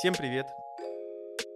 Всем 0.00 0.14
привет! 0.14 0.46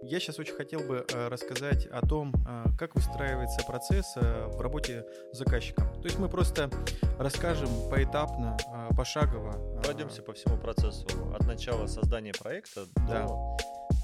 Я 0.03 0.19
сейчас 0.19 0.37
очень 0.37 0.53
хотел 0.53 0.81
бы 0.81 1.03
э, 1.11 1.27
рассказать 1.29 1.87
о 1.87 2.05
том, 2.05 2.31
э, 2.47 2.65
как 2.77 2.93
выстраивается 2.93 3.65
процесс 3.65 4.13
э, 4.17 4.45
в 4.49 4.61
работе 4.61 5.03
с 5.33 5.37
заказчиком. 5.39 5.91
То 5.95 6.03
есть 6.03 6.19
мы 6.19 6.29
просто 6.29 6.69
расскажем 7.17 7.67
поэтапно, 7.89 8.55
пошагово. 8.95 9.81
Пройдемся 9.81 10.21
по 10.21 10.33
всему 10.33 10.59
процессу 10.59 11.07
от 11.33 11.47
начала 11.47 11.87
создания 11.87 12.33
проекта 12.33 12.85
Да. 13.07 13.25
до 13.25 13.57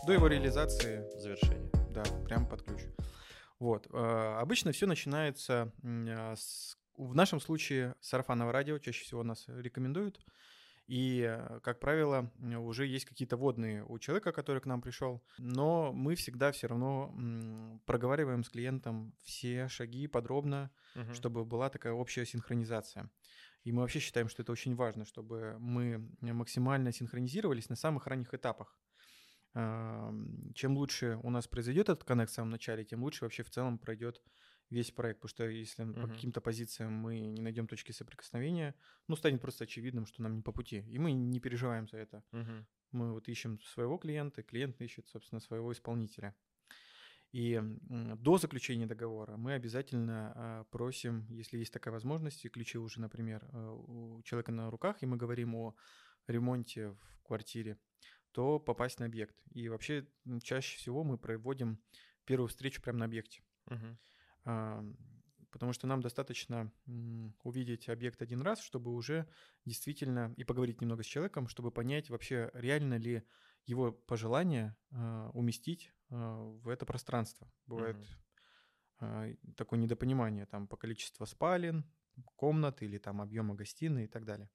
до 0.08 0.14
его 0.14 0.26
реализации, 0.26 1.08
завершения. 1.20 1.70
да, 1.92 2.02
прям 2.26 2.48
под 2.48 2.64
ключ. 2.64 2.82
Вот. 3.60 3.86
Обычно 3.94 4.72
все 4.72 4.88
начинается 4.88 5.72
с, 5.84 6.78
в 6.98 7.14
нашем 7.14 7.40
случае 7.40 7.94
сарафанного 8.02 8.52
радио 8.52 8.80
чаще 8.80 9.04
всего 9.04 9.22
нас 9.22 9.46
рекомендуют. 9.48 10.20
И, 10.92 11.22
э, 11.22 11.60
как 11.62 11.80
правило, 11.80 12.30
уже 12.60 12.86
есть 12.86 13.06
какие-то 13.06 13.38
водные 13.38 13.86
у 13.86 13.98
человека, 13.98 14.34
который 14.34 14.60
к 14.62 14.66
нам 14.66 14.82
пришел. 14.82 15.22
Но 15.38 15.94
мы 15.94 16.16
всегда 16.16 16.52
все 16.52 16.68
равно 16.68 17.14
проговариваем 17.86 18.44
с 18.44 18.50
клиентом 18.50 19.14
все 19.22 19.70
шаги 19.70 20.08
подробно, 20.08 20.70
Мгм. 20.96 21.14
чтобы 21.14 21.46
была 21.46 21.70
такая 21.70 21.94
общая 21.94 22.26
синхронизация. 22.26 23.10
И 23.64 23.72
мы 23.72 23.82
вообще 23.82 24.00
считаем, 24.00 24.28
что 24.28 24.42
это 24.44 24.52
очень 24.52 24.76
важно, 24.76 25.06
чтобы 25.06 25.56
мы 25.60 26.10
максимально 26.20 26.92
синхронизировались 26.92 27.70
на 27.70 27.76
самых 27.78 28.08
ранних 28.08 28.34
этапах. 28.34 28.78
Чем 29.54 30.78
лучше 30.78 31.20
у 31.24 31.30
нас 31.30 31.48
произойдет 31.48 31.90
этот 31.90 32.04
коннект 32.04 32.32
в 32.32 32.34
самом 32.34 32.50
начале, 32.52 32.84
тем 32.84 33.04
лучше 33.04 33.24
вообще 33.26 33.44
в 33.44 33.50
целом 33.50 33.78
пройдет 33.78 34.22
весь 34.72 34.90
проект. 34.92 35.20
Потому 35.20 35.30
что 35.30 35.48
если 35.48 35.84
по 35.84 36.00
Мгм. 36.00 36.10
каким-то 36.10 36.42
позициям 36.42 36.94
мы 36.94 37.20
не 37.20 37.42
найдем 37.42 37.68
точки 37.68 37.92
соприкосновения, 37.92 38.74
ну, 39.08 39.16
станет 39.16 39.42
просто 39.42 39.66
очевидным, 39.66 40.06
что 40.06 40.24
нам 40.24 40.36
не 40.36 40.42
по 40.42 40.52
пути. 40.52 40.84
И 40.88 40.98
мы 40.98 41.12
не 41.12 41.40
переживаем 41.40 41.88
за 41.88 41.98
это. 41.98 42.24
Мгм. 42.32 42.66
Мы 42.92 43.14
вот 43.14 43.30
ищем 43.30 43.60
своего 43.62 43.98
клиента, 43.98 44.42
клиент 44.44 44.82
ищет, 44.82 45.08
собственно, 45.08 45.40
своего 45.40 45.72
исполнителя. 45.72 46.34
И 47.32 47.62
до 48.18 48.38
заключения 48.38 48.86
договора 48.86 49.38
мы 49.38 49.54
обязательно 49.54 50.34
а, 50.36 50.64
просим, 50.66 51.28
если 51.30 51.58
есть 51.60 51.72
такая 51.72 51.94
возможность, 51.94 52.44
и 52.44 52.50
ключи 52.50 52.78
уже, 52.78 53.00
например, 53.00 53.48
а, 53.54 53.72
у 53.72 54.22
человека 54.24 54.52
на 54.52 54.70
руках, 54.70 55.02
и 55.02 55.06
мы 55.06 55.16
говорим 55.16 55.56
о 55.56 55.76
ремонте 56.28 56.90
в 56.90 57.22
квартире, 57.24 57.78
то 58.32 58.60
попасть 58.60 59.00
на 59.00 59.06
объект. 59.06 59.36
И 59.54 59.70
вообще 59.70 60.06
чаще 60.44 60.78
всего 60.78 61.06
мы 61.06 61.18
проводим 61.18 61.82
первую 62.26 62.50
встречу 62.50 62.82
прямо 62.82 63.00
на 63.00 63.06
объекте. 63.06 63.42
Мгм. 63.68 63.98
Потому 64.44 65.74
что 65.74 65.86
нам 65.86 66.02
достаточно 66.02 66.72
увидеть 67.44 67.90
объект 67.90 68.22
один 68.22 68.42
раз, 68.42 68.62
чтобы 68.62 68.94
уже 68.94 69.28
действительно 69.66 70.34
и 70.38 70.44
поговорить 70.46 70.80
немного 70.80 71.04
с 71.04 71.08
человеком, 71.08 71.48
чтобы 71.50 71.72
понять 71.72 72.10
вообще 72.10 72.50
реально 72.54 72.98
ли 72.98 73.24
его 73.66 73.92
пожелание 73.92 74.76
а, 74.92 75.30
уместить 75.34 75.94
а, 76.10 76.42
в 76.42 76.70
это 76.70 76.86
пространство. 76.86 77.52
Бывает 77.68 77.98
и 79.04 79.36
такое 79.58 79.80
недопонимание 79.80 80.46
там 80.46 80.68
по 80.68 80.78
количеству 80.78 81.26
спален, 81.26 81.92
комнат 82.36 82.84
или 82.84 83.00
там 83.00 83.20
объема 83.20 83.56
гостиной 83.56 84.04
и 84.04 84.08
так 84.08 84.26
далее. 84.26 84.48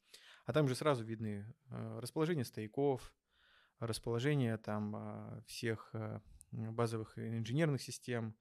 А 0.45 0.53
там 0.53 0.69
же 0.69 0.77
сразу 0.77 1.05
видны 1.05 1.53
расположение 1.69 2.45
стояков, 2.45 3.13
расположение 3.81 4.57
там 4.57 5.43
всех 5.49 5.93
базовых 6.53 7.19
инженерных 7.19 7.83
систем, 7.83 8.37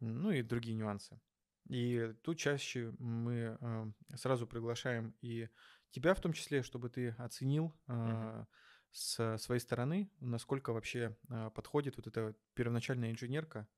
ну 0.00 0.30
и 0.30 0.42
другие 0.42 0.76
нюансы. 0.76 1.20
И 1.68 2.14
тут 2.22 2.38
чаще 2.38 2.92
мы 2.98 3.56
э, 3.60 3.86
сразу 4.16 4.46
приглашаем 4.46 5.14
и 5.20 5.48
тебя 5.90 6.14
в 6.14 6.20
том 6.20 6.32
числе, 6.32 6.62
чтобы 6.62 6.88
ты 6.88 7.10
оценил 7.10 7.72
э, 7.86 8.44
с 8.90 9.38
своей 9.38 9.60
стороны, 9.60 10.10
насколько 10.20 10.72
вообще 10.72 11.16
э, 11.28 11.50
подходит 11.54 11.96
вот 11.96 12.06
эта 12.06 12.34
первоначальная 12.54 13.12
инженерка, 13.12 13.68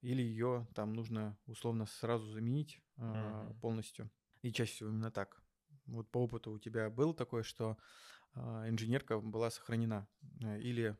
или 0.00 0.22
ее 0.22 0.66
там 0.74 0.94
нужно 0.94 1.36
условно 1.46 1.86
сразу 1.86 2.30
заменить 2.30 2.80
Мгм. 2.96 3.58
полностью. 3.60 4.10
И 4.42 4.52
чаще 4.52 4.72
всего 4.72 4.90
именно 4.90 5.10
так. 5.10 5.42
Вот 5.86 6.10
по 6.10 6.18
опыту 6.18 6.52
у 6.52 6.58
тебя 6.58 6.88
было 6.88 7.14
такое, 7.14 7.42
что 7.42 7.76
инженерка 8.34 9.18
была 9.18 9.50
сохранена, 9.50 10.06
или 10.40 10.96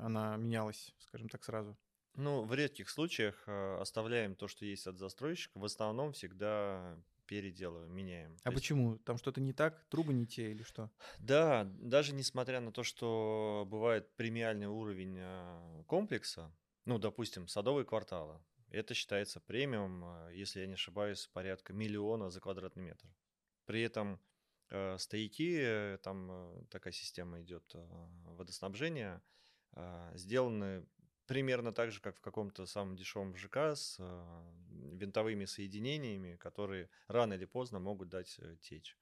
она 0.00 0.36
менялась, 0.36 0.92
скажем 0.98 1.28
так, 1.28 1.44
сразу. 1.44 1.78
Ну, 2.16 2.44
в 2.44 2.54
редких 2.54 2.88
случаях 2.88 3.42
э, 3.46 3.78
оставляем 3.80 4.34
то, 4.34 4.48
что 4.48 4.64
есть 4.64 4.86
от 4.86 4.98
застройщика. 4.98 5.58
В 5.58 5.64
основном 5.64 6.12
всегда 6.12 6.98
переделываем, 7.26 7.92
меняем. 7.94 8.36
А 8.40 8.44
То 8.44 8.50
есть- 8.50 8.62
почему? 8.62 8.98
Там 8.98 9.18
что-то 9.18 9.40
не 9.40 9.52
так? 9.52 9.84
Трубы 9.88 10.14
не 10.14 10.26
те 10.26 10.50
или 10.50 10.62
что? 10.62 10.90
Да, 11.18 11.64
даже 11.64 12.14
несмотря 12.14 12.60
на 12.60 12.72
то, 12.72 12.82
что 12.84 13.66
бывает 13.68 14.14
премиальный 14.16 14.66
уровень 14.68 15.16
э, 15.18 15.82
комплекса, 15.86 16.54
ну, 16.84 16.98
допустим, 16.98 17.48
садовые 17.48 17.84
кварталы, 17.84 18.40
это 18.70 18.94
считается 18.94 19.40
премиум, 19.40 20.04
э, 20.04 20.30
если 20.34 20.60
я 20.60 20.66
не 20.66 20.74
ошибаюсь, 20.74 21.26
порядка 21.32 21.72
миллиона 21.72 22.30
за 22.30 22.40
квадратный 22.40 22.82
метр. 22.84 23.06
При 23.66 23.82
этом 23.82 24.20
э, 24.70 24.96
стояки, 24.98 25.98
там 26.02 26.30
э, 26.30 26.64
такая 26.70 26.92
система 26.92 27.42
идет 27.42 27.64
э, 27.74 27.84
водоснабжения, 28.36 29.20
э, 29.72 30.12
сделаны 30.14 30.86
примерно 31.26 31.72
так 31.72 31.90
же, 31.90 32.00
как 32.00 32.16
в 32.16 32.20
каком-то 32.20 32.66
самом 32.66 32.96
дешевом 32.96 33.36
ЖК 33.36 33.56
с 33.74 33.96
э, 33.98 34.42
винтовыми 34.94 35.44
соединениями, 35.44 36.36
которые 36.36 36.88
рано 37.08 37.34
или 37.34 37.44
поздно 37.44 37.78
могут 37.78 38.08
дать 38.08 38.36
э, 38.38 38.56
течь 38.60 38.96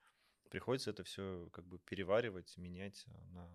приходится 0.55 0.91
это 0.91 1.03
все 1.03 1.49
как 1.53 1.67
бы 1.67 1.81
переваривать, 1.81 2.57
менять 2.59 3.07
а, 3.09 3.25
на 3.33 3.51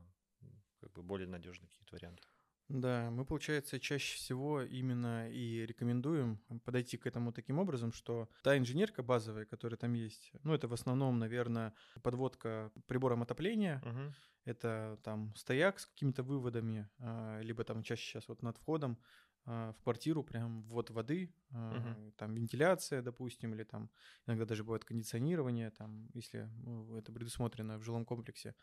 как 0.82 0.92
бы 0.92 1.02
более 1.02 1.30
надежные 1.30 1.70
какие-то 1.70 1.96
варианты. 1.96 2.28
Да, 2.70 3.10
мы, 3.10 3.26
получается, 3.26 3.80
чаще 3.80 4.16
всего 4.16 4.62
именно 4.62 5.28
и 5.32 5.66
рекомендуем 5.66 6.38
подойти 6.64 6.98
к 6.98 7.08
этому 7.08 7.34
таким 7.34 7.58
образом, 7.58 7.92
что 7.92 8.30
та 8.44 8.58
инженерка 8.58 9.02
базовая, 9.02 9.46
которая 9.46 9.78
там 9.78 9.94
есть, 9.94 10.32
ну, 10.44 10.54
это 10.54 10.68
в 10.68 10.74
основном, 10.74 11.18
наверное, 11.18 11.74
подводка 12.04 12.72
прибором 12.86 13.24
отопления, 13.24 13.82
Мгм. 13.82 14.14
это 14.46 15.00
там 15.04 15.36
стояк 15.36 15.80
с 15.80 15.88
какими-то 15.88 16.22
выводами, 16.22 16.88
а, 17.00 17.42
либо 17.42 17.64
там 17.64 17.82
чаще 17.82 18.04
сейчас 18.04 18.28
вот 18.28 18.44
над 18.44 18.58
входом 18.58 19.00
в 19.46 19.76
квартиру 19.84 20.24
прям 20.24 20.64
ввод 20.64 20.90
воды, 20.92 21.34
а, 21.54 21.78
Мгм. 21.78 21.98
там 22.18 22.36
вентиляция, 22.36 23.02
допустим, 23.02 23.54
или 23.54 23.64
там 23.64 23.92
иногда 24.28 24.46
даже 24.46 24.64
бывает 24.64 24.86
кондиционирование, 24.86 25.72
там, 25.72 26.10
если 26.14 26.50
ну, 26.64 26.96
это 26.96 27.12
предусмотрено 27.12 27.78
в 27.80 27.84
жилом 27.84 28.06
комплексе. 28.06 28.56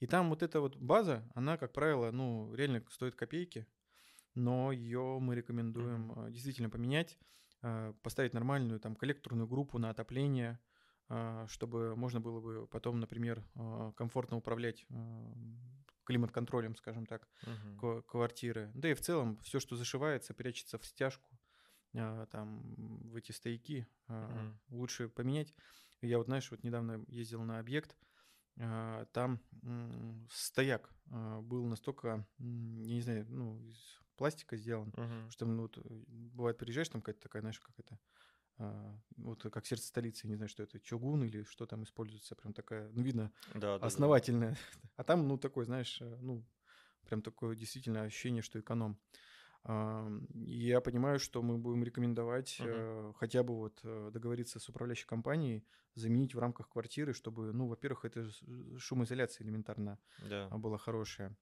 И 0.00 0.06
там 0.06 0.30
вот 0.30 0.42
эта 0.42 0.60
вот 0.60 0.76
база, 0.76 1.28
она, 1.34 1.56
как 1.58 1.72
правило, 1.72 2.10
ну, 2.10 2.54
реально 2.54 2.84
стоит 2.90 3.16
копейки, 3.16 3.66
но 4.34 4.72
ее 4.72 5.18
мы 5.20 5.34
рекомендуем 5.34 6.12
а, 6.16 6.30
действительно 6.30 6.70
поменять, 6.70 7.18
а, 7.62 7.92
поставить 8.02 8.34
нормальную 8.34 8.80
там 8.80 8.96
коллекторную 8.96 9.46
группу 9.46 9.78
на 9.78 9.90
отопление, 9.90 10.60
а, 11.08 11.46
чтобы 11.48 11.96
можно 11.96 12.20
было 12.20 12.40
бы 12.40 12.66
потом, 12.66 13.00
например, 13.00 13.44
а, 13.54 13.92
комфортно 13.92 14.36
управлять 14.38 14.86
а, 14.90 15.32
климат-контролем, 16.04 16.76
скажем 16.76 17.06
так, 17.06 17.28
ква- 17.80 18.02
квартиры. 18.02 18.70
Да 18.74 18.90
и 18.90 18.94
в 18.94 19.00
целом 19.00 19.38
все, 19.38 19.60
что 19.60 19.76
зашивается, 19.76 20.34
прячется 20.34 20.78
в 20.78 20.84
стяжку, 20.86 21.28
а, 21.94 22.26
там 22.26 22.74
в 23.10 23.16
эти 23.16 23.32
стояки 23.32 23.86
Мгм. 24.08 24.58
лучше 24.70 25.08
поменять. 25.08 25.54
Я 26.00 26.18
вот, 26.18 26.26
знаешь, 26.26 26.50
вот 26.50 26.64
недавно 26.64 27.04
ездил 27.08 27.42
на 27.42 27.58
объект, 27.58 27.96
а, 28.58 29.06
там 29.06 29.40
стояк 30.30 30.90
был 31.06 31.66
настолько, 31.66 32.26
я 32.38 32.94
не 32.94 33.00
знаю, 33.00 33.26
ну, 33.28 33.60
из 33.66 34.00
пластика 34.16 34.56
сделан, 34.56 34.94
Мгм. 34.96 35.30
что 35.30 35.46
ну, 35.46 35.62
вот, 35.62 35.78
э, 35.78 35.82
бывает 36.06 36.58
приезжаешь, 36.58 36.88
там 36.88 37.00
какая-то 37.02 37.22
такая, 37.22 37.42
знаешь, 37.42 37.60
как 37.60 37.78
это, 37.78 37.98
вот 39.16 39.42
как 39.42 39.66
сердце 39.66 39.86
столицы, 39.88 40.28
не 40.28 40.34
знаю, 40.36 40.48
что 40.48 40.62
это, 40.62 40.78
чугун 40.80 41.24
или 41.24 41.42
что 41.44 41.66
там 41.66 41.84
используется, 41.84 42.36
прям 42.36 42.52
такая, 42.52 42.90
ну, 42.90 43.02
видно, 43.02 43.32
Да, 43.54 43.78
да, 43.78 43.90
да. 43.90 44.02
основательная. 44.02 44.56
А 44.96 45.04
там, 45.04 45.26
ну, 45.26 45.38
такой, 45.38 45.64
знаешь, 45.64 46.00
э, 46.00 46.18
ну, 46.20 46.44
прям 47.04 47.22
такое 47.22 47.56
действительно 47.56 48.02
ощущение, 48.02 48.42
что 48.42 48.60
эконом. 48.60 49.00
И 50.34 50.66
я 50.66 50.80
понимаю, 50.80 51.20
что 51.20 51.40
мы 51.40 51.56
будем 51.56 51.84
рекомендовать 51.84 52.56
э, 52.60 53.12
хотя 53.16 53.44
бы 53.44 53.54
вот 53.54 53.80
э, 53.84 54.10
договориться 54.12 54.58
с 54.58 54.68
управляющей 54.68 55.06
компанией, 55.06 55.64
заменить 55.94 56.34
в 56.34 56.40
рамках 56.40 56.68
квартиры, 56.68 57.12
чтобы, 57.12 57.52
ну, 57.52 57.68
во-первых, 57.68 58.04
это 58.04 58.28
шумоизоляция 58.78 59.44
элементарно 59.44 60.00
Да. 60.18 60.48
а, 60.50 60.58
была 60.58 60.78
хорошая. 60.78 61.36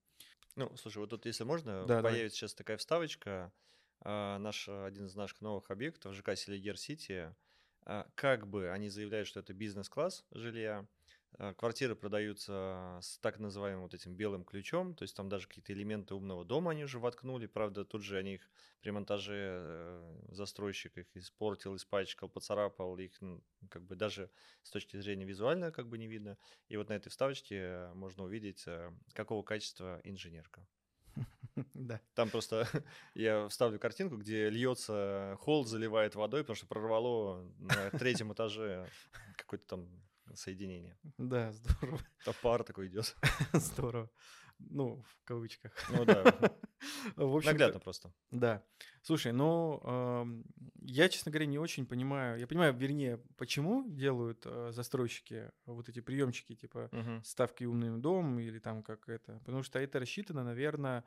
Ну, 0.57 0.77
слушай, 0.77 0.99
вот 0.99 1.11
тут, 1.11 1.27
если 1.27 1.45
можно, 1.45 1.87
Да, 1.87 2.03
появится 2.03 2.39
сейчас 2.39 2.55
такая 2.55 2.77
вставочка. 2.77 3.53
А, 4.02 4.38
Наш 4.38 4.69
а, 4.69 4.87
один 4.87 5.06
из 5.06 5.14
наших 5.14 5.41
новых 5.41 5.70
объектов, 5.70 6.14
ЖК 6.14 6.37
Селигер 6.37 6.79
Сити, 6.79 7.35
а, 7.82 8.06
как 8.14 8.47
бы 8.47 8.70
они 8.70 8.88
заявляют, 8.88 9.29
что 9.29 9.41
это 9.41 9.52
бизнес-класс 9.52 10.25
жилья, 10.31 10.87
э, 11.38 11.55
квартиры 11.55 11.94
продаются 11.94 12.99
с 13.02 13.19
так 13.19 13.38
называемым 13.38 13.82
вот 13.82 13.94
этим 13.94 14.14
белым 14.14 14.44
ключом, 14.44 14.94
то 14.94 15.02
есть 15.02 15.14
там 15.17 15.29
даже 15.29 15.49
какие-то 15.49 15.73
элементы 15.73 16.14
умного 16.14 16.44
дома 16.44 16.73
они 16.73 16.85
уже 16.85 16.99
воткнули, 16.99 17.47
правда, 17.47 17.85
тут 17.85 18.02
же 18.02 18.17
они 18.17 18.35
их 18.35 18.50
при 18.81 18.91
монтаже 18.91 19.35
э, 19.37 20.19
застройщик 20.31 20.97
их 20.97 21.06
испортил, 21.14 21.76
испачкал, 21.76 22.29
поцарапал, 22.29 22.97
их 22.99 23.12
как 23.69 23.82
бы 23.82 23.97
даже 23.97 24.31
с 24.62 24.70
точки 24.70 24.97
зрения 24.97 25.25
визуально 25.25 25.73
как 25.73 25.88
бы 25.88 25.99
не 25.99 26.06
видно. 26.06 26.38
И 26.69 26.76
вот 26.76 26.88
на 26.88 26.94
этой 26.94 27.11
вставочке 27.11 27.91
можно 27.94 28.25
увидеть, 28.25 28.64
какого 29.12 29.43
качества 29.43 30.00
инженерка. 30.05 30.67
Да. 31.75 32.01
Там 32.15 32.31
просто 32.31 32.67
я 33.15 33.49
вставлю 33.49 33.79
картинку, 33.79 34.17
где 34.17 34.49
льется 34.49 35.37
холл, 35.41 35.65
заливает 35.65 36.15
водой, 36.15 36.43
потому 36.43 36.57
что 36.57 36.67
прорвало 36.67 37.51
на 37.59 37.91
третьем 37.99 38.33
этаже 38.33 38.89
какое-то 39.37 39.67
там 39.67 39.89
соединение. 40.35 40.97
Да, 41.19 41.53
здорово. 41.53 42.01
Там 42.25 42.35
пар 42.43 42.65
такой 42.65 42.87
идет. 42.87 43.17
Здорово. 43.53 44.11
Ну, 44.59 45.03
в 45.03 45.25
кавычках. 45.25 45.73
Ну 45.91 46.05
да. 46.05 46.53
в 47.17 47.44
Наглядно 47.44 47.81
просто. 47.81 48.12
Да. 48.31 48.62
Слушай, 49.03 49.32
ну, 49.32 49.81
э, 49.82 50.25
я, 50.82 51.09
честно 51.09 51.31
говоря, 51.31 51.47
не 51.47 51.59
очень 51.59 51.87
понимаю. 51.87 52.38
Я 52.38 52.47
понимаю, 52.47 52.75
вернее, 52.75 53.19
почему 53.37 53.85
делают 53.88 54.43
э, 54.44 54.71
застройщики 54.73 55.50
вот 55.67 55.88
эти 55.88 56.00
приемчики, 56.00 56.55
типа 56.55 56.88
угу. 56.93 57.23
ставки 57.25 57.65
умным 57.65 58.00
дом 58.00 58.38
или 58.38 58.59
там 58.59 58.82
как 58.82 59.09
это. 59.09 59.38
Потому 59.44 59.62
что 59.62 59.79
это 59.79 59.99
рассчитано, 59.99 60.44
наверное, 60.44 61.05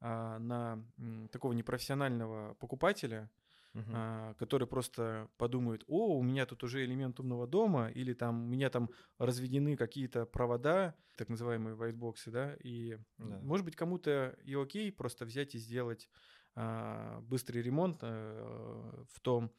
э, 0.00 0.38
на 0.38 0.84
э, 0.98 1.28
такого 1.30 1.52
непрофессионального 1.52 2.54
покупателя, 2.54 3.30
uh-huh. 3.74 3.92
а, 3.92 4.34
который 4.34 4.66
просто 4.66 5.28
подумает, 5.36 5.84
о, 5.86 6.16
у 6.16 6.22
меня 6.22 6.46
тут 6.46 6.62
уже 6.62 6.84
элемент 6.84 7.20
умного 7.20 7.46
дома, 7.46 7.90
или 7.90 8.12
там 8.12 8.44
у 8.44 8.46
меня 8.46 8.70
там 8.70 8.90
разведены 9.18 9.76
какие-то 9.76 10.26
провода, 10.26 10.94
так 11.16 11.28
называемые 11.28 11.76
whitebox, 11.76 12.16
да, 12.26 12.54
и 12.62 12.98
да. 13.18 13.38
может 13.42 13.64
быть 13.64 13.76
кому-то 13.76 14.36
и 14.44 14.54
окей 14.54 14.90
просто 14.92 15.24
взять 15.24 15.54
и 15.54 15.58
сделать 15.58 16.08
а, 16.54 17.20
быстрый 17.22 17.62
ремонт 17.62 17.98
а, 18.02 19.04
в 19.10 19.20
том, 19.20 19.52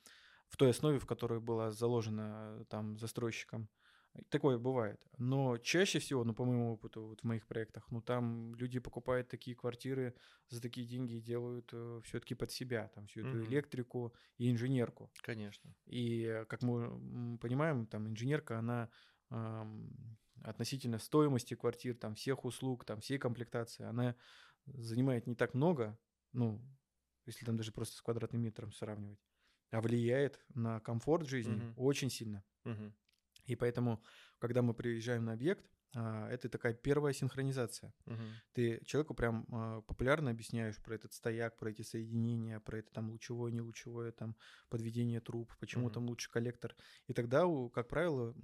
в 0.50 0.57
той 0.57 0.69
основе, 0.69 1.00
в 1.00 1.06
которой 1.06 1.39
была 1.39 1.71
заложена 1.71 2.66
там 2.69 2.98
застройщиком. 2.98 3.69
Такое 4.30 4.60
бывает. 4.60 5.01
Но 5.18 5.57
чаще 5.57 5.98
всего, 5.98 6.24
ну, 6.24 6.36
по 6.36 6.45
моему 6.45 6.74
опыту, 6.74 7.07
вот 7.07 7.21
в 7.21 7.24
моих 7.24 7.48
проектах, 7.48 7.89
ну, 7.89 8.00
там 8.00 8.54
люди 8.56 8.80
покупают 8.80 9.27
такие 9.27 9.56
квартиры 9.56 10.13
за 10.50 10.62
такие 10.62 10.86
деньги 10.86 11.15
и 11.15 11.21
делают 11.21 11.69
э, 11.74 12.01
все-таки 12.04 12.36
под 12.36 12.51
себя, 12.51 12.89
там, 12.89 13.07
всю 13.07 13.21
эту 13.21 13.39
mm-hmm. 13.39 13.48
электрику 13.48 14.13
и 14.38 14.51
инженерку. 14.51 15.12
Конечно. 15.24 15.75
И, 15.86 16.44
как 16.48 16.62
мы 16.62 17.39
понимаем, 17.39 17.88
там, 17.88 18.07
инженерка, 18.07 18.60
она 18.60 18.89
э, 19.31 19.65
относительно 20.44 21.00
стоимости 21.00 21.56
квартир, 21.56 21.95
там, 21.95 22.13
всех 22.13 22.45
услуг, 22.45 22.86
там, 22.86 23.01
всей 23.01 23.18
комплектации, 23.18 23.83
она 23.83 24.16
занимает 24.66 25.25
не 25.25 25.36
так 25.36 25.56
много, 25.56 25.98
ну, 26.33 26.62
если 27.25 27.45
там 27.45 27.57
даже 27.57 27.71
просто 27.71 27.98
с 27.98 28.01
квадратным 28.01 28.44
метром 28.44 28.71
сравнивать, 28.74 29.25
а 29.71 29.81
влияет 29.81 30.39
на 30.54 30.80
комфорт 30.81 31.27
жизни 31.27 31.56
mm-hmm. 31.56 31.74
очень 31.77 32.12
сильно. 32.12 32.44
Mm-hmm. 32.66 32.94
И 33.45 33.56
поэтому, 33.56 34.01
когда 34.40 34.62
мы 34.62 34.74
приезжаем 34.74 35.25
на 35.25 35.34
объект, 35.34 35.66
а, 35.95 36.28
это 36.30 36.50
такая 36.50 36.74
первая 36.74 37.13
синхронизация. 37.13 37.94
Угу. 38.06 38.22
Ты 38.54 38.81
человеку 38.86 39.13
прям 39.13 39.45
а, 39.51 39.81
популярно 39.81 40.31
объясняешь 40.31 40.81
про 40.81 40.95
этот 40.95 41.13
стояк, 41.13 41.57
про 41.57 41.69
эти 41.69 41.84
соединения, 41.84 42.60
про 42.60 42.80
это 42.80 42.92
там 42.92 43.12
лучевое, 43.12 43.51
не 43.51 43.62
лучевое, 43.62 44.12
там 44.12 44.36
подведение 44.69 45.22
труб, 45.22 45.54
почему 45.60 45.86
угу. 45.86 45.94
там 45.94 46.07
лучше 46.07 46.31
коллектор. 46.31 46.75
И 47.07 47.13
тогда, 47.13 47.44
как 47.74 47.88
правило, 47.88 48.36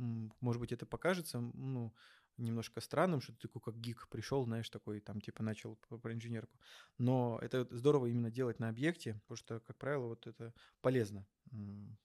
может 0.41 0.59
быть, 0.59 0.71
это 0.71 0.85
покажется, 0.85 1.39
ну, 1.39 1.93
немножко 2.39 2.81
странным, 2.81 3.21
что 3.21 3.33
ты 3.33 3.47
такой 3.47 3.61
как 3.61 3.75
гик 3.79 4.07
пришел, 4.09 4.43
знаешь, 4.45 4.69
такой 4.69 4.99
там 4.99 5.21
типа 5.21 5.43
начал 5.43 5.75
про 5.75 6.13
инженерку. 6.13 6.57
Но 6.97 7.39
это 7.41 7.67
здорово 7.71 8.07
именно 8.07 8.31
делать 8.31 8.59
на 8.59 8.69
объекте, 8.69 9.13
потому 9.23 9.37
что, 9.37 9.59
как 9.59 9.77
правило, 9.77 10.07
вот 10.07 10.27
это 10.27 10.53
полезно. 10.81 11.25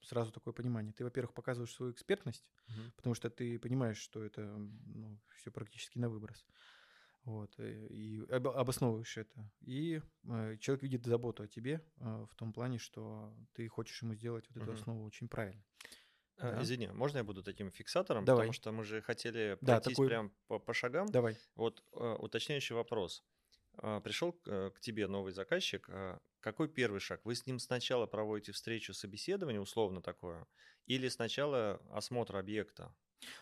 Сразу 0.02 0.32
такое 0.32 0.54
понимание. 0.54 0.92
Ты, 0.92 1.04
во-первых, 1.04 1.34
показываешь 1.34 1.72
свою 1.72 1.92
экспертность, 1.92 2.44
угу. 2.68 2.80
потому 2.96 3.14
что 3.14 3.30
ты 3.30 3.58
понимаешь, 3.58 3.98
что 3.98 4.22
это 4.22 4.42
ну, 4.86 5.20
все 5.36 5.50
практически 5.50 5.98
на 5.98 6.08
выброс. 6.08 6.46
Вот, 7.24 7.54
э, 7.58 7.86
и 7.88 8.22
обосновываешь 8.30 9.16
это. 9.16 9.50
И 9.60 10.02
э, 10.24 10.56
человек 10.58 10.82
видит 10.82 11.06
заботу 11.06 11.42
о 11.42 11.48
тебе 11.48 11.82
э, 11.96 12.26
в 12.30 12.34
том 12.34 12.52
плане, 12.52 12.78
что 12.78 13.34
ты 13.54 13.66
хочешь 13.68 14.02
ему 14.02 14.14
сделать 14.14 14.46
вот 14.48 14.58
эту 14.58 14.66
угу. 14.66 14.74
основу 14.74 15.04
очень 15.04 15.28
правильно. 15.28 15.62
А, 16.38 16.52
да. 16.52 16.62
Извини, 16.62 16.88
можно 16.88 17.18
я 17.18 17.24
буду 17.24 17.42
таким 17.42 17.70
фиксатором? 17.70 18.24
Давай. 18.24 18.48
Потому 18.48 18.52
что 18.52 18.72
мы 18.72 18.84
же 18.84 19.00
хотели 19.00 19.56
да, 19.60 19.74
пройтись 19.74 19.96
такой... 19.96 20.08
прям 20.08 20.32
по, 20.46 20.58
по 20.58 20.74
шагам. 20.74 21.06
Давай. 21.08 21.36
Вот 21.54 21.82
э, 21.92 22.16
уточняющий 22.18 22.74
вопрос. 22.74 23.24
Э, 23.82 24.00
пришел 24.02 24.32
к, 24.32 24.48
э, 24.48 24.70
тебе 24.80 25.06
новый 25.06 25.32
заказчик. 25.32 25.86
Э, 25.88 26.18
какой 26.40 26.68
первый 26.68 27.00
шаг? 27.00 27.20
Вы 27.24 27.34
с 27.34 27.46
ним 27.46 27.58
сначала 27.58 28.06
проводите 28.06 28.52
встречу, 28.52 28.94
собеседование, 28.94 29.60
условно 29.60 30.02
такое, 30.02 30.46
или 30.86 31.08
сначала 31.08 31.80
осмотр 31.90 32.36
объекта? 32.36 32.92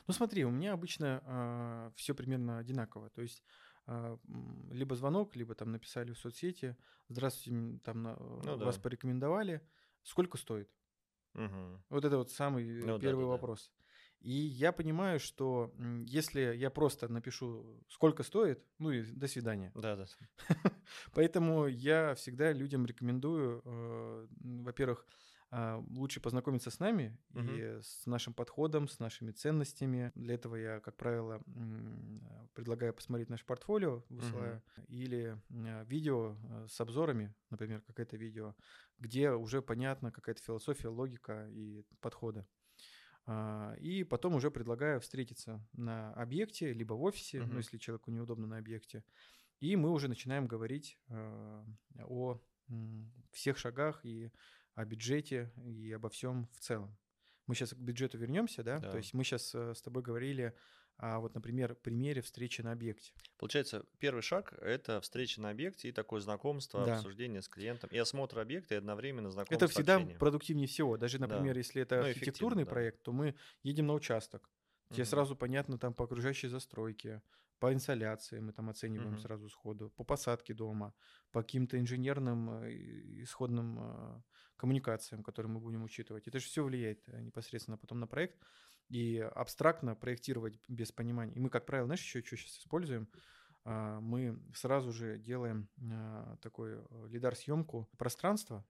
Ну 0.07 0.15
смотри, 0.15 0.45
у 0.45 0.51
меня 0.51 0.75
обычно 0.75 1.23
э, 1.25 1.91
все 1.97 2.15
примерно 2.15 2.59
одинаково. 2.59 3.11
То 3.11 3.23
есть 3.23 3.43
э, 3.87 4.19
либо 4.71 4.95
звонок, 4.97 5.35
либо 5.35 5.55
там 5.55 5.73
написали 5.73 6.13
в 6.13 6.19
соцсети, 6.19 6.77
здравствуйте, 7.09 7.81
там 7.85 8.03
ну, 8.45 8.59
вас 8.59 8.77
да. 8.77 8.83
порекомендовали, 8.83 9.63
сколько 10.03 10.37
стоит? 10.37 10.71
Угу. 11.35 11.83
Вот 11.91 12.05
это 12.05 12.17
вот 12.19 12.31
самый 12.31 12.65
ну, 12.83 12.99
первый 12.99 13.23
да, 13.23 13.27
да, 13.27 13.33
вопрос. 13.33 13.71
Да. 13.71 13.83
И 14.23 14.33
я 14.33 14.71
понимаю, 14.71 15.19
что 15.19 15.73
если 16.07 16.55
я 16.55 16.71
просто 16.71 17.09
напишу, 17.09 17.83
сколько 17.89 18.23
стоит, 18.23 18.65
ну 18.79 18.93
и 18.93 19.03
до 19.03 19.27
свидания. 19.27 19.73
Да, 19.75 19.97
да. 19.97 20.07
Поэтому 21.13 21.67
я 21.67 22.15
всегда 22.15 22.53
людям 22.53 22.87
рекомендую, 22.87 23.63
э, 23.65 24.27
во-первых, 24.41 25.05
э, 25.09 25.32
лучше 25.91 26.21
познакомиться 26.21 26.71
с 26.71 26.81
нами 26.81 27.19
угу. 27.35 27.43
и 27.43 27.81
с 27.83 28.07
нашим 28.07 28.33
подходом, 28.33 28.89
с 28.89 28.99
нашими 28.99 29.33
ценностями. 29.33 30.11
Для 30.15 30.35
этого 30.35 30.57
я, 30.57 30.81
как 30.81 30.97
правило, 30.97 31.43
предлагаю 32.55 32.95
посмотреть 32.95 33.29
наше 33.29 33.45
портфолио, 33.45 34.03
высылаю, 34.09 34.63
угу. 34.77 34.87
или 34.89 35.39
э, 35.51 35.85
видео 35.87 36.37
с 36.67 36.81
обзорами, 36.81 37.35
например, 37.51 37.83
какое-то 37.83 38.17
видео, 38.17 38.55
где 38.99 39.31
уже 39.33 39.61
понятна 39.61 40.11
какая-то 40.11 40.43
философия, 40.43 40.89
логика 40.89 41.49
и 41.51 41.85
подходы. 42.01 42.47
А, 43.27 43.75
и 43.79 44.05
потом 44.05 44.35
уже 44.35 44.51
предлагаю 44.51 45.01
встретиться 45.01 45.65
на 45.73 46.13
объекте, 46.15 46.73
либо 46.73 46.95
в 46.95 47.03
офисе, 47.03 47.39
uh-huh. 47.39 47.47
ну, 47.47 47.59
если 47.59 47.79
человеку 47.79 48.11
неудобно 48.11 48.47
на 48.47 48.59
объекте. 48.59 49.05
И 49.61 49.77
мы 49.77 49.91
уже 49.91 50.09
начинаем 50.09 50.47
говорить 50.47 50.99
о 52.01 52.41
всех 53.31 53.59
шагах 53.59 54.05
и 54.05 54.33
о 54.75 54.85
бюджете 54.85 55.53
и 55.65 55.93
обо 55.93 56.09
всем 56.09 56.49
в 56.53 56.61
целом. 56.61 56.97
Мы 57.47 57.55
сейчас 57.55 57.71
к 57.71 57.79
бюджету 57.79 58.19
вернемся, 58.19 58.63
да? 58.63 58.79
да. 58.79 58.91
То 58.91 58.97
есть 58.99 59.15
мы 59.15 59.25
сейчас 59.25 59.55
э, 59.55 59.75
с 59.75 59.83
тобой 59.83 60.03
говорили 60.03 60.55
а 60.99 61.19
вот, 61.19 61.35
например, 61.35 61.75
примере 61.75 62.23
встречи 62.23 62.61
на 62.61 62.73
объекте. 62.73 63.13
Получается, 63.37 63.85
первый 63.99 64.23
шаг– 64.23 64.53
это 64.61 65.01
встреча 65.01 65.41
на 65.41 65.51
объекте 65.51 65.89
и 65.89 65.93
такое 65.93 66.21
знакомство, 66.21 66.85
да. 66.87 66.97
обсуждение 66.97 67.43
с 67.43 67.49
клиентом, 67.49 67.91
и 67.91 67.99
осмотр 67.99 68.39
объекта, 68.39 68.75
и 68.75 68.79
одновременно 68.79 69.31
знакомство, 69.31 69.55
Это 69.57 69.67
всегда 69.67 69.97
общение. 69.97 70.17
продуктивнее 70.17 70.69
всего. 70.69 70.97
Даже, 70.97 71.21
например, 71.21 71.55
да. 71.55 71.59
если 71.59 71.83
это 71.83 71.97
ну, 71.97 72.07
архитектурный 72.07 72.67
проект, 72.67 72.99
да. 72.99 73.05
то 73.05 73.13
мы 73.13 73.35
едем 73.63 73.89
на 73.89 73.95
участок. 73.95 74.49
Тебе 74.91 75.03
угу. 75.03 75.11
сразу 75.11 75.35
понятно 75.35 75.79
там 75.79 75.95
по 75.95 76.05
окружающей 76.05 76.49
застройке, 76.49 77.23
по 77.59 77.73
инсоляции 77.73 78.41
мы 78.41 78.53
там 78.53 78.71
оцениваем 78.71 79.15
угу. 79.15 79.21
сразу 79.21 79.49
сходу, 79.49 79.91
по 79.91 80.05
посадке 80.05 80.55
дома, 80.55 80.95
по 81.31 81.43
каким-то 81.43 81.81
инженерным 81.81 82.63
э, 82.63 82.73
исходным 83.23 83.79
э, 83.81 84.23
коммуникациям, 84.63 85.25
которые 85.25 85.51
мы 85.51 85.59
будем 85.59 85.83
учитывать. 85.83 86.29
Это 86.29 86.39
же 86.39 86.47
все 86.47 86.63
влияет 86.63 87.03
э, 87.09 87.21
непосредственно 87.21 87.77
потом 87.77 87.99
на 87.99 88.07
проект 88.07 88.39
и 88.89 89.19
абстрактно 89.19 89.97
проектировать 89.97 90.61
без 90.69 90.93
понимания. 90.93 91.35
И 91.35 91.41
мы, 91.41 91.51
как 91.51 91.67
правило, 91.67 91.87
знаешь, 91.87 92.01
еще 92.01 92.23
что 92.23 92.37
сейчас 92.37 92.59
используем? 92.59 93.09
А, 93.65 93.99
мы 93.99 94.41
сразу 94.55 94.93
же 94.93 95.19
делаем 95.19 95.69
а, 95.91 96.37
такой 96.37 96.75
э, 96.77 97.09
лидар-съемку 97.09 97.91
пространства, 97.99 98.65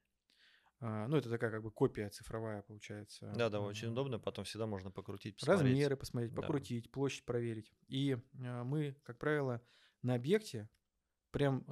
а, 0.80 1.06
ну, 1.08 1.18
это 1.18 1.28
такая 1.28 1.50
как 1.50 1.62
бы 1.62 1.70
копия 1.70 2.08
цифровая 2.08 2.62
получается. 2.62 3.30
Да, 3.36 3.50
да, 3.50 3.60
очень 3.60 3.88
удобно. 3.88 4.18
Потом 4.18 4.46
всегда 4.46 4.66
можно 4.66 4.90
покрутить, 4.90 5.36
посмотреть. 5.36 5.72
Размеры 5.72 5.96
посмотреть, 5.96 6.34
покрутить, 6.34 6.84
да. 6.84 6.90
площадь 6.90 7.26
проверить. 7.26 7.70
И 7.88 8.16
мы, 8.32 8.96
как 9.02 9.18
правило, 9.18 9.60
на 10.00 10.14
объекте 10.14 10.70
прям 11.30 11.64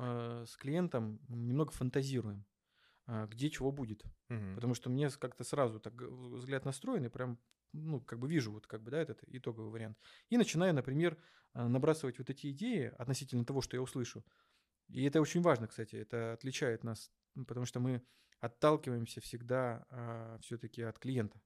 с 0.47 0.57
клиентом 0.57 1.21
немного 1.29 1.73
фантазируем, 1.73 2.45
где 3.29 3.50
чего 3.50 3.73
будет. 3.73 4.05
Угу. 4.29 4.55
Потому 4.55 4.75
что 4.75 4.90
мне 4.90 5.11
как-то 5.11 5.45
сразу 5.45 5.81
так 5.81 5.95
взгляд 5.95 6.64
настроен, 6.64 7.05
и 7.05 7.09
прям 7.09 7.38
ну, 7.73 8.00
как 8.00 8.19
бы 8.19 8.29
вижу 8.29 8.52
вот 8.52 8.67
как 8.67 8.83
бы, 8.83 8.90
да, 8.90 9.00
этот 9.00 9.23
итоговый 9.26 9.71
вариант. 9.71 9.99
И 10.29 10.37
начинаю, 10.37 10.75
например, 10.75 11.19
э, 11.55 11.67
набрасывать 11.67 12.19
вот 12.19 12.31
эти 12.31 12.50
идеи 12.50 12.93
относительно 12.99 13.45
того, 13.45 13.61
что 13.61 13.76
я 13.76 13.83
услышу. 13.83 14.25
И 14.88 15.05
это 15.05 15.21
очень 15.21 15.40
важно, 15.40 15.69
кстати, 15.69 15.97
это 15.97 16.33
отличает 16.33 16.83
нас, 16.83 17.12
потому 17.47 17.64
что 17.64 17.79
мы 17.79 18.02
отталкиваемся 18.40 19.21
всегда 19.21 19.87
а, 19.90 20.38
все-таки 20.40 20.83
от 20.83 20.99
клиента. 20.99 21.40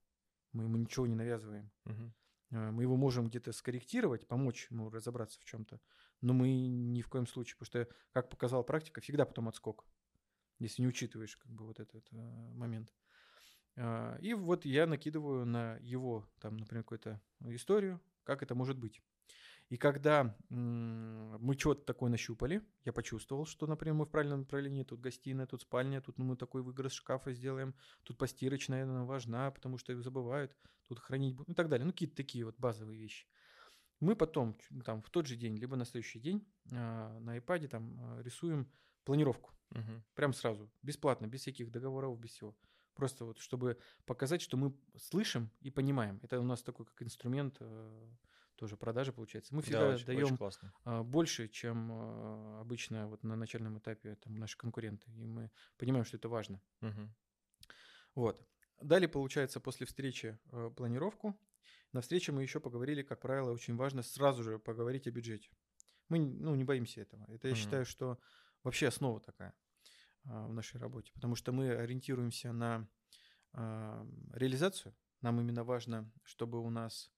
Мы 0.53 0.65
ему 0.65 0.77
ничего 0.79 1.07
не 1.07 1.15
навязываем. 1.15 1.71
Угу. 1.85 2.13
мы 2.51 2.83
его 2.83 2.97
можем 2.97 3.27
где-то 3.27 3.53
скорректировать, 3.53 4.27
помочь 4.29 4.69
ему 4.71 4.89
разобраться 4.89 5.41
в 5.41 5.45
чем-то, 5.45 5.81
но 6.23 6.33
мы 6.33 6.55
ни 6.57 7.03
в 7.03 7.09
коем 7.09 7.27
случае, 7.27 7.57
потому 7.59 7.85
что, 7.85 7.95
как 8.13 8.31
показала 8.31 8.63
практика, 8.63 9.01
всегда 9.01 9.27
потом 9.27 9.49
отскок, 9.49 9.85
если 10.65 10.83
не 10.83 10.89
учитываешь 10.89 11.37
как 11.37 11.53
бы 11.53 11.67
вот 11.67 11.81
этот 11.81 12.07
э, 12.13 12.17
момент. 12.55 12.93
А, 13.77 14.17
и 14.21 14.35
вот 14.35 14.65
я 14.65 14.87
накидываю 14.87 15.45
на 15.47 15.77
его, 15.81 16.29
там, 16.41 16.57
например, 16.57 16.85
какую-то 16.85 17.21
историю, 17.47 18.01
как 18.25 18.43
это 18.43 18.55
может 18.55 18.79
быть. 18.79 19.03
И 19.71 19.77
когда 19.77 20.37
мы 20.51 21.59
что-то 21.59 21.85
такое 21.85 22.11
нащупали, 22.11 22.63
я 22.85 22.93
почувствовал, 22.93 23.47
что, 23.47 23.67
например, 23.67 23.95
мы 23.95 24.05
в 24.05 24.11
правильном 24.11 24.41
направлении, 24.41 24.85
тут 24.85 25.01
гостиная, 25.01 25.47
тут 25.47 25.63
спальня, 25.63 26.03
тут 26.03 26.19
ну, 26.19 26.25
мы 26.25 26.37
такой 26.37 26.63
выгрыз 26.63 26.93
шкафа 26.93 27.33
сделаем, 27.33 27.75
тут 28.03 28.19
постирочная, 28.19 28.85
наверное, 28.85 29.07
важна, 29.07 29.51
потому 29.51 29.79
что 29.79 29.93
их 29.93 30.03
забывают, 30.03 30.55
тут 30.87 30.99
хранить, 30.99 31.37
ну 31.39 31.45
и 31.49 31.55
так 31.55 31.69
далее. 31.69 31.87
Ну, 31.87 31.93
какие-то 31.93 32.15
такие 32.15 32.45
вот 32.45 32.59
базовые 32.59 32.99
вещи. 32.99 33.27
Мы 34.01 34.17
потом, 34.17 34.59
там, 34.85 35.03
в 35.03 35.09
тот 35.09 35.27
же 35.27 35.35
день, 35.35 35.57
либо 35.57 35.77
на 35.77 35.87
следующий 35.87 36.21
день 36.21 36.47
а, 36.73 37.19
на 37.21 37.39
iPad 37.39 37.69
там 37.69 37.99
а, 38.01 38.23
рисуем 38.23 38.71
планировку. 39.05 39.51
Угу. 39.71 40.03
Прям 40.15 40.33
сразу, 40.33 40.71
бесплатно, 40.83 41.27
без 41.27 41.41
всяких 41.41 41.71
договоров, 41.71 42.19
без 42.19 42.31
всего. 42.31 42.57
Просто 42.95 43.25
вот, 43.25 43.39
чтобы 43.39 43.79
показать, 44.07 44.41
что 44.41 44.57
мы 44.57 44.73
слышим 44.97 45.51
и 45.61 45.71
понимаем. 45.71 46.21
Это 46.23 46.39
у 46.39 46.45
нас 46.45 46.63
такой 46.63 46.87
как 46.87 47.03
инструмент 47.03 47.57
э, 47.61 48.09
тоже 48.57 48.77
продажи 48.77 49.13
получается. 49.13 49.55
Мы 49.55 49.63
всегда 49.63 49.89
да, 49.89 49.95
очень, 49.95 50.07
даем 50.07 50.39
очень 50.41 50.69
а, 50.85 51.03
больше, 51.03 51.49
чем 51.49 51.91
а, 51.93 52.61
обычно 52.61 53.09
вот 53.09 53.23
на 53.25 53.37
начальном 53.37 53.79
этапе 53.79 54.15
там, 54.17 54.37
наши 54.37 54.57
конкуренты. 54.57 55.11
И 55.13 55.27
мы 55.27 55.51
понимаем, 55.77 56.05
что 56.05 56.17
это 56.17 56.29
важно. 56.29 56.61
Угу. 56.83 57.11
Вот. 58.15 58.47
Далее, 58.81 59.09
получается, 59.09 59.61
после 59.61 59.87
встречи 59.87 60.39
э, 60.53 60.71
планировку. 60.77 61.37
На 61.93 62.01
встрече 62.01 62.33
мы 62.33 62.43
еще 62.43 62.61
поговорили, 62.61 63.03
как 63.03 63.21
правило, 63.21 63.53
очень 63.53 63.77
важно 63.77 64.03
сразу 64.03 64.43
же 64.43 64.59
поговорить 64.59 65.07
о 65.07 65.11
бюджете. 65.11 65.49
Мы 66.09 66.19
ну, 66.19 66.55
не 66.55 66.65
боимся 66.65 67.01
этого. 67.01 67.25
Это 67.29 67.49
я 67.49 67.55
считаю, 67.55 67.87
что 67.87 68.19
вообще 68.65 68.89
основа 68.89 69.21
такая 69.21 69.55
а, 70.25 70.47
в 70.47 70.53
нашей 70.53 70.81
работе, 70.81 71.13
потому 71.13 71.37
что 71.37 71.53
мы 71.53 71.71
ориентируемся 71.71 72.53
на 72.53 72.89
а, 73.53 74.07
реализацию. 74.33 74.97
Нам 75.21 75.41
именно 75.41 75.65
важно, 75.65 76.11
чтобы 76.25 76.61
у 76.61 76.71
нас 76.71 77.13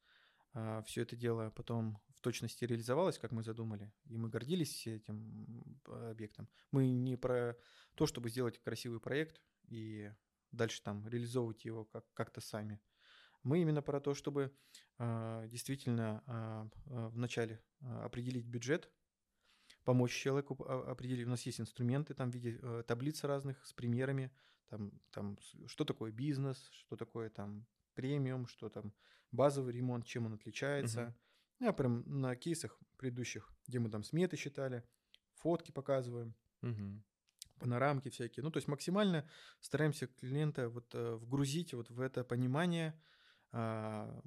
а, 0.53 0.83
все 0.83 1.03
это 1.03 1.17
дело 1.17 1.51
потом 1.51 2.03
в 2.09 2.21
точности 2.21 2.65
реализовалось, 2.65 3.19
как 3.19 3.31
мы 3.31 3.43
задумали, 3.43 3.93
и 4.05 4.19
мы 4.19 4.29
гордились 4.29 4.87
этим 4.87 5.81
объектом. 5.87 6.49
Мы 6.73 6.91
не 6.91 7.17
про 7.17 7.57
то, 7.95 8.07
чтобы 8.07 8.29
сделать 8.29 8.59
красивый 8.59 9.01
проект 9.01 9.41
и 9.69 10.11
дальше 10.51 10.83
там 10.83 11.07
реализовывать 11.09 11.65
его 11.65 11.85
как- 11.85 12.13
как-то 12.13 12.41
сами. 12.41 12.81
Мы 13.43 13.63
именно 13.63 13.81
про 13.81 14.01
то, 14.01 14.15
чтобы 14.15 14.53
э, 14.99 15.47
действительно 15.49 16.25
э, 16.27 17.09
вначале 17.13 17.63
определить 17.81 18.47
бюджет, 18.47 18.91
помочь 19.87 20.13
человеку 20.13 20.65
определить. 20.65 21.27
У 21.27 21.31
нас 21.31 21.47
есть 21.47 21.61
инструменты 21.61 22.13
там 22.13 22.31
в 22.31 22.35
виде 22.35 22.59
э, 22.61 22.83
таблиц 22.87 23.23
разных 23.23 23.65
с 23.65 23.73
примерами, 23.73 24.33
там, 24.69 24.91
там 25.13 25.39
что 25.67 25.85
такое 25.85 26.11
бизнес, 26.11 26.69
что 26.73 26.97
такое 26.97 27.31
там 27.31 27.67
премиум, 27.95 28.49
что 28.49 28.69
там 28.69 28.93
базовый 29.31 29.73
ремонт, 29.73 30.05
чем 30.05 30.27
он 30.27 30.35
отличается. 30.35 31.01
Uh-huh. 31.01 31.67
Я 31.67 31.73
прям 31.73 32.03
на 32.21 32.35
кейсах 32.35 32.81
предыдущих, 32.97 33.49
где 33.69 33.79
мы 33.79 33.89
там 33.89 34.03
сметы 34.03 34.37
считали, 34.37 34.83
фотки 35.35 35.71
показываем, 35.71 36.35
uh-huh. 36.63 37.01
панорамки 37.61 38.09
всякие. 38.09 38.43
Ну, 38.43 38.51
то 38.51 38.57
есть 38.57 38.67
максимально 38.67 39.29
стараемся 39.61 40.09
клиента 40.09 40.69
вот 40.69 40.93
э, 40.95 41.15
вгрузить 41.15 41.75
вот 41.75 41.91
в 41.91 42.01
это 42.01 42.25
понимание, 42.25 43.01
а, 43.53 44.21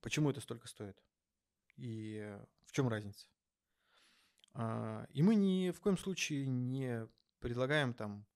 почему 0.00 0.30
это 0.30 0.40
столько 0.40 0.66
стоит 0.66 1.00
и 1.76 2.36
в 2.64 2.72
чем 2.72 2.88
разница. 2.88 3.28
А, 4.58 5.06
и 5.10 5.22
мы 5.22 5.34
ни 5.34 5.70
в 5.70 5.80
коем 5.80 5.98
случае 5.98 6.46
не 6.46 7.06
предлагаем 7.40 7.92
там, 7.92 8.26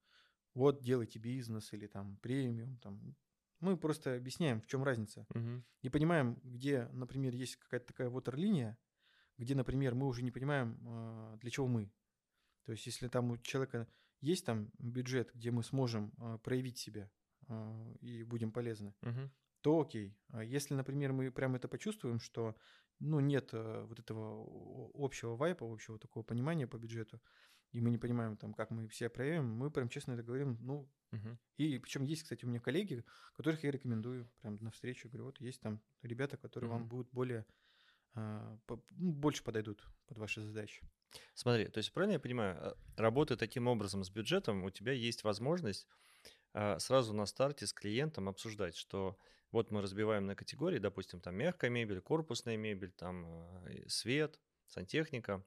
вот 0.55 0.83
делайте 0.83 1.19
бизнес 1.19 1.73
или 1.73 1.87
там 1.87 2.19
премиум, 2.19 2.77
там. 2.79 3.17
Мы 3.61 3.77
просто 3.77 4.17
объясняем, 4.17 4.61
в 4.61 4.67
чем 4.67 4.85
разница. 4.85 5.27
Угу. 5.35 5.63
И 5.83 5.89
понимаем, 5.91 6.41
где, 6.45 6.89
например, 6.93 7.35
есть 7.35 7.57
какая-то 7.57 7.87
такая 7.87 8.09
ватерлиния, 8.09 8.79
где, 9.37 9.55
например, 9.55 9.95
мы 9.95 10.07
уже 10.07 10.23
не 10.23 10.31
понимаем, 10.31 10.79
а, 10.87 11.37
для 11.39 11.51
чего 11.51 11.67
мы. 11.67 11.91
То 12.65 12.73
есть, 12.73 12.87
если 12.87 13.09
там 13.09 13.31
у 13.31 13.39
человека 13.39 13.89
есть 14.21 14.45
там 14.45 14.71
бюджет, 14.79 15.31
где 15.35 15.51
мы 15.51 15.63
сможем 15.63 16.13
а, 16.19 16.39
проявить 16.39 16.79
себя 16.79 17.11
и 18.01 18.23
будем 18.23 18.53
полезны, 18.53 18.95
угу. 19.03 19.31
то 19.61 19.81
окей. 19.81 20.17
Если, 20.45 20.75
например, 20.75 21.13
мы 21.13 21.33
прямо 21.33 21.57
это 21.57 21.67
почувствуем, 21.67 22.21
что 22.21 22.55
ну, 23.01 23.21
нет 23.21 23.51
э, 23.53 23.85
вот 23.89 23.99
этого 23.99 24.91
общего 24.95 25.37
вайпа, 25.37 25.71
общего 25.71 25.99
такого 25.99 26.23
понимания 26.23 26.67
по 26.67 26.77
бюджету, 26.77 27.21
и 27.73 27.81
мы 27.81 27.91
не 27.91 27.99
понимаем, 27.99 28.37
там, 28.37 28.55
как 28.55 28.71
мы 28.71 28.89
все 28.89 29.09
проявим, 29.09 29.47
мы 29.47 29.71
прям 29.71 29.89
честно 29.89 30.13
это 30.13 30.23
говорим, 30.23 30.59
ну, 30.61 30.89
угу. 31.13 31.39
и 31.57 31.79
причем 31.79 32.05
есть, 32.05 32.25
кстати, 32.25 32.45
у 32.45 32.49
меня 32.49 32.61
коллеги, 32.61 33.05
которых 33.35 33.65
я 33.65 33.71
рекомендую 33.71 34.31
прям 34.41 34.57
на 34.61 34.71
встречу, 34.71 35.09
говорю, 35.09 35.27
вот 35.27 35.41
есть 35.41 35.61
там 35.61 35.81
ребята, 36.03 36.37
которые 36.37 36.71
угу. 36.71 36.79
вам 36.79 36.89
будут 36.89 37.11
более, 37.13 37.47
а, 38.15 38.59
ну, 38.91 39.13
больше 39.13 39.43
подойдут 39.45 39.87
под 40.07 40.19
ваши 40.19 40.41
задачи. 40.41 40.83
Смотри, 41.35 41.67
то 41.67 41.79
есть 41.79 41.93
правильно 41.93 42.15
я 42.15 42.21
понимаю, 42.21 42.57
а, 42.61 42.77
работая 42.97 43.37
таким 43.37 43.67
образом 43.67 44.05
с 44.05 44.11
бюджетом, 44.11 44.65
у 44.65 44.71
тебя 44.71 44.93
есть 44.93 45.25
возможность 45.25 45.87
сразу 46.79 47.13
на 47.15 47.27
старте 47.27 47.67
с 47.67 47.73
клиентом 47.73 48.29
обсуждать, 48.29 48.77
что 48.77 49.19
вот 49.53 49.71
мы 49.71 49.83
разбиваем 49.83 50.27
на 50.27 50.37
категории, 50.37 50.79
допустим, 50.79 51.21
там 51.21 51.35
мягкая 51.37 51.71
мебель, 51.71 52.01
корпусная 52.01 52.57
мебель, 52.57 52.93
там 52.93 53.27
э, 53.67 53.89
свет, 53.89 54.41
сантехника. 54.67 55.45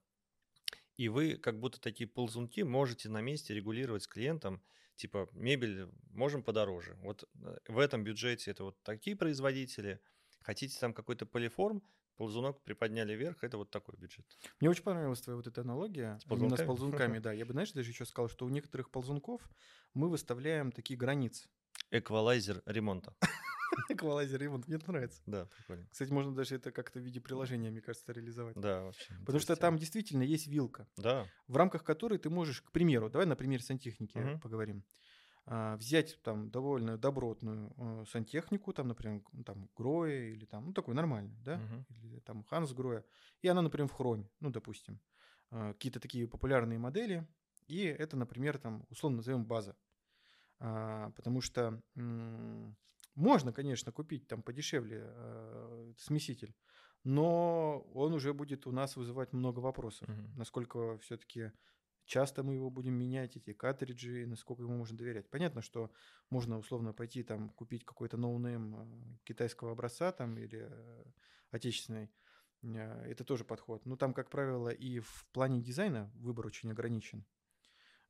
И 0.98 1.08
вы, 1.08 1.38
как 1.38 1.60
будто 1.60 1.80
такие 1.80 2.08
ползунки, 2.08 2.62
можете 2.62 3.10
на 3.10 3.22
месте 3.22 3.54
регулировать 3.54 4.04
с 4.04 4.08
клиентом, 4.08 4.62
типа, 4.96 5.30
мебель 5.32 5.88
можем 6.12 6.44
подороже. 6.44 6.96
Вот 7.02 7.24
э, 7.24 7.58
в 7.68 7.80
этом 7.80 8.04
бюджете 8.04 8.52
это 8.52 8.66
вот 8.66 8.84
такие 8.84 9.16
производители. 9.16 10.02
Хотите 10.42 10.78
там 10.78 10.94
какой-то 10.94 11.26
полиформ, 11.26 11.82
ползунок 12.18 12.62
приподняли 12.64 13.14
вверх, 13.14 13.44
это 13.44 13.58
вот 13.58 13.70
такой 13.70 13.96
бюджет. 13.98 14.26
Мне 14.60 14.70
очень 14.70 14.84
понравилась 14.84 15.22
твоя 15.22 15.38
вот 15.38 15.48
эта 15.48 15.62
аналогия. 15.62 16.20
С 16.20 16.32
Именно 16.32 16.58
с 16.58 16.66
ползунками, 16.66 17.20
да. 17.20 17.32
Я 17.34 17.46
бы, 17.46 17.54
знаешь, 17.54 17.72
даже 17.72 17.90
еще 17.90 18.06
сказал, 18.06 18.30
что 18.30 18.46
у 18.46 18.50
некоторых 18.50 18.90
ползунков 18.90 19.42
мы 19.94 20.10
выставляем 20.10 20.72
такие 20.72 20.98
границы. 20.98 21.48
Эквалайзер 21.92 22.64
ремонта. 22.66 23.16
Эквалайзер 23.90 24.40
ремонт. 24.40 24.68
Мне 24.68 24.78
это 24.78 24.92
нравится. 24.92 25.22
Да, 25.26 25.46
прикольно. 25.46 25.88
Кстати, 25.92 26.12
можно 26.12 26.34
даже 26.34 26.56
это 26.56 26.72
как-то 26.72 27.00
в 27.00 27.04
виде 27.04 27.20
приложения, 27.20 27.70
мне 27.70 27.82
кажется, 27.82 28.12
реализовать. 28.12 28.56
Да, 28.56 28.84
вообще. 28.84 29.14
Потому 29.20 29.40
что 29.40 29.56
там 29.56 29.78
действительно 29.78 30.24
есть 30.24 30.48
вилка. 30.48 30.88
Да. 30.98 31.28
В 31.48 31.58
рамках 31.58 31.84
которой 31.84 32.18
ты 32.20 32.30
можешь, 32.30 32.62
к 32.62 32.72
примеру, 32.72 33.10
давай 33.10 33.28
на 33.28 33.36
примере 33.36 33.64
сантехники 33.64 34.18
угу. 34.18 34.40
поговорим. 34.40 34.84
А, 35.46 35.76
взять 35.76 36.22
там 36.24 36.50
довольно 36.50 36.98
добротную 36.98 37.74
э, 37.76 38.06
сантехнику, 38.08 38.72
там, 38.72 38.88
например, 38.88 39.22
там 39.46 39.70
Гроя 39.76 40.30
или 40.30 40.46
там, 40.46 40.68
ну, 40.68 40.74
такой 40.74 40.94
нормальный, 40.94 41.38
да, 41.44 41.56
угу. 41.56 41.86
или 42.02 42.20
там 42.20 42.44
Ханс 42.46 42.72
Гроя, 42.72 43.04
и 43.42 43.50
она, 43.50 43.62
например, 43.62 43.90
в 43.90 43.92
хроме, 43.92 44.30
ну, 44.40 44.52
допустим, 44.52 45.02
э, 45.52 45.74
какие-то 45.74 46.00
такие 46.00 46.30
популярные 46.30 46.80
модели, 46.80 47.28
и 47.68 47.84
это, 47.84 48.16
например, 48.16 48.58
там, 48.58 48.86
условно 48.90 49.18
назовем 49.18 49.46
база. 49.46 49.76
А, 50.60 51.12
потому 51.12 51.42
что 51.42 51.82
можно, 53.16 53.52
конечно, 53.52 53.92
купить 53.92 54.28
там 54.28 54.42
подешевле 54.44 55.14
смеситель, 55.98 56.56
но 57.04 57.82
он 57.94 58.14
уже 58.14 58.34
будет 58.34 58.66
у 58.66 58.72
нас 58.72 58.96
вызывать 58.96 59.34
много 59.34 59.60
вопросов. 59.60 60.08
Угу. 60.08 60.38
Насколько 60.38 60.98
все-таки 61.00 61.52
часто 62.06 62.44
мы 62.44 62.56
его 62.56 62.70
будем 62.70 62.94
менять, 62.94 63.36
эти 63.36 63.54
картриджи, 63.54 64.26
насколько 64.26 64.64
ему 64.64 64.78
можно 64.78 64.98
доверять. 64.98 65.30
Понятно, 65.30 65.62
что 65.62 65.92
можно 66.30 66.58
условно 66.58 66.94
пойти 66.94 67.24
там 67.24 67.50
купить 67.50 67.86
какой-то 67.86 68.18
no-name 68.18 68.76
э, 68.76 69.18
китайского 69.24 69.72
образца 69.72 70.12
там 70.12 70.38
или 70.38 70.68
э, 70.70 71.04
отечественный. 71.52 72.12
Э, 72.64 73.04
это 73.06 73.24
тоже 73.24 73.44
подход. 73.44 73.86
Но 73.86 73.96
там, 73.96 74.14
как 74.14 74.30
правило, 74.30 74.70
и 74.70 75.00
в 75.00 75.28
плане 75.32 75.62
дизайна 75.62 76.12
выбор 76.16 76.48
очень 76.48 76.72
ограничен. 76.72 77.26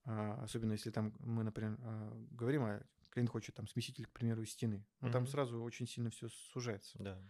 А, 0.05 0.43
особенно 0.43 0.73
если 0.73 0.91
там 0.91 1.15
мы, 1.19 1.43
например, 1.43 1.77
э, 1.79 2.25
говорим 2.31 2.63
о 2.63 2.83
клиент 3.09 3.29
хочет 3.29 3.55
там 3.55 3.67
смеситель, 3.67 4.05
к 4.05 4.11
примеру, 4.11 4.41
из 4.41 4.51
стены. 4.51 4.85
Но 4.99 5.07
mm-hmm. 5.07 5.11
там 5.11 5.27
сразу 5.27 5.61
очень 5.61 5.87
сильно 5.87 6.09
все 6.09 6.29
сужается. 6.29 6.97
Да. 6.99 7.21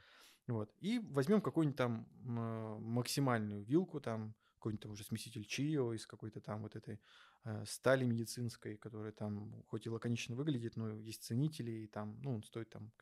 Вот. 0.48 0.74
И 0.80 1.00
возьмем 1.00 1.42
какую-нибудь 1.42 1.78
там 1.78 2.08
максимальную 2.24 3.64
вилку, 3.64 4.02
там 4.02 4.36
какой-нибудь 4.64 4.82
там 4.82 4.92
уже 4.94 5.04
смеситель 5.04 5.44
Чио 5.44 5.94
из 5.94 6.08
какой-то 6.08 6.40
там 6.40 6.62
вот 6.62 6.78
этой 6.78 7.02
э, 7.44 7.66
стали 7.66 8.06
медицинской, 8.06 8.78
которая 8.78 9.12
там 9.12 9.64
хоть 9.68 9.86
и 9.86 9.90
лаконично 9.90 10.36
выглядит, 10.38 10.78
но 10.78 10.90
есть 10.90 11.24
ценители, 11.24 11.72
и 11.72 11.88
там, 11.88 12.18
ну, 12.22 12.36
он 12.36 12.44
стоит 12.44 12.70
там 12.70 12.94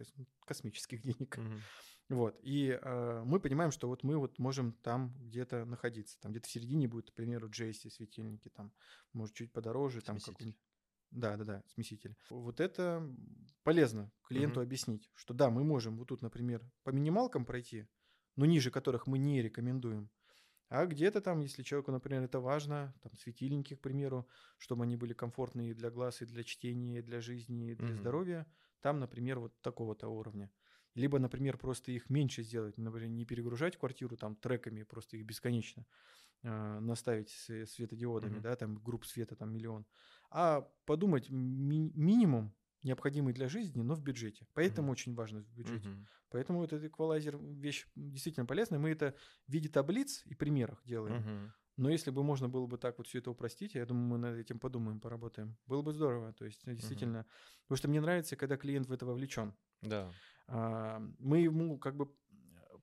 космических 0.46 1.01
денег. 1.03 1.38
Mm-hmm. 1.38 1.62
Вот. 2.10 2.39
И 2.41 2.80
э, 2.82 3.24
мы 3.24 3.39
понимаем, 3.39 3.72
что 3.72 3.88
вот 3.88 4.03
мы 4.03 4.18
вот 4.18 4.39
можем 4.39 4.74
там 4.74 5.15
где-то 5.20 5.65
находиться. 5.65 6.20
Там 6.20 6.32
где-то 6.32 6.48
в 6.48 6.51
середине 6.51 6.88
будет, 6.88 7.12
к 7.12 7.13
примеру, 7.13 7.48
Джейси 7.48 7.89
светильники, 7.89 8.50
там, 8.50 8.74
может, 9.13 9.36
чуть 9.36 9.53
подороже, 9.53 10.01
там 10.01 10.18
какой-нибудь 10.18 10.60
Да, 11.12 11.38
да, 11.38 11.44
да, 11.44 11.63
смеситель. 11.68 12.15
Вот 12.30 12.60
это 12.60 13.08
полезно 13.63 14.12
клиенту 14.24 14.62
Мгм. 14.62 14.68
объяснить, 14.68 15.12
что 15.13 15.36
да, 15.36 15.51
мы 15.51 15.63
можем 15.63 15.98
вот 15.98 16.08
тут, 16.08 16.24
например, 16.24 16.65
по 16.84 16.89
минималкам 16.89 17.46
пройти, 17.46 17.88
но 18.36 18.46
ниже 18.46 18.72
которых 18.72 19.06
мы 19.06 19.20
не 19.20 19.41
рекомендуем. 19.44 20.10
А 20.72 20.86
где-то 20.86 21.20
там, 21.22 21.42
если 21.42 21.63
человеку, 21.63 21.92
например, 21.92 22.24
это 22.24 22.40
важно, 22.40 22.96
там 23.04 23.13
светильники, 23.18 23.75
к 23.75 23.82
примеру, 23.82 24.30
чтобы 24.58 24.84
они 24.86 24.96
были 24.96 25.13
комфортные 25.13 25.72
и 25.72 25.74
для 25.74 25.92
глаз, 25.92 26.22
и 26.22 26.25
для 26.25 26.44
чтения, 26.44 27.00
и 27.00 27.01
для 27.01 27.20
жизни, 27.22 27.72
и 27.72 27.75
для 27.75 27.94
Мгм. 27.94 27.98
здоровья, 27.98 28.48
там, 28.80 29.00
например, 29.00 29.40
вот 29.40 29.62
такого-то 29.62 30.08
уровня. 30.08 30.50
Либо, 30.96 31.20
например, 31.20 31.58
просто 31.58 31.92
их 31.92 32.10
меньше 32.10 32.44
сделать, 32.44 32.78
например, 32.78 33.10
не 33.10 33.25
перегружать 33.25 33.78
квартиру 33.78 34.16
там 34.18 34.36
треками, 34.38 34.84
просто 34.84 35.18
их 35.18 35.25
бесконечно 35.25 35.86
а, 36.44 36.80
наставить 36.80 37.30
с- 37.30 37.66
светодиодами, 37.68 38.40
Мгм. 38.40 38.42
да, 38.42 38.56
там 38.56 38.75
групп 38.75 39.06
света 39.06 39.36
там 39.36 39.54
миллион, 39.54 39.86
а 40.30 40.62
подумать 40.86 41.30
ми- 41.30 41.92
минимум 41.96 42.56
необходимый 42.83 43.33
для 43.33 43.47
жизни, 43.50 43.81
но 43.81 43.95
в 43.95 44.01
бюджете. 44.01 44.47
Поэтому 44.53 44.85
Мгм. 44.85 44.91
очень 44.91 45.15
важно 45.15 45.41
в 45.41 45.47
бюджете. 45.50 45.89
Мгм. 45.89 46.07
Поэтому 46.29 46.63
этот 46.63 46.83
эквалайзер 46.83 47.38
вещь 47.38 47.88
действительно 47.95 48.45
полезная. 48.45 48.79
Мы 48.79 48.89
это 48.91 49.15
в 49.47 49.51
виде 49.51 49.69
таблиц 49.69 50.23
и 50.25 50.35
примерах 50.35 50.83
делаем. 50.85 51.17
Мгм. 51.17 51.53
Но 51.77 51.89
если 51.89 52.11
бы 52.11 52.23
можно 52.23 52.50
было 52.50 52.67
бы 52.67 52.77
так 52.77 52.97
вот 52.97 53.07
все 53.07 53.19
это 53.19 53.31
упростить, 53.31 53.75
я 53.75 53.85
думаю, 53.85 54.05
мы 54.05 54.17
над 54.17 54.38
этим 54.38 54.59
подумаем, 54.59 55.00
поработаем. 55.00 55.57
Было 55.65 55.81
бы 55.81 55.93
здорово. 55.93 56.33
То 56.33 56.45
есть 56.45 56.61
действительно, 56.65 57.25
потому 57.63 57.77
что 57.77 57.88
мне 57.88 58.01
нравится, 58.01 58.35
когда 58.35 58.57
клиент 58.57 58.88
в 58.88 58.91
это 58.91 59.05
вовлечен. 59.05 59.55
Да. 59.81 60.13
А, 60.47 61.00
мы 61.19 61.39
ему 61.39 61.79
как 61.79 61.95
бы 61.95 62.13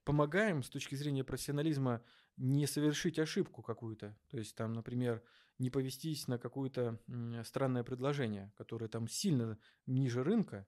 помогаем 0.03 0.63
с 0.63 0.69
точки 0.69 0.95
зрения 0.95 1.23
профессионализма 1.23 2.03
не 2.37 2.67
совершить 2.67 3.19
ошибку 3.19 3.61
какую-то. 3.61 4.17
То 4.29 4.37
есть 4.37 4.55
там, 4.55 4.73
например, 4.73 5.23
не 5.57 5.69
повестись 5.69 6.27
на 6.27 6.37
какое-то 6.37 6.99
странное 7.43 7.83
предложение, 7.83 8.51
которое 8.55 8.87
там 8.87 9.07
сильно 9.07 9.57
ниже 9.85 10.23
рынка, 10.23 10.67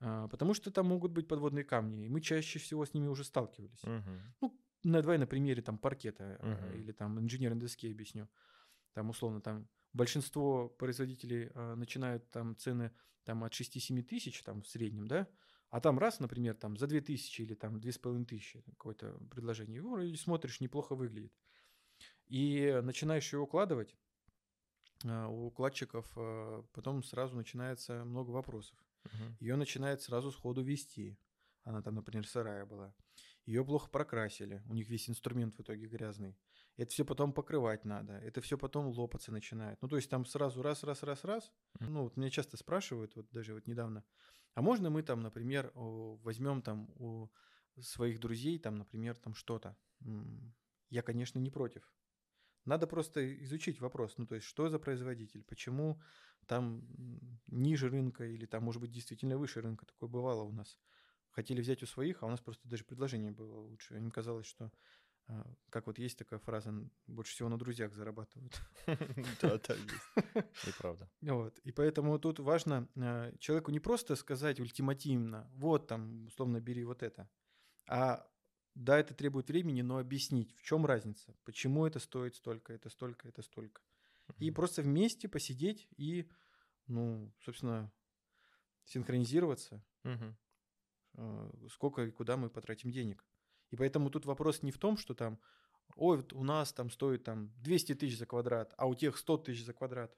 а, 0.00 0.28
потому 0.28 0.54
что 0.54 0.70
там 0.70 0.86
могут 0.86 1.12
быть 1.12 1.28
подводные 1.28 1.64
камни, 1.64 2.04
и 2.04 2.08
мы 2.08 2.20
чаще 2.20 2.58
всего 2.58 2.84
с 2.84 2.94
ними 2.94 3.08
уже 3.08 3.24
сталкивались. 3.24 3.82
Мгм. 3.82 4.20
Ну, 4.40 4.60
на, 4.84 5.02
давай 5.02 5.18
на 5.18 5.26
примере 5.26 5.62
там 5.62 5.78
паркета 5.78 6.38
Мгм. 6.42 6.76
или 6.76 6.92
там 6.92 7.18
инженерной 7.18 7.60
доски 7.60 7.90
объясню. 7.90 8.28
Там 8.92 9.10
условно 9.10 9.40
там 9.40 9.68
большинство 9.92 10.68
производителей 10.68 11.50
а, 11.54 11.74
начинают 11.74 12.30
там 12.30 12.56
цены 12.56 12.92
там 13.24 13.44
от 13.44 13.52
6-7 13.52 14.02
тысяч 14.02 14.42
там 14.42 14.62
в 14.62 14.68
среднем, 14.68 15.06
да, 15.06 15.28
а 15.70 15.80
там 15.80 15.98
раз, 15.98 16.20
например, 16.20 16.54
там 16.54 16.76
за 16.76 16.86
2 16.86 17.00
тысячи 17.00 17.42
или 17.42 17.54
там 17.54 17.76
2,5 17.78 18.24
тысячи 18.24 18.62
какое-то 18.62 19.18
предложение, 19.30 19.78
и 19.78 19.80
вроде 19.80 20.16
смотришь, 20.16 20.60
неплохо 20.60 20.94
выглядит. 20.94 21.32
И 22.26 22.80
начинаешь 22.82 23.32
ее 23.32 23.40
укладывать, 23.40 23.96
а, 25.04 25.28
у 25.28 25.46
укладчиков 25.46 26.10
а, 26.16 26.62
потом 26.72 27.02
сразу 27.02 27.36
начинается 27.36 28.04
много 28.04 28.30
вопросов. 28.30 28.78
Мгм. 29.04 29.36
Ее 29.40 29.56
начинает 29.56 30.02
сразу 30.02 30.30
сходу 30.30 30.62
вести. 30.62 31.18
Она 31.64 31.82
там, 31.82 31.94
например, 31.94 32.26
сырая 32.26 32.64
была. 32.64 32.94
Ее 33.44 33.64
плохо 33.64 33.90
прокрасили. 33.90 34.62
У 34.66 34.74
них 34.74 34.88
весь 34.88 35.08
инструмент 35.08 35.54
в 35.56 35.60
итоге 35.60 35.86
грязный. 35.86 36.36
Это 36.78 36.90
все 36.92 37.04
потом 37.04 37.34
покрывать 37.34 37.84
надо. 37.84 38.14
Это 38.14 38.40
все 38.40 38.56
потом 38.56 38.86
лопаться 38.86 39.32
начинает. 39.32 39.82
Ну, 39.82 39.88
то 39.88 39.96
есть 39.96 40.08
там 40.08 40.24
сразу 40.24 40.62
раз, 40.62 40.84
раз, 40.84 41.02
раз, 41.02 41.24
раз. 41.24 41.52
Ну, 41.80 42.04
вот 42.04 42.16
меня 42.16 42.30
часто 42.30 42.56
спрашивают, 42.56 43.14
вот 43.16 43.28
даже 43.30 43.52
вот 43.52 43.66
недавно, 43.66 44.04
а 44.54 44.62
можно 44.62 44.88
мы 44.88 45.02
там, 45.02 45.20
например, 45.20 45.72
возьмем 45.74 46.62
там 46.62 46.88
у 46.96 47.30
своих 47.80 48.20
друзей, 48.20 48.58
там, 48.58 48.76
например, 48.76 49.16
там 49.16 49.34
что-то? 49.34 49.76
Я, 50.88 51.02
конечно, 51.02 51.38
не 51.38 51.50
против. 51.50 51.92
Надо 52.64 52.86
просто 52.86 53.42
изучить 53.42 53.80
вопрос, 53.80 54.16
ну, 54.18 54.26
то 54.26 54.36
есть, 54.36 54.46
что 54.46 54.68
за 54.68 54.78
производитель, 54.78 55.42
почему 55.42 56.00
там 56.46 56.86
ниже 57.46 57.88
рынка 57.88 58.24
или 58.24 58.46
там, 58.46 58.62
может 58.62 58.80
быть, 58.80 58.92
действительно 58.92 59.36
выше 59.36 59.60
рынка. 59.60 59.84
Такое 59.84 60.08
бывало 60.08 60.42
у 60.42 60.52
нас. 60.52 60.78
Хотели 61.30 61.60
взять 61.60 61.82
у 61.82 61.86
своих, 61.86 62.22
а 62.22 62.26
у 62.26 62.30
нас 62.30 62.40
просто 62.40 62.68
даже 62.68 62.84
предложение 62.84 63.32
было 63.32 63.58
лучше. 63.58 63.96
Им 63.96 64.10
казалось, 64.10 64.46
что, 64.46 64.70
как 65.70 65.86
вот 65.86 65.98
есть 65.98 66.18
такая 66.18 66.38
фраза, 66.38 66.72
больше 67.06 67.32
всего 67.32 67.48
на 67.48 67.58
друзьях 67.58 67.92
зарабатывают. 67.92 68.60
Да, 69.42 69.58
да, 69.58 69.74
есть. 69.74 70.46
И 70.66 70.72
правда. 70.78 71.10
Вот. 71.20 71.58
И 71.60 71.72
поэтому 71.72 72.18
тут 72.18 72.38
важно 72.38 72.88
а, 72.96 73.32
человеку 73.38 73.70
не 73.70 73.80
просто 73.80 74.16
сказать 74.16 74.58
ультимативно, 74.60 75.50
вот 75.54 75.86
там, 75.86 76.26
условно, 76.26 76.60
бери 76.60 76.84
вот 76.84 77.02
это, 77.02 77.28
а 77.86 78.26
да, 78.74 78.98
это 78.98 79.12
требует 79.12 79.48
времени, 79.48 79.82
но 79.82 79.98
объяснить, 79.98 80.54
в 80.56 80.62
чем 80.62 80.86
разница, 80.86 81.34
почему 81.44 81.86
это 81.86 81.98
стоит 81.98 82.36
столько, 82.36 82.72
это 82.72 82.88
столько, 82.88 83.28
это 83.28 83.42
столько. 83.42 83.82
И 84.38 84.50
просто 84.50 84.82
вместе 84.82 85.28
посидеть 85.28 85.88
и, 85.96 86.30
ну, 86.86 87.32
собственно, 87.40 87.90
синхронизироваться, 88.84 89.84
э, 90.04 91.50
сколько 91.70 92.02
и 92.04 92.10
куда 92.10 92.36
мы 92.36 92.50
потратим 92.50 92.90
денег. 92.90 93.24
И 93.70 93.76
поэтому 93.76 94.10
тут 94.10 94.24
вопрос 94.26 94.62
не 94.62 94.70
в 94.72 94.78
том, 94.78 94.96
что 94.96 95.14
там, 95.14 95.38
ой, 95.96 96.18
вот 96.18 96.32
у 96.32 96.42
нас 96.44 96.72
там 96.72 96.90
стоит 96.90 97.24
там 97.24 97.52
200 97.62 97.94
тысяч 97.94 98.18
за 98.18 98.26
квадрат, 98.26 98.74
а 98.76 98.86
у 98.86 98.94
тех 98.94 99.16
100 99.16 99.38
тысяч 99.38 99.64
за 99.64 99.72
квадрат. 99.72 100.16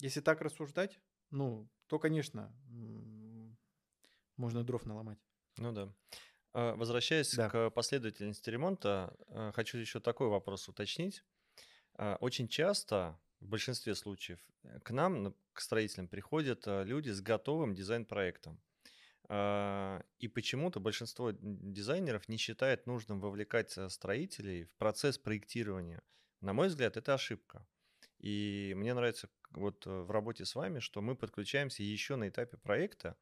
Если 0.00 0.20
так 0.20 0.40
рассуждать, 0.40 1.00
ну, 1.30 1.68
то, 1.86 1.98
конечно, 1.98 2.52
можно 4.36 4.64
дров 4.64 4.86
наломать. 4.86 5.18
Ну 5.56 5.72
да. 5.72 5.92
А, 6.52 6.74
Возвращаясь 6.76 7.34
Да. 7.34 7.50
к 7.50 7.70
последовательности 7.70 8.50
ремонта, 8.50 9.16
а, 9.28 9.52
хочу 9.52 9.78
еще 9.78 10.00
такой 10.00 10.28
вопрос 10.28 10.68
уточнить. 10.68 11.24
А, 11.94 12.16
Очень 12.20 12.48
часто, 12.48 13.18
в 13.40 13.48
большинстве 13.48 13.94
случаев, 13.94 14.40
к 14.82 14.90
нам, 14.90 15.22
на- 15.22 15.34
к 15.52 15.60
строителям, 15.60 16.08
приходят 16.08 16.64
люди 16.66 17.10
с 17.10 17.20
готовым 17.20 17.74
дизайн-проектом. 17.74 18.60
А, 19.28 20.02
И 20.18 20.28
почему-то 20.28 20.80
большинство 20.80 21.32
дизайнеров 21.32 22.28
не 22.28 22.36
считает 22.36 22.86
нужным 22.86 23.20
вовлекать 23.20 23.76
а, 23.76 23.88
строителей 23.88 24.64
в 24.64 24.74
процесс 24.76 25.18
проектирования. 25.18 26.02
На 26.40 26.52
мой 26.52 26.68
взгляд, 26.68 26.96
это 26.96 27.14
ошибка. 27.14 27.66
И 28.18 28.72
мне 28.76 28.94
нравится 28.94 29.28
вот 29.50 29.86
э, 29.86 29.90
в 29.90 30.10
работе 30.10 30.44
с 30.44 30.54
вами, 30.54 30.80
что 30.80 31.00
мы 31.00 31.14
подключаемся 31.14 31.82
еще 31.82 32.16
на 32.16 32.28
этапе 32.28 32.56
проекта, 32.56 33.16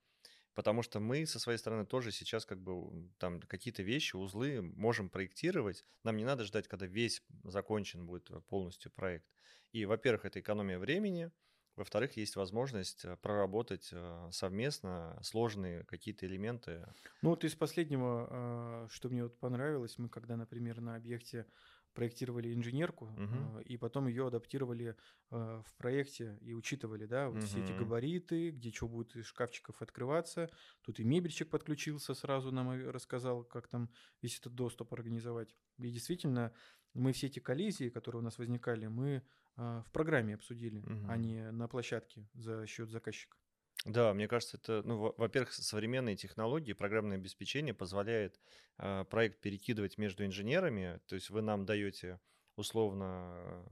Потому 0.57 0.83
что 0.83 1.01
мы 1.01 1.27
со 1.27 1.39
своей 1.39 1.59
стороны 1.59 1.85
тоже 1.85 2.11
сейчас 2.11 2.47
как 2.47 2.59
бы 2.63 3.11
там 3.19 3.43
какие-то 3.43 3.83
вещи, 3.83 4.17
узлы 4.17 4.63
можем 4.63 5.11
проектировать. 5.11 5.85
Нам 6.03 6.17
не 6.17 6.25
надо 6.25 6.45
ждать, 6.45 6.67
когда 6.67 6.87
весь 6.87 7.23
закончен 7.45 8.07
будет 8.07 8.31
э, 8.31 8.41
полностью 8.41 8.91
проект. 8.91 9.27
И, 9.73 9.85
во-первых, 9.85 10.25
это 10.25 10.41
экономия 10.41 10.79
времени. 10.79 11.31
Во-вторых, 11.77 12.17
есть 12.17 12.37
возможность 12.37 13.05
э, 13.05 13.17
проработать 13.21 13.91
э, 13.93 14.29
совместно 14.33 15.19
сложные 15.23 15.85
какие-то 15.85 16.27
элементы. 16.27 16.87
Ну 17.21 17.31
вот 17.31 17.45
из 17.45 17.55
последнего, 17.55 18.29
а, 18.31 18.87
что 18.91 19.11
мне 19.11 19.25
вот 19.25 19.39
понравилось, 19.39 19.99
мы 19.99 20.09
когда, 20.09 20.37
например, 20.37 20.81
на 20.81 20.97
объекте 20.97 21.47
проектировали 21.93 22.55
инженерку, 22.55 23.11
а, 23.19 23.61
и 23.61 23.77
потом 23.77 24.07
ее 24.07 24.27
адаптировали 24.27 24.97
в 25.31 25.75
проекте 25.77 26.39
и 26.41 26.53
учитывали, 26.55 27.05
да, 27.05 27.31
вот 27.31 27.43
все 27.43 27.63
эти 27.63 27.73
габариты, 27.73 28.51
где 28.51 28.71
что 28.71 28.87
будет 28.87 29.17
из 29.17 29.27
шкафчиков 29.27 29.81
открываться. 29.83 30.51
Тут 30.83 31.01
и 31.01 31.05
мебельщик 31.05 31.51
подключился 31.51 32.15
сразу, 32.15 32.53
нам 32.53 32.71
рассказал, 32.91 33.45
как 33.45 33.67
там 33.67 33.91
весь 34.23 34.39
этот 34.39 34.55
доступ 34.55 34.93
организовать. 34.93 35.57
И 35.79 35.91
действительно, 35.91 36.53
мы 36.95 37.13
все 37.13 37.27
эти 37.27 37.41
коллизии, 37.41 37.89
которые 37.89 38.21
у 38.21 38.25
нас 38.25 38.39
возникали, 38.39 38.87
мы 38.87 39.23
в 39.57 39.87
программе 39.93 40.35
обсудили, 40.35 40.85
а 41.09 41.17
Мгм. 41.17 41.21
не 41.23 41.51
на 41.51 41.69
площадке 41.69 42.27
за 42.35 42.67
счет 42.67 42.91
заказчика. 42.91 43.37
Да, 43.85 44.13
мне 44.15 44.27
кажется, 44.27 44.57
это, 44.57 44.83
ну, 44.85 44.99
во- 44.99 45.15
во-первых, 45.17 45.53
современные 45.53 46.17
технологии, 46.17 46.73
программное 46.73 47.19
обеспечение 47.19 47.73
позволяет 47.75 48.41
э, 48.79 49.05
проект 49.05 49.41
перекидывать 49.41 49.97
между 49.99 50.25
инженерами. 50.25 51.01
То 51.07 51.15
есть 51.15 51.31
вы 51.31 51.41
нам 51.43 51.65
даете 51.65 52.21
условно 52.57 53.65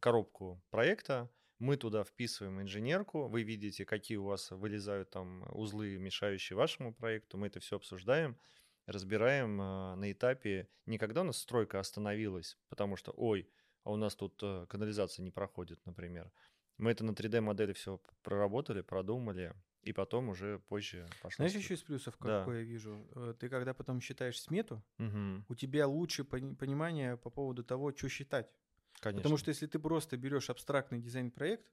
коробку 0.00 0.62
проекта, 0.70 1.30
мы 1.58 1.76
туда 1.76 2.04
вписываем 2.04 2.60
инженерку, 2.60 3.28
вы 3.28 3.42
видите, 3.42 3.84
какие 3.84 4.18
у 4.18 4.24
вас 4.24 4.50
вылезают 4.50 5.10
там 5.10 5.44
узлы, 5.50 5.96
мешающие 5.98 6.56
вашему 6.56 6.92
проекту, 6.94 7.38
мы 7.38 7.46
это 7.46 7.58
все 7.60 7.76
обсуждаем, 7.76 8.38
разбираем 8.86 9.60
э, 9.60 9.94
на 9.94 10.12
этапе, 10.12 10.68
не 10.86 10.98
когда 10.98 11.22
у 11.22 11.24
нас 11.24 11.38
стройка 11.38 11.80
остановилась, 11.80 12.58
потому 12.68 12.96
что, 12.96 13.12
ой, 13.12 13.48
а 13.88 13.92
у 13.92 13.96
нас 13.96 14.14
тут 14.14 14.40
э, 14.42 14.66
канализация 14.68 15.22
не 15.24 15.30
проходит, 15.30 15.84
например. 15.86 16.30
Мы 16.76 16.90
это 16.90 17.04
на 17.04 17.14
3D-модели 17.14 17.72
все 17.72 18.00
проработали, 18.22 18.82
продумали, 18.82 19.54
и 19.82 19.92
потом 19.92 20.28
уже 20.28 20.58
позже 20.58 21.06
пошло. 21.22 21.46
Знаешь, 21.46 21.54
еще 21.54 21.74
из 21.74 21.82
плюсов, 21.82 22.16
Да. 22.20 22.42
какое 22.42 22.58
я 22.58 22.64
вижу? 22.64 23.08
Э, 23.14 23.34
Ты 23.38 23.48
когда 23.48 23.74
потом 23.74 24.00
считаешь 24.00 24.40
смету, 24.40 24.82
Угу, 24.98 25.44
у 25.48 25.54
тебя 25.54 25.86
лучше 25.86 26.24
пони- 26.24 26.54
понимание 26.54 27.16
по 27.16 27.30
поводу 27.30 27.64
того, 27.64 27.92
что 27.96 28.08
считать. 28.08 28.52
конечно. 29.00 29.22
Потому 29.22 29.36
что 29.38 29.50
если 29.50 29.66
ты 29.66 29.78
просто 29.78 30.16
берешь 30.16 30.50
абстрактный 30.50 31.00
дизайн-проект, 31.00 31.72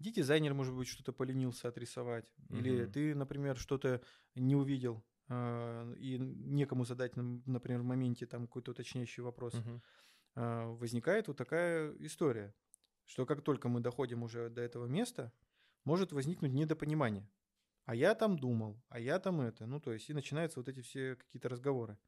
где 0.00 0.12
дизайнер, 0.12 0.54
может 0.54 0.74
быть, 0.74 0.88
что-то 0.88 1.12
поленился 1.12 1.68
отрисовать, 1.68 2.26
или 2.50 2.86
Мгм. 2.86 2.86
ты, 2.86 3.14
например, 3.14 3.56
что-то 3.56 4.02
не 4.34 4.56
увидел, 4.56 5.04
а, 5.28 5.92
и 5.94 6.18
некому 6.18 6.84
задать, 6.84 7.16
например, 7.16 7.80
в 7.82 7.84
моменте 7.84 8.26
там 8.26 8.46
какой-то 8.46 8.72
уточняющий 8.72 9.22
вопрос, 9.22 9.64
Мгм. 9.64 9.82
А, 10.34 10.66
возникает 10.68 11.28
вот 11.28 11.36
такая 11.36 11.94
история, 11.98 12.54
что 13.04 13.26
как 13.26 13.42
только 13.42 13.68
мы 13.68 13.80
доходим 13.80 14.22
уже 14.22 14.48
до 14.50 14.62
этого 14.62 14.86
места, 14.86 15.32
может 15.84 16.12
возникнуть 16.12 16.52
недопонимание. 16.52 17.28
А 17.84 17.94
я 17.94 18.14
там 18.14 18.38
думал, 18.38 18.82
а 18.88 19.00
я 19.00 19.18
там 19.18 19.40
это. 19.40 19.66
Ну, 19.66 19.80
то 19.80 19.92
есть, 19.92 20.10
и 20.10 20.14
начинаются 20.14 20.60
вот 20.60 20.68
эти 20.68 20.80
все 20.82 21.16
какие-то 21.16 21.48
разговоры. 21.48 21.98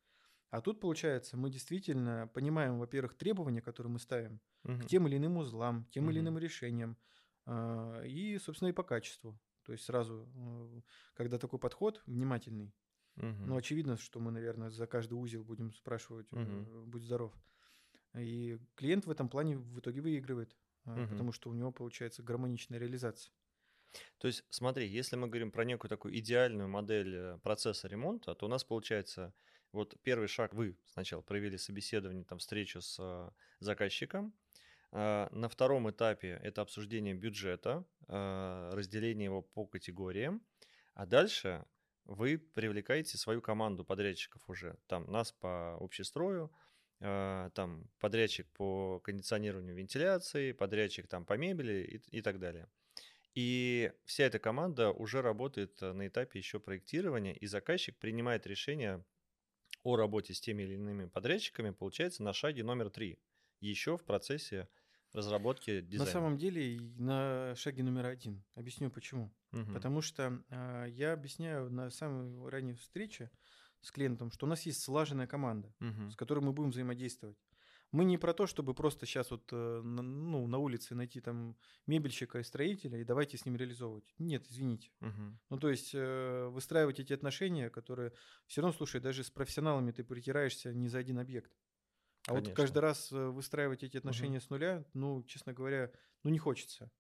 А 0.50 0.60
тут, 0.60 0.80
получается, 0.80 1.36
мы 1.36 1.50
действительно 1.50 2.28
понимаем, 2.32 2.78
во-первых, 2.78 3.14
требования, 3.16 3.60
которые 3.62 3.92
мы 3.92 3.98
ставим 3.98 4.40
Мгм. 4.64 4.78
к 4.78 4.86
тем 4.86 5.06
или 5.08 5.16
иным 5.16 5.36
узлам, 5.38 5.86
тем 5.90 6.10
или 6.10 6.20
Мгм. 6.20 6.20
иным 6.20 6.38
решениям, 6.38 6.98
а, 7.46 8.02
и, 8.02 8.38
собственно, 8.38 8.68
и 8.68 8.72
по 8.72 8.82
качеству. 8.84 9.40
То 9.64 9.72
есть 9.72 9.84
сразу, 9.84 10.30
э, 10.36 10.82
когда 11.14 11.38
такой 11.38 11.58
подход 11.58 12.02
внимательный, 12.06 12.74
Мгм. 13.16 13.44
ну, 13.44 13.56
очевидно, 13.56 13.96
что 13.96 14.20
мы, 14.20 14.30
наверное, 14.32 14.70
за 14.70 14.86
каждый 14.86 15.14
узел 15.14 15.44
будем 15.44 15.72
спрашивать, 15.72 16.28
Мгм. 16.30 16.66
будь 16.86 17.02
здоров. 17.04 17.34
И 18.16 18.58
клиент 18.76 19.06
в 19.06 19.10
этом 19.10 19.28
плане 19.28 19.56
в 19.56 19.78
итоге 19.80 20.00
выигрывает, 20.00 20.56
а, 20.84 20.96
Мгм. 20.96 21.08
потому 21.08 21.32
что 21.32 21.50
у 21.50 21.54
него 21.54 21.72
получается 21.72 22.22
гармоничная 22.22 22.78
реализация. 22.78 23.32
То 24.18 24.26
есть, 24.26 24.44
смотри, 24.50 24.86
если 24.88 25.16
мы 25.16 25.28
говорим 25.28 25.50
про 25.50 25.64
некую 25.64 25.88
такую 25.88 26.16
идеальную 26.18 26.68
модель 26.68 27.14
э, 27.14 27.38
процесса 27.42 27.88
ремонта, 27.88 28.34
то 28.34 28.46
у 28.46 28.48
нас 28.48 28.64
получается 28.64 29.32
вот 29.72 29.96
первый 30.02 30.28
шаг 30.28 30.54
вы 30.54 30.76
сначала 30.86 31.22
провели 31.22 31.58
собеседование, 31.58 32.24
там 32.24 32.38
встречу 32.38 32.80
с 32.80 32.96
э, 33.00 33.30
заказчиком. 33.60 34.34
А, 34.92 35.28
На 35.32 35.48
втором 35.48 35.90
этапе 35.90 36.38
это 36.42 36.62
обсуждение 36.62 37.14
бюджета, 37.14 37.84
а, 38.08 38.70
разделение 38.72 39.26
его 39.26 39.42
по 39.42 39.66
категориям, 39.66 40.42
а 40.94 41.06
дальше 41.06 41.64
вы 42.04 42.38
привлекаете 42.38 43.18
свою 43.18 43.40
команду 43.42 43.84
подрядчиков 43.84 44.48
уже, 44.48 44.76
там 44.86 45.10
нас 45.10 45.32
по 45.32 45.74
общестрою, 45.80 46.52
а, 46.52 46.73
там 47.54 47.90
подрядчик 48.00 48.46
по 48.52 49.00
кондиционированию 49.00 49.74
вентиляции, 49.74 50.52
подрядчик 50.52 51.06
там 51.06 51.26
по 51.26 51.34
мебели 51.34 52.00
и, 52.10 52.18
и 52.18 52.22
так 52.22 52.38
далее. 52.38 52.68
И 53.34 53.92
вся 54.04 54.24
эта 54.24 54.38
команда 54.38 54.92
уже 54.92 55.20
работает 55.20 55.82
э, 55.82 55.92
на 55.92 56.06
этапе 56.06 56.38
еще 56.38 56.60
проектирования, 56.60 57.34
и 57.34 57.46
заказчик 57.46 57.96
принимает 57.98 58.46
решение 58.46 59.04
о 59.82 59.96
работе 59.96 60.34
с 60.34 60.40
теми 60.40 60.62
или 60.62 60.74
иными 60.74 61.06
подрядчиками, 61.06 61.70
получается, 61.70 62.22
на 62.22 62.32
шаге 62.32 62.62
номер 62.62 62.90
три, 62.90 63.18
еще 63.60 63.96
в 63.96 64.04
процессе 64.04 64.68
разработки 65.12 65.80
дизайна. 65.80 66.04
На 66.04 66.10
самом 66.12 66.38
деле 66.38 66.80
на 66.96 67.54
шаге 67.56 67.82
номер 67.82 68.06
один. 68.06 68.44
Объясню 68.54 68.90
почему. 68.90 69.32
Мгм. 69.50 69.74
Потому 69.74 70.00
что 70.00 70.42
а, 70.50 70.86
я 70.86 71.12
объясняю 71.12 71.70
на 71.70 71.90
самой 71.90 72.48
ранней 72.50 72.74
встрече 72.74 73.30
с 73.84 73.90
клиентом, 73.90 74.30
что 74.30 74.46
у 74.46 74.48
нас 74.48 74.62
есть 74.66 74.82
слаженная 74.82 75.26
команда, 75.26 75.74
Мгм. 75.80 76.10
с 76.10 76.16
которой 76.16 76.40
мы 76.40 76.52
будем 76.52 76.70
взаимодействовать. 76.70 77.38
Мы 77.92 78.04
не 78.04 78.18
про 78.18 78.32
то, 78.34 78.46
чтобы 78.48 78.74
просто 78.74 79.06
сейчас 79.06 79.30
вот 79.30 79.48
э, 79.52 79.80
ну, 79.84 80.46
на 80.48 80.58
улице 80.58 80.96
найти 80.96 81.20
там 81.20 81.56
мебельщика 81.86 82.40
и 82.40 82.42
строителя 82.42 82.98
и 82.98 83.04
давайте 83.04 83.36
с 83.36 83.44
ним 83.46 83.54
реализовывать. 83.56 84.12
Нет, 84.18 84.46
извините. 84.50 84.90
Мгм. 85.00 85.38
Ну, 85.50 85.58
то 85.58 85.70
есть 85.70 85.90
э, 85.94 86.48
выстраивать 86.48 86.98
эти 86.98 87.12
отношения, 87.12 87.70
которые 87.70 88.12
все 88.46 88.62
равно, 88.62 88.76
слушай, 88.76 89.00
даже 89.00 89.22
с 89.22 89.30
профессионалами 89.30 89.92
ты 89.92 90.02
притираешься 90.02 90.74
не 90.74 90.88
за 90.88 90.98
один 90.98 91.18
объект. 91.20 91.52
А 92.26 92.32
вот 92.32 92.40
Конечно. 92.40 92.54
каждый 92.56 92.78
раз 92.78 93.12
э, 93.12 93.28
выстраивать 93.28 93.84
эти 93.84 93.96
отношения 93.98 94.40
с 94.40 94.50
нуля, 94.50 94.84
ну, 94.94 95.22
честно 95.24 95.52
говоря, 95.52 95.92
ну, 96.24 96.30
не 96.30 96.38
хочется. 96.38 96.90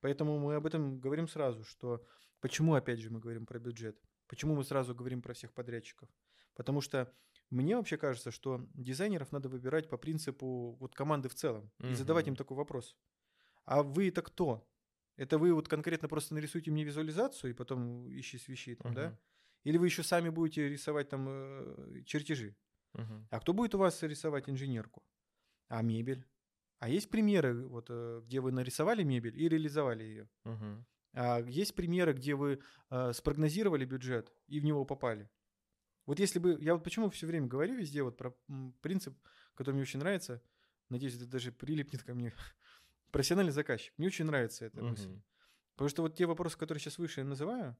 Поэтому 0.00 0.38
мы 0.38 0.54
об 0.54 0.64
этом 0.64 0.98
говорим 0.98 1.28
сразу, 1.28 1.62
что 1.64 2.02
почему, 2.40 2.74
опять 2.74 3.00
же, 3.00 3.10
мы 3.10 3.18
говорим 3.20 3.44
про 3.44 3.58
бюджет, 3.58 4.00
почему 4.28 4.54
мы 4.54 4.64
сразу 4.64 4.94
говорим 4.94 5.20
про 5.20 5.34
всех 5.34 5.52
подрядчиков. 5.52 6.08
Потому 6.58 6.80
что 6.80 7.14
мне 7.50 7.76
вообще 7.76 7.96
кажется, 7.96 8.32
что 8.32 8.68
дизайнеров 8.74 9.30
надо 9.30 9.48
выбирать 9.48 9.88
по 9.88 9.96
принципу 9.96 10.76
вот 10.80 10.92
команды 10.92 11.28
в 11.28 11.34
целом 11.34 11.70
и 11.78 11.94
задавать 11.94 12.26
им 12.26 12.34
такой 12.34 12.56
вопрос. 12.56 12.96
А 13.64 13.84
вы 13.84 14.08
это 14.08 14.22
кто? 14.22 14.68
Это 15.16 15.38
вы 15.38 15.54
вот 15.54 15.68
конкретно 15.68 16.08
просто 16.08 16.34
нарисуете 16.34 16.72
мне 16.72 16.82
визуализацию 16.82 17.52
и 17.52 17.54
потом 17.54 18.08
ищи 18.08 18.38
свищи 18.38 18.74
там, 18.74 18.92
да? 18.92 19.06
Мгм. 19.08 19.18
Или 19.64 19.78
вы 19.78 19.86
еще 19.86 20.02
сами 20.02 20.30
будете 20.30 20.68
рисовать 20.68 21.08
там 21.08 21.26
э, 21.28 22.02
чертежи? 22.04 22.56
Мгм. 22.94 23.28
А 23.30 23.40
кто 23.40 23.52
будет 23.52 23.74
у 23.74 23.78
вас 23.78 24.02
рисовать 24.02 24.48
инженерку? 24.48 25.04
А 25.68 25.82
мебель? 25.82 26.24
А 26.80 26.88
есть 26.88 27.08
примеры, 27.08 27.66
вот, 27.66 27.86
э, 27.90 28.20
где 28.24 28.40
вы 28.40 28.50
нарисовали 28.50 29.04
мебель 29.04 29.40
и 29.40 29.48
реализовали 29.48 30.02
ее? 30.02 30.28
Мгм. 30.44 30.86
А 31.14 31.40
есть 31.40 31.74
примеры, 31.74 32.14
где 32.14 32.34
вы 32.34 32.60
э, 32.90 33.12
спрогнозировали 33.12 33.84
бюджет 33.84 34.32
и 34.48 34.58
в 34.60 34.64
него 34.64 34.84
попали? 34.84 35.28
Вот 36.08 36.18
если 36.18 36.38
бы... 36.38 36.56
Я 36.58 36.72
вот 36.72 36.82
почему 36.82 37.10
все 37.10 37.26
время 37.26 37.48
говорю 37.48 37.74
везде 37.74 38.02
вот 38.02 38.16
про 38.16 38.34
принцип, 38.80 39.14
который 39.54 39.74
мне 39.74 39.82
очень 39.82 39.98
нравится, 39.98 40.42
надеюсь, 40.88 41.14
это 41.16 41.26
даже 41.26 41.52
прилипнет 41.52 42.02
ко 42.02 42.14
мне, 42.14 42.32
профессиональный 43.10 43.52
заказчик. 43.52 43.92
Мне 43.98 44.06
очень 44.06 44.24
нравится 44.24 44.64
эта 44.64 44.82
мысль. 44.82 45.10
Мгм. 45.10 45.22
Потому 45.74 45.88
что 45.90 46.02
вот 46.02 46.16
те 46.16 46.24
вопросы, 46.24 46.56
которые 46.56 46.80
сейчас 46.80 46.96
выше 46.96 47.20
я 47.20 47.26
называю, 47.26 47.76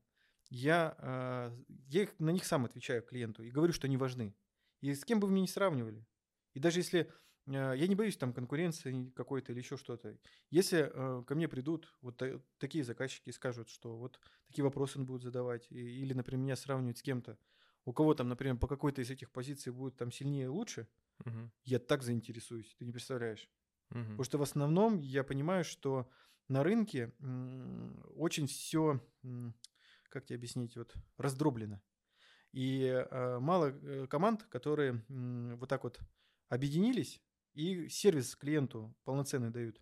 я, 0.50 0.94
э, 0.98 1.56
я 1.88 2.02
их- 2.02 2.18
на 2.18 2.28
них 2.28 2.44
сам 2.44 2.66
отвечаю 2.66 3.02
клиенту 3.02 3.42
и 3.42 3.50
говорю, 3.50 3.72
что 3.72 3.86
они 3.86 3.96
важны. 3.96 4.36
И 4.82 4.94
с 4.94 5.06
кем 5.06 5.20
бы 5.20 5.26
вы 5.26 5.32
меня 5.32 5.42
не 5.42 5.48
сравнивали. 5.48 6.06
И 6.52 6.60
даже 6.60 6.80
если 6.80 7.10
э, 7.46 7.72
я 7.76 7.86
не 7.86 7.94
боюсь 7.94 8.18
там 8.18 8.34
конкуренции 8.34 9.10
какой-то 9.16 9.52
или 9.52 9.60
еще 9.60 9.78
что-то. 9.78 10.18
Если 10.50 10.90
э, 10.92 11.24
ко 11.24 11.34
мне 11.34 11.48
придут 11.48 11.96
вот 12.02 12.18
та- 12.18 12.42
такие 12.58 12.84
заказчики 12.84 13.30
и 13.30 13.32
скажут, 13.32 13.70
что 13.70 13.96
вот 13.96 14.20
такие 14.48 14.64
вопросы 14.64 14.98
он 14.98 15.06
будет 15.06 15.22
задавать, 15.22 15.66
и- 15.70 16.02
или, 16.02 16.12
например, 16.12 16.42
меня 16.44 16.56
сравнивать 16.56 16.98
с 16.98 17.02
кем-то, 17.02 17.38
у 17.84 17.92
кого 17.92 18.14
там, 18.14 18.28
например, 18.28 18.56
по 18.58 18.66
какой-то 18.66 19.02
из 19.02 19.10
этих 19.10 19.30
позиций 19.30 19.72
будет 19.72 19.96
там 19.96 20.10
сильнее 20.12 20.44
и 20.44 20.48
лучше, 20.48 20.88
Мгм. 21.26 21.50
я 21.64 21.78
так 21.78 22.02
заинтересуюсь, 22.02 22.74
ты 22.78 22.84
не 22.84 22.92
представляешь. 22.92 23.48
Мгм. 23.90 24.04
Потому 24.10 24.24
что 24.24 24.38
в 24.38 24.42
основном 24.42 24.98
я 25.00 25.24
понимаю, 25.24 25.64
что 25.64 26.10
на 26.48 26.62
рынке 26.64 27.12
очень 28.16 28.46
все, 28.46 29.00
как 30.10 30.26
тебе 30.26 30.36
объяснить, 30.36 30.76
вот 30.76 30.94
раздроблено. 31.16 31.80
И 32.52 32.82
э, 32.84 33.38
мало 33.38 33.66
э, 33.66 34.06
команд, 34.06 34.44
которые 34.44 35.04
вот 35.08 35.68
так 35.68 35.84
вот 35.84 36.00
объединились 36.48 37.22
и 37.54 37.88
сервис 37.88 38.36
клиенту 38.36 38.96
полноценный 39.04 39.50
дают. 39.50 39.80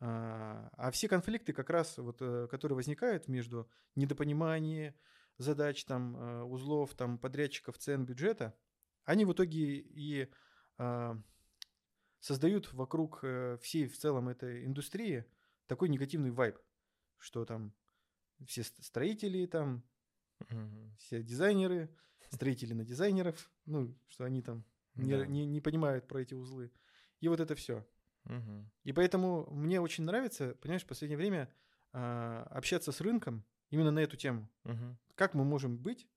А 0.00 0.68
а 0.72 0.90
все 0.90 1.08
конфликты, 1.08 1.52
как 1.52 1.70
раз 1.70 1.96
вот, 1.98 2.18
э, 2.20 2.48
которые 2.50 2.76
возникают 2.76 3.28
между 3.28 3.70
недопониманием 3.94 4.94
задач, 5.38 5.84
там, 5.84 6.16
э, 6.16 6.42
узлов, 6.42 6.94
там, 6.94 7.18
подрядчиков, 7.18 7.78
цен, 7.78 8.04
бюджета, 8.04 8.56
они 9.04 9.24
в 9.24 9.32
итоге 9.32 9.78
и 9.78 10.28
а, 10.78 11.20
создают 12.20 12.72
вокруг 12.72 13.20
э, 13.22 13.58
всей 13.60 13.86
в 13.86 13.98
целом 13.98 14.28
этой 14.28 14.64
индустрии 14.64 15.24
такой 15.66 15.88
негативный 15.88 16.30
вайб, 16.30 16.58
что 17.18 17.44
там 17.44 17.74
все 18.46 18.62
ст- 18.62 18.82
строители, 18.82 19.46
там, 19.46 19.84
Мгм. 20.48 20.94
все 20.98 21.22
дизайнеры, 21.22 21.94
строители 22.30 22.72
на 22.74 22.84
дизайнеров, 22.84 23.50
ну, 23.64 23.96
что 24.08 24.24
они 24.24 24.42
там 24.42 24.64
не, 24.94 25.10
Да. 25.12 25.26
не- 25.26 25.46
не 25.46 25.60
понимают 25.60 26.06
про 26.06 26.20
эти 26.20 26.34
узлы. 26.34 26.72
И 27.20 27.28
вот 27.28 27.40
это 27.40 27.54
все. 27.54 27.86
Мгм. 28.24 28.70
И 28.84 28.92
поэтому 28.92 29.50
мне 29.50 29.80
очень 29.80 30.04
нравится, 30.04 30.54
понимаешь, 30.60 30.84
в 30.84 30.86
последнее 30.86 31.18
время 31.18 31.52
а, 31.92 32.44
общаться 32.50 32.90
с 32.92 33.00
рынком 33.00 33.44
именно 33.72 33.90
на 33.90 33.98
эту 34.00 34.16
тему. 34.16 34.48
Мгм. 34.64 34.96
Как 35.16 35.34
мы 35.34 35.44
можем 35.44 35.76
быть 35.76 36.08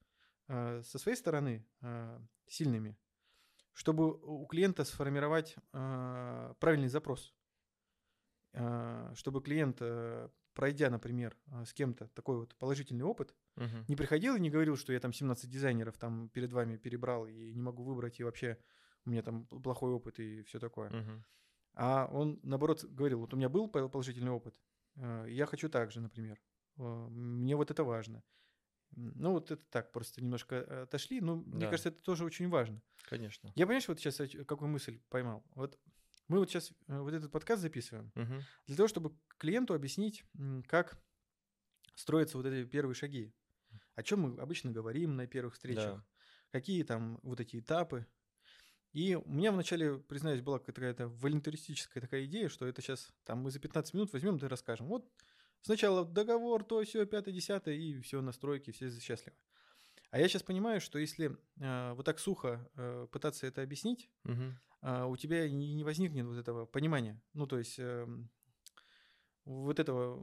а, 0.47 0.81
со 0.83 0.99
своей 0.99 1.17
стороны 1.17 1.65
а, 1.81 2.21
сильными, 2.47 2.95
чтобы 3.73 4.13
у 4.13 4.45
клиента 4.45 4.83
сформировать 4.85 5.55
а, 5.73 6.53
правильный 6.59 6.89
запрос, 6.89 7.33
А, 8.53 9.11
чтобы 9.15 9.41
клиент, 9.41 9.77
а, 9.81 10.29
пройдя, 10.53 10.89
например, 10.89 11.35
а, 11.51 11.65
с 11.65 11.73
кем-то 11.73 12.07
такой 12.09 12.37
вот 12.37 12.55
положительный 12.55 13.03
опыт, 13.03 13.35
Мгм. 13.55 13.85
не 13.87 13.95
приходил 13.95 14.35
и 14.35 14.39
не 14.39 14.49
говорил, 14.49 14.77
что 14.77 14.93
я 14.93 14.99
там 14.99 15.11
17 15.13 15.49
дизайнеров 15.49 15.97
там 15.97 16.29
перед 16.29 16.51
вами 16.53 16.77
перебрал 16.77 17.27
и 17.27 17.53
не 17.53 17.61
могу 17.61 17.83
выбрать, 17.83 18.19
и 18.19 18.23
вообще 18.23 18.57
у 19.05 19.09
меня 19.09 19.21
там 19.21 19.45
плохой 19.47 19.91
опыт 19.91 20.19
и 20.19 20.43
все 20.43 20.59
такое. 20.59 20.89
Мгм. 20.89 21.25
А 21.73 22.07
он, 22.11 22.39
наоборот, 22.43 22.85
говорил, 22.85 23.19
вот 23.19 23.33
у 23.33 23.37
меня 23.37 23.49
был 23.49 23.67
пол- 23.67 23.89
положительный 23.89 24.31
опыт, 24.31 24.55
э, 24.95 25.25
я 25.29 25.45
хочу 25.45 25.67
так 25.69 25.91
же, 25.91 25.99
например. 25.99 26.39
Э, 26.77 27.07
Мне 27.09 27.55
вот 27.55 27.71
это 27.71 27.83
важно. 27.83 28.23
Ну, 28.95 29.31
вот 29.31 29.51
это 29.51 29.65
так, 29.69 29.91
просто 29.91 30.21
немножко 30.21 30.55
э, 30.55 30.81
отошли. 30.83 31.19
Но 31.21 31.37
мне 31.37 31.61
Да. 31.61 31.69
кажется, 31.69 31.89
это 31.89 32.01
тоже 32.01 32.23
очень 32.25 32.49
важно. 32.49 32.81
Конечно. 33.03 33.51
Я, 33.55 33.65
понимаешь, 33.65 33.87
вот 33.87 33.99
сейчас 33.99 34.21
какую 34.47 34.69
мысль 34.69 35.01
поймал? 35.09 35.43
Вот 35.55 35.79
мы 36.27 36.39
вот 36.39 36.49
сейчас 36.49 36.71
вот 36.87 37.13
этот 37.13 37.31
подкаст 37.31 37.61
записываем 37.61 38.11
Мгм. 38.15 38.41
для 38.67 38.75
того, 38.75 38.87
чтобы 38.87 39.17
клиенту 39.37 39.73
объяснить, 39.73 40.23
как 40.67 40.97
строятся 41.95 42.37
вот 42.37 42.45
эти 42.45 42.67
первые 42.67 42.95
шаги. 42.95 43.33
О 43.95 44.03
чем 44.03 44.21
мы 44.21 44.39
обычно 44.41 44.71
говорим 44.71 45.15
на 45.15 45.27
первых 45.27 45.53
встречах, 45.55 45.95
Да. 45.97 46.05
какие 46.51 46.83
там 46.83 47.19
вот 47.23 47.39
эти 47.39 47.59
этапы. 47.59 48.05
И 48.93 49.15
у 49.15 49.29
меня 49.29 49.51
вначале, 49.51 49.97
признаюсь, 49.99 50.41
была 50.41 50.59
какая-то 50.59 51.09
волонтеристическая 51.09 52.01
такая 52.01 52.25
идея, 52.25 52.47
что 52.49 52.65
это 52.65 52.81
сейчас 52.81 53.11
там 53.25 53.39
мы 53.39 53.51
за 53.51 53.59
15 53.59 53.93
минут 53.93 54.13
возьмем 54.13 54.37
да 54.37 54.47
и 54.47 54.49
расскажем. 54.49 54.87
Вот 54.87 55.11
сначала 55.65 56.05
договор, 56.05 56.63
то 56.63 56.83
все, 56.83 57.05
пятое, 57.05 57.33
десятое, 57.33 57.75
и 57.75 57.99
все, 58.01 58.21
настройки, 58.21 58.71
все 58.71 58.89
счастливы. 58.99 59.35
А 60.11 60.19
я 60.19 60.27
сейчас 60.27 60.43
понимаю, 60.43 60.79
что 60.79 60.99
если 60.99 61.37
э, 61.59 61.93
вот 61.93 62.05
так 62.05 62.19
сухо 62.19 62.69
э, 62.75 63.07
пытаться 63.11 63.47
это 63.47 63.63
объяснить, 63.63 64.09
Мгм. 64.23 64.59
а, 64.81 65.07
у 65.07 65.17
тебя 65.17 65.49
не, 65.49 65.73
не 65.73 65.83
возникнет 65.83 66.25
вот 66.25 66.37
этого 66.37 66.65
понимания. 66.65 67.21
Ну, 67.33 67.47
то 67.47 67.57
есть 67.57 67.79
эм, 67.79 68.29
вот 69.43 69.79
этого 69.79 70.17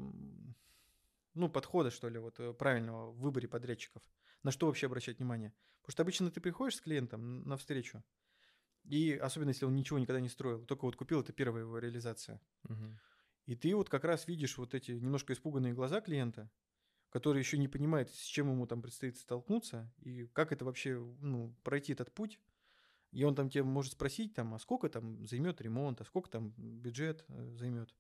ну, 1.35 1.49
подхода, 1.51 1.91
что 1.91 2.09
ли, 2.09 2.19
вот 2.19 2.39
э, 2.39 2.53
правильного 2.55 3.11
в 3.11 3.19
выборе 3.19 3.49
подрядчиков. 3.49 4.03
На 4.45 4.53
что 4.53 4.67
вообще 4.67 4.87
обращать 4.87 5.19
внимание? 5.19 5.53
Потому 5.83 5.93
что 5.93 6.03
обычно 6.03 6.31
ты 6.31 6.41
приходишь 6.41 6.77
с 6.77 6.81
клиентом 6.81 7.43
на 7.43 7.57
встречу, 7.57 8.03
и 8.85 9.13
особенно 9.15 9.51
если 9.51 9.67
он 9.67 9.75
ничего 9.75 9.99
никогда 9.99 10.21
не 10.21 10.29
строил, 10.29 10.65
только 10.65 10.85
вот 10.85 10.97
купил, 10.97 11.21
это 11.21 11.33
первая 11.33 11.65
его 11.65 11.79
реализация. 11.79 12.41
Мгм. 12.63 12.99
И 13.47 13.57
ты 13.57 13.75
вот 13.75 13.89
как 13.89 14.05
раз 14.05 14.29
видишь 14.29 14.57
вот 14.59 14.75
эти 14.75 14.93
немножко 14.93 15.33
испуганные 15.33 15.73
глаза 15.73 16.01
клиента, 16.01 16.51
который 17.11 17.39
еще 17.39 17.59
не 17.59 17.69
понимает, 17.69 18.11
с 18.11 18.25
чем 18.25 18.51
ему 18.51 18.67
там 18.67 18.81
предстоит 18.83 19.19
столкнуться, 19.19 19.93
и 19.99 20.27
как 20.27 20.53
это 20.53 20.65
вообще, 20.65 20.99
ну, 21.21 21.55
пройти 21.63 21.93
этот 21.93 22.13
путь. 22.13 22.41
И 23.11 23.25
он 23.25 23.35
там 23.35 23.51
тебе 23.51 23.65
может 23.65 23.93
спросить, 23.93 24.35
там, 24.35 24.55
а 24.55 24.59
сколько 24.59 24.89
там 24.89 25.27
займет 25.27 25.61
ремонт, 25.61 26.01
а 26.01 26.05
сколько 26.05 26.31
там 26.31 26.55
бюджет 26.57 27.27
э, 27.29 27.55
займет. 27.57 27.95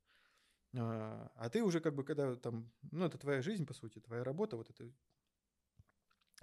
А, 0.74 1.30
а 1.34 1.50
ты 1.50 1.62
уже 1.62 1.80
как 1.80 1.94
бы, 1.94 2.02
когда 2.02 2.34
там, 2.36 2.72
ну, 2.90 3.04
это 3.04 3.18
твоя 3.18 3.42
жизнь, 3.42 3.66
по 3.66 3.74
сути, 3.74 3.98
твоя 3.98 4.24
работа, 4.24 4.56
вот 4.56 4.70
это. 4.70 4.90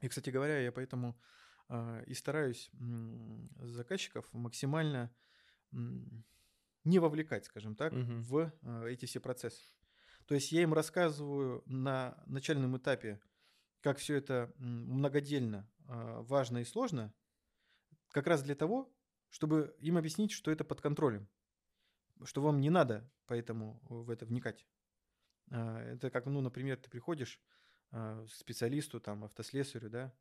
И, 0.02 0.08
кстати 0.08 0.30
говоря, 0.30 0.60
я 0.60 0.72
поэтому 0.72 1.20
а, 1.68 2.04
и 2.04 2.14
стараюсь 2.14 2.70
заказчиков 3.60 4.32
максимально 4.34 5.12
не 6.84 7.00
вовлекать, 7.00 7.46
скажем 7.46 7.76
так, 7.76 7.94
Мгм. 7.94 8.22
в 8.24 8.54
а, 8.62 8.86
эти 8.86 9.06
все 9.06 9.20
процессы. 9.20 9.64
То 10.26 10.36
есть 10.36 10.52
я 10.52 10.62
им 10.64 10.74
рассказываю 10.74 11.64
на 11.66 12.22
начальном 12.28 12.78
этапе, 12.78 13.20
как 13.82 13.98
все 13.98 14.16
это 14.16 14.54
многодельно, 14.58 15.70
а, 15.88 16.22
важно 16.22 16.60
и 16.60 16.66
сложно, 16.66 17.14
как 18.10 18.28
раз 18.28 18.44
для 18.44 18.56
того, 18.56 18.94
чтобы 19.30 19.76
им 19.80 19.98
объяснить, 19.98 20.32
что 20.32 20.52
это 20.52 20.64
под 20.64 20.82
контролем, 20.82 21.30
что 22.24 22.42
вам 22.42 22.60
не 22.60 22.70
надо 22.70 23.12
поэтому 23.26 23.80
в 23.90 24.10
это 24.10 24.26
вникать. 24.26 24.66
А, 25.52 25.80
Это 25.82 26.10
как, 26.10 26.26
ну, 26.26 26.42
например, 26.42 26.78
ты 26.78 26.90
приходишь 26.90 27.40
а, 27.92 28.26
к 28.26 28.30
специалисту, 28.32 29.00
там, 29.00 29.24
автослесарю, 29.24 29.90
да, 29.90 30.14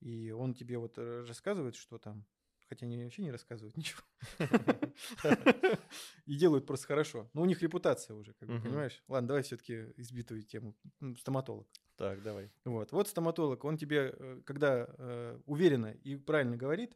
и 0.00 0.30
он 0.30 0.54
тебе 0.54 0.76
вот 0.78 0.98
э, 0.98 1.24
рассказывает, 1.26 1.74
что 1.74 1.98
там, 1.98 2.26
хотя 2.68 2.86
они 2.86 3.02
вообще 3.02 3.22
не 3.22 3.30
рассказывают 3.32 3.76
ничего, 3.76 4.02
и 6.26 6.36
делают 6.36 6.66
просто 6.66 6.86
хорошо. 6.86 7.28
Но 7.34 7.42
у 7.42 7.46
них 7.46 7.62
репутация 7.62 8.14
уже, 8.16 8.32
как 8.34 8.48
бы, 8.48 8.60
понимаешь? 8.60 9.02
Ладно, 9.08 9.28
давай 9.28 9.42
все-таки 9.42 9.92
избитую 9.96 10.42
тему. 10.42 10.74
Стоматолог. 11.18 11.66
Так, 11.96 12.22
давай. 12.22 12.50
Вот, 12.64 12.92
вот 12.92 13.08
стоматолог, 13.08 13.64
он 13.64 13.78
тебе, 13.78 14.14
э, 14.18 14.42
когда 14.44 14.86
э, 14.98 15.40
уверенно 15.46 15.92
и 15.92 16.16
правильно 16.16 16.56
говорит, 16.56 16.94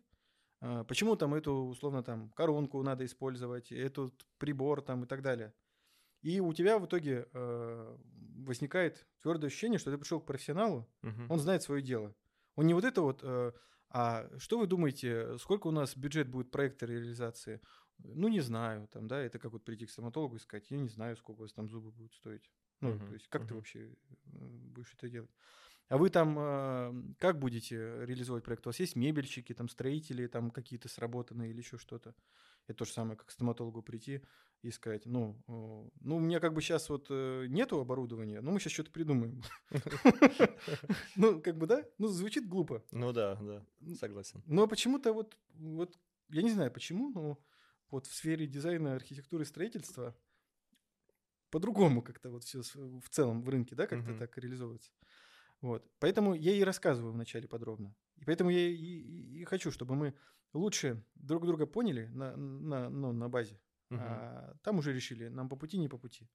э, 0.61 0.85
почему 0.87 1.17
там 1.17 1.33
эту, 1.35 1.53
условно, 1.53 2.03
там, 2.03 2.31
коронку 2.33 2.83
надо 2.83 3.05
использовать, 3.07 3.73
этот 3.73 4.13
прибор 4.39 4.83
там 4.83 5.05
и 5.05 5.07
так 5.07 5.23
далее. 5.23 5.55
И 6.21 6.39
у 6.41 6.53
тебя 6.53 6.79
в 6.79 6.85
итоге 6.85 7.27
э, 7.33 7.97
возникает 8.45 9.07
твердое 9.23 9.47
ощущение, 9.49 9.79
что 9.79 9.91
ты 9.91 9.97
пришел 9.97 10.21
к 10.21 10.27
профессионалу, 10.27 10.87
Мгм. 11.01 11.31
он 11.31 11.39
знает 11.39 11.63
свое 11.63 11.81
дело. 11.83 12.15
Он 12.57 12.67
не 12.67 12.75
вот 12.75 12.85
это 12.85 13.01
вот, 13.01 13.21
э, 13.23 13.53
а 13.91 14.29
что 14.39 14.59
вы 14.59 14.67
думаете, 14.67 15.39
сколько 15.39 15.67
у 15.69 15.71
нас 15.73 15.97
бюджет 15.97 16.29
будет 16.29 16.51
проекта 16.51 16.87
реализации? 16.87 17.61
Ну, 17.99 18.29
не 18.29 18.41
знаю, 18.41 18.89
там, 18.89 19.09
да, 19.09 19.21
это 19.21 19.39
как 19.39 19.53
вот 19.53 19.65
прийти 19.65 19.87
к 19.87 19.91
стоматологу 19.91 20.37
и 20.37 20.39
сказать, 20.39 20.71
я 20.71 20.79
не 20.79 20.89
знаю, 20.89 21.17
сколько 21.17 21.41
у 21.41 21.43
вас 21.43 21.53
там 21.53 21.69
зубы 21.69 21.91
будут 21.93 22.15
стоить. 22.15 22.51
Ну, 22.83 22.99
Мгм, 22.99 23.07
то 23.07 23.15
есть, 23.15 23.29
как 23.29 23.47
ты 23.47 23.55
мгм. 23.55 23.57
вообще 23.57 23.95
будешь 24.25 24.95
это 24.95 25.09
делать? 25.11 25.31
А 25.89 25.99
вы 25.99 26.11
там 26.11 26.39
э, 26.39 27.15
как 27.19 27.39
будете 27.39 27.77
реализовывать 28.05 28.45
проект? 28.45 28.67
У 28.67 28.71
вас 28.71 28.81
есть 28.81 28.97
мебельщики, 28.97 29.53
там, 29.55 29.69
строители, 29.69 30.27
там, 30.29 30.51
какие-то 30.51 30.89
сработанные 30.89 31.51
или 31.51 31.59
еще 31.59 31.79
что-то? 31.79 32.15
Это 32.67 32.79
то 32.79 32.85
же 32.85 32.93
самое, 32.93 33.17
как 33.19 33.29
к 33.29 33.31
стоматологу 33.31 33.83
прийти 33.83 34.23
и 34.63 34.71
сказать, 34.71 35.07
ну, 35.07 35.43
э, 35.49 35.89
ну, 36.01 36.17
у 36.17 36.21
меня 36.21 36.39
как 36.41 36.53
бы 36.53 36.61
сейчас 36.61 36.89
вот 36.91 37.07
э, 37.11 37.47
нету 37.49 37.81
оборудования, 37.81 38.41
но 38.43 38.51
мы 38.51 38.61
сейчас 38.61 38.73
что-то 38.75 38.91
придумаем. 38.91 39.43
Ну, 41.17 41.41
как 41.41 41.57
бы, 41.57 41.67
да? 41.67 41.85
Ну, 41.99 42.09
звучит 42.09 42.47
глупо. 42.49 42.83
Ну 42.91 43.13
да, 43.13 43.37
да, 43.37 43.67
согласен. 43.97 44.43
Но 44.47 44.67
почему-то 44.67 45.13
вот, 45.13 45.37
вот, 45.55 45.99
я 46.29 46.43
не 46.43 46.51
знаю 46.51 46.71
почему, 46.71 47.11
но 47.11 47.39
вот 47.91 48.07
в 48.07 48.15
сфере 48.15 48.47
дизайна, 48.47 48.95
архитектуры 48.95 49.45
строительства 49.45 50.15
по-другому 51.51 52.03
как-то 52.03 52.31
вот 52.31 52.45
все 52.45 52.61
в 52.63 53.09
целом 53.11 53.43
в 53.43 53.49
рынке, 53.49 53.75
да, 53.75 53.87
как-то 53.87 54.13
так 54.19 54.37
реализовывается. 54.39 54.91
Вот. 55.61 55.87
Поэтому 55.99 56.35
я 56.35 56.53
и 56.53 56.63
рассказываю 56.63 57.13
вначале 57.13 57.49
подробно. 57.49 57.95
И 58.17 58.25
поэтому 58.25 58.51
я 58.51 58.61
и, 58.69 58.75
и- 58.75 59.41
и 59.41 59.45
хочу, 59.45 59.71
чтобы 59.71 59.95
мы 59.95 60.15
лучше 60.53 61.03
друг 61.17 61.45
друга 61.47 61.67
поняли 61.67 62.07
на, 62.07 62.37
на, 62.37 62.89
ну, 62.91 63.13
на 63.13 63.29
базе. 63.29 63.59
Мгм. 63.91 64.03
А 64.03 64.55
там 64.63 64.79
уже 64.79 64.93
решили, 64.93 65.29
нам 65.29 65.49
по 65.49 65.57
пути, 65.57 65.79
не 65.79 65.89
по 65.89 65.99
пути. 65.99 66.29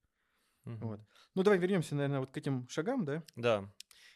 Мгм. 0.64 0.88
Вот. 0.88 1.00
Ну, 1.34 1.42
давай 1.42 1.58
вернемся, 1.58 1.94
наверное, 1.94 2.20
вот 2.20 2.30
к 2.30 2.36
этим 2.36 2.68
шагам, 2.68 3.04
да? 3.04 3.22
Да. 3.36 3.72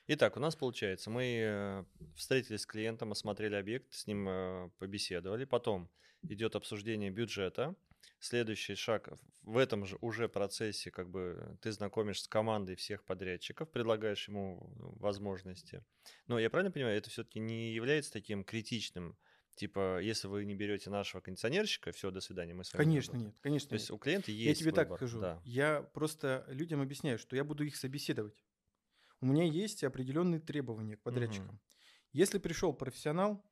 Итак, 0.06 0.36
у 0.36 0.40
нас 0.40 0.56
получается, 0.56 1.08
мы 1.08 1.22
э, 1.40 1.84
встретились 2.16 2.62
с 2.62 2.66
клиентом, 2.66 3.12
осмотрели 3.12 3.54
объект, 3.54 3.92
с 3.92 4.06
ним 4.06 4.28
э, 4.28 4.70
побеседовали. 4.78 5.44
Потом 5.44 5.88
идет 6.22 6.56
обсуждение 6.56 7.10
бюджета. 7.10 7.76
Следующий 8.18 8.74
шаг 8.74 9.08
в 9.42 9.56
этом 9.56 9.86
же 9.86 9.96
уже 10.00 10.28
процессе, 10.28 10.90
как 10.90 11.08
бы 11.08 11.56
ты 11.62 11.72
знакомишь 11.72 12.22
с 12.22 12.28
командой 12.28 12.76
всех 12.76 13.04
подрядчиков, 13.04 13.70
предлагаешь 13.70 14.28
ему 14.28 14.72
возможности. 14.98 15.84
Но 16.26 16.38
я 16.38 16.50
правильно 16.50 16.70
понимаю, 16.70 16.98
это 16.98 17.08
все-таки 17.08 17.38
не 17.38 17.72
является 17.72 18.12
таким 18.12 18.44
критичным, 18.44 19.16
типа, 19.60 20.00
если 20.00 20.26
вы 20.26 20.46
не 20.46 20.54
берете 20.54 20.88
нашего 20.88 21.20
кондиционерщика, 21.20 21.92
все, 21.92 22.10
до 22.10 22.20
свидания, 22.20 22.54
мы 22.54 22.64
с 22.64 22.72
вами 22.72 22.82
не 22.82 22.90
Конечно, 22.92 23.12
работаем». 23.12 23.32
нет, 23.32 23.40
конечно 23.42 23.68
То 23.68 23.74
есть 23.74 23.90
нет. 23.90 23.94
у 23.94 23.98
клиента 23.98 24.32
есть 24.32 24.60
Я 24.60 24.64
тебе 24.64 24.72
так 24.72 24.88
выбор, 24.88 24.98
скажу. 24.98 25.20
Да. 25.20 25.42
Я 25.44 25.82
просто 25.82 26.46
людям 26.48 26.80
объясняю, 26.80 27.18
что 27.18 27.36
я 27.36 27.44
буду 27.44 27.64
их 27.64 27.76
собеседовать. 27.76 28.42
У 29.20 29.26
меня 29.26 29.44
есть 29.44 29.84
определенные 29.84 30.40
требования 30.40 30.96
к 30.96 31.02
подрядчикам. 31.02 31.60
Если 32.12 32.38
пришел 32.38 32.72
профессионал, 32.72 33.44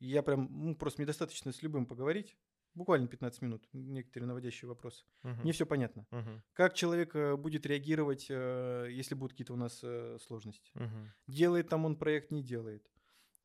я 0.00 0.22
прям, 0.22 0.48
ну, 0.50 0.74
просто 0.74 1.00
мне 1.00 1.06
достаточно 1.06 1.52
с 1.52 1.62
любым 1.62 1.86
поговорить, 1.86 2.36
буквально 2.74 3.06
15 3.06 3.42
минут, 3.42 3.68
некоторые 3.72 4.28
наводящие 4.28 4.68
вопросы. 4.68 5.04
Мгм. 5.22 5.42
Мне 5.42 5.52
все 5.52 5.66
понятно. 5.66 6.06
Мгм. 6.10 6.42
Как 6.54 6.74
человек 6.74 7.14
э, 7.14 7.36
будет 7.36 7.66
реагировать, 7.66 8.26
э, 8.30 8.88
если 8.90 9.14
будут 9.14 9.32
какие-то 9.32 9.52
у 9.52 9.56
нас 9.56 9.80
э, 9.82 10.18
сложности? 10.20 10.70
Мгм. 10.74 11.12
Делает 11.26 11.68
там 11.68 11.84
он 11.84 11.96
проект, 11.96 12.30
не 12.30 12.42
делает. 12.42 12.90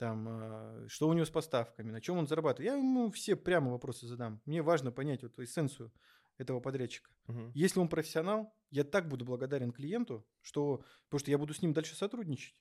Там, 0.01 0.27
э, 0.27 0.87
что 0.87 1.07
у 1.07 1.13
него 1.13 1.25
с 1.25 1.29
поставками, 1.29 1.91
на 1.91 2.01
чем 2.01 2.17
он 2.17 2.25
зарабатывает. 2.25 2.73
Я 2.73 2.75
ему 2.75 3.11
все 3.11 3.35
прямо 3.35 3.69
вопросы 3.69 4.07
задам. 4.07 4.41
Мне 4.45 4.63
важно 4.63 4.91
понять 4.91 5.21
вот 5.21 5.37
эссенцию 5.37 5.93
этого 6.39 6.59
подрядчика. 6.59 7.11
Мгм. 7.27 7.51
Если 7.53 7.79
он 7.79 7.87
профессионал, 7.87 8.51
я 8.71 8.83
так 8.83 9.07
буду 9.07 9.25
благодарен 9.25 9.71
клиенту, 9.71 10.27
что 10.41 10.83
потому 11.05 11.19
что 11.19 11.29
я 11.29 11.37
буду 11.37 11.53
с 11.53 11.61
ним 11.61 11.73
дальше 11.73 11.95
сотрудничать. 11.95 12.55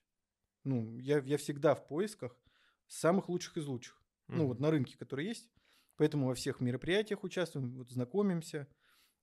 Ну, 0.65 0.99
я, 0.99 1.17
я 1.17 1.37
всегда 1.37 1.73
в 1.73 1.87
поисках 1.87 2.37
самых 2.85 3.27
лучших 3.27 3.57
из 3.57 3.65
лучших. 3.65 3.99
Ну, 4.27 4.45
вот 4.45 4.59
на 4.59 4.69
рынке, 4.69 4.95
которые 4.95 5.29
есть. 5.29 5.49
Поэтому 5.95 6.27
во 6.27 6.35
всех 6.35 6.59
мероприятиях 6.59 7.23
участвуем, 7.23 7.75
вот 7.75 7.89
знакомимся 7.89 8.67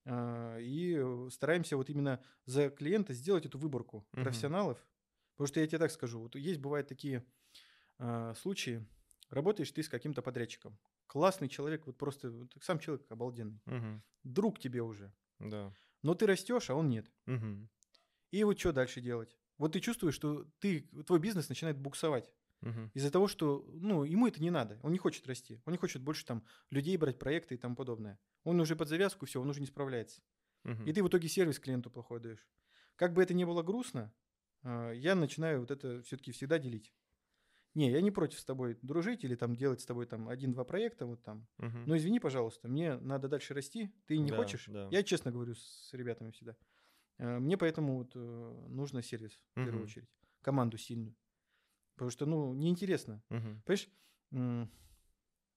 а, 0.04 0.58
и 0.58 0.96
э, 0.98 1.28
стараемся 1.30 1.76
вот 1.76 1.88
именно 1.88 2.20
за 2.46 2.68
клиента 2.68 3.14
сделать 3.14 3.46
эту 3.46 3.58
выборку 3.58 4.08
Мгм. 4.10 4.24
профессионалов. 4.24 4.84
Потому 5.36 5.46
что 5.46 5.60
я 5.60 5.68
тебе 5.68 5.78
так 5.78 5.92
скажу, 5.92 6.18
вот 6.18 6.34
есть 6.34 6.58
бывают 6.58 6.88
такие 6.88 7.24
а, 7.98 8.34
случаи, 8.34 8.86
работаешь 9.30 9.70
ты 9.70 9.82
с 9.82 9.88
каким-то 9.88 10.22
подрядчиком, 10.22 10.78
классный 11.06 11.48
человек, 11.48 11.86
вот 11.86 11.96
просто 11.98 12.30
вот 12.30 12.54
сам 12.62 12.78
человек 12.78 13.06
обалденный, 13.10 13.60
Мгм. 13.66 14.02
друг 14.24 14.58
тебе 14.58 14.82
уже, 14.82 15.12
Да. 15.38 15.72
но 16.02 16.14
ты 16.14 16.26
растешь, 16.26 16.70
а 16.70 16.74
он 16.74 16.88
нет. 16.88 17.10
Мгм. 17.26 17.68
И 18.30 18.44
вот 18.44 18.58
что 18.58 18.72
дальше 18.72 19.00
делать? 19.00 19.36
Вот 19.56 19.72
ты 19.72 19.80
чувствуешь, 19.80 20.14
что 20.14 20.44
ты, 20.60 20.82
твой 21.06 21.18
бизнес 21.18 21.48
начинает 21.48 21.78
буксовать 21.78 22.32
Мгм. 22.60 22.90
из-за 22.94 23.10
того, 23.10 23.28
что 23.28 23.64
ну, 23.74 24.04
ему 24.04 24.26
это 24.26 24.40
не 24.42 24.50
надо, 24.50 24.78
он 24.82 24.92
не 24.92 24.98
хочет 24.98 25.26
расти, 25.26 25.60
он 25.64 25.72
не 25.72 25.78
хочет 25.78 26.02
больше 26.02 26.24
там 26.24 26.44
людей 26.70 26.96
брать, 26.96 27.18
проекты 27.18 27.54
и 27.54 27.58
тому 27.58 27.76
подобное. 27.76 28.18
Он 28.44 28.60
уже 28.60 28.76
под 28.76 28.88
завязку, 28.88 29.26
все, 29.26 29.40
он 29.40 29.50
уже 29.50 29.60
не 29.60 29.66
справляется. 29.66 30.22
Мгм. 30.64 30.88
И 30.88 30.92
ты 30.92 31.02
в 31.02 31.08
итоге 31.08 31.28
сервис 31.28 31.58
клиенту 31.58 31.90
плохой 31.90 32.20
даешь. 32.20 32.48
Как 32.96 33.12
бы 33.14 33.22
это 33.22 33.34
ни 33.34 33.44
было 33.44 33.62
грустно, 33.62 34.12
а, 34.62 34.92
я 34.92 35.14
начинаю 35.14 35.60
вот 35.60 35.70
это 35.70 36.02
все-таки 36.02 36.32
всегда 36.32 36.58
делить. 36.58 36.92
Не, 37.78 37.92
я 37.92 38.00
не 38.00 38.10
против 38.10 38.40
с 38.40 38.44
тобой 38.44 38.76
дружить 38.82 39.22
или 39.22 39.36
там 39.36 39.54
делать 39.54 39.80
с 39.80 39.86
тобой 39.86 40.06
там 40.06 40.28
один-два 40.28 40.64
проекта 40.64 41.06
вот 41.06 41.22
там. 41.22 41.46
Мгм. 41.58 41.84
Но 41.86 41.96
извини, 41.96 42.18
пожалуйста, 42.18 42.66
мне 42.66 42.96
надо 42.96 43.28
дальше 43.28 43.54
расти. 43.54 43.94
Ты 44.06 44.18
не 44.18 44.30
Да, 44.30 44.36
хочешь? 44.36 44.66
да. 44.66 44.88
Я 44.90 45.04
честно 45.04 45.30
говорю 45.30 45.54
с 45.54 45.90
ребятами 45.92 46.32
всегда. 46.32 46.56
Э, 47.18 47.38
Мне 47.38 47.56
поэтому 47.56 47.98
вот 47.98 48.10
э, 48.16 48.66
нужно 48.68 49.00
сервис 49.00 49.40
в 49.52 49.54
первую 49.54 49.74
Мгм. 49.74 49.84
очередь, 49.84 50.08
команду 50.42 50.76
сильную, 50.76 51.14
потому 51.94 52.10
что 52.10 52.26
ну 52.26 52.52
неинтересно. 52.52 53.22
Мгм. 53.30 53.62
Понимаешь, 53.64 53.88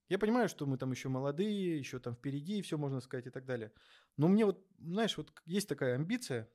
я 0.10 0.19
понимаю, 0.19 0.47
что 0.47 0.67
мы 0.67 0.77
там 0.77 0.91
еще 0.91 1.10
молодые, 1.10 1.79
еще 1.79 1.97
там 1.97 2.13
впереди, 2.13 2.62
все 2.62 2.77
можно 2.77 3.01
сказать 3.01 3.25
и 3.25 3.31
так 3.31 3.45
далее. 3.45 3.71
Но 4.15 4.27
мне 4.27 4.45
вот, 4.45 4.63
знаешь, 4.77 5.17
вот 5.17 5.34
есть 5.45 5.67
такая 5.67 5.95
амбиция, 5.95 6.47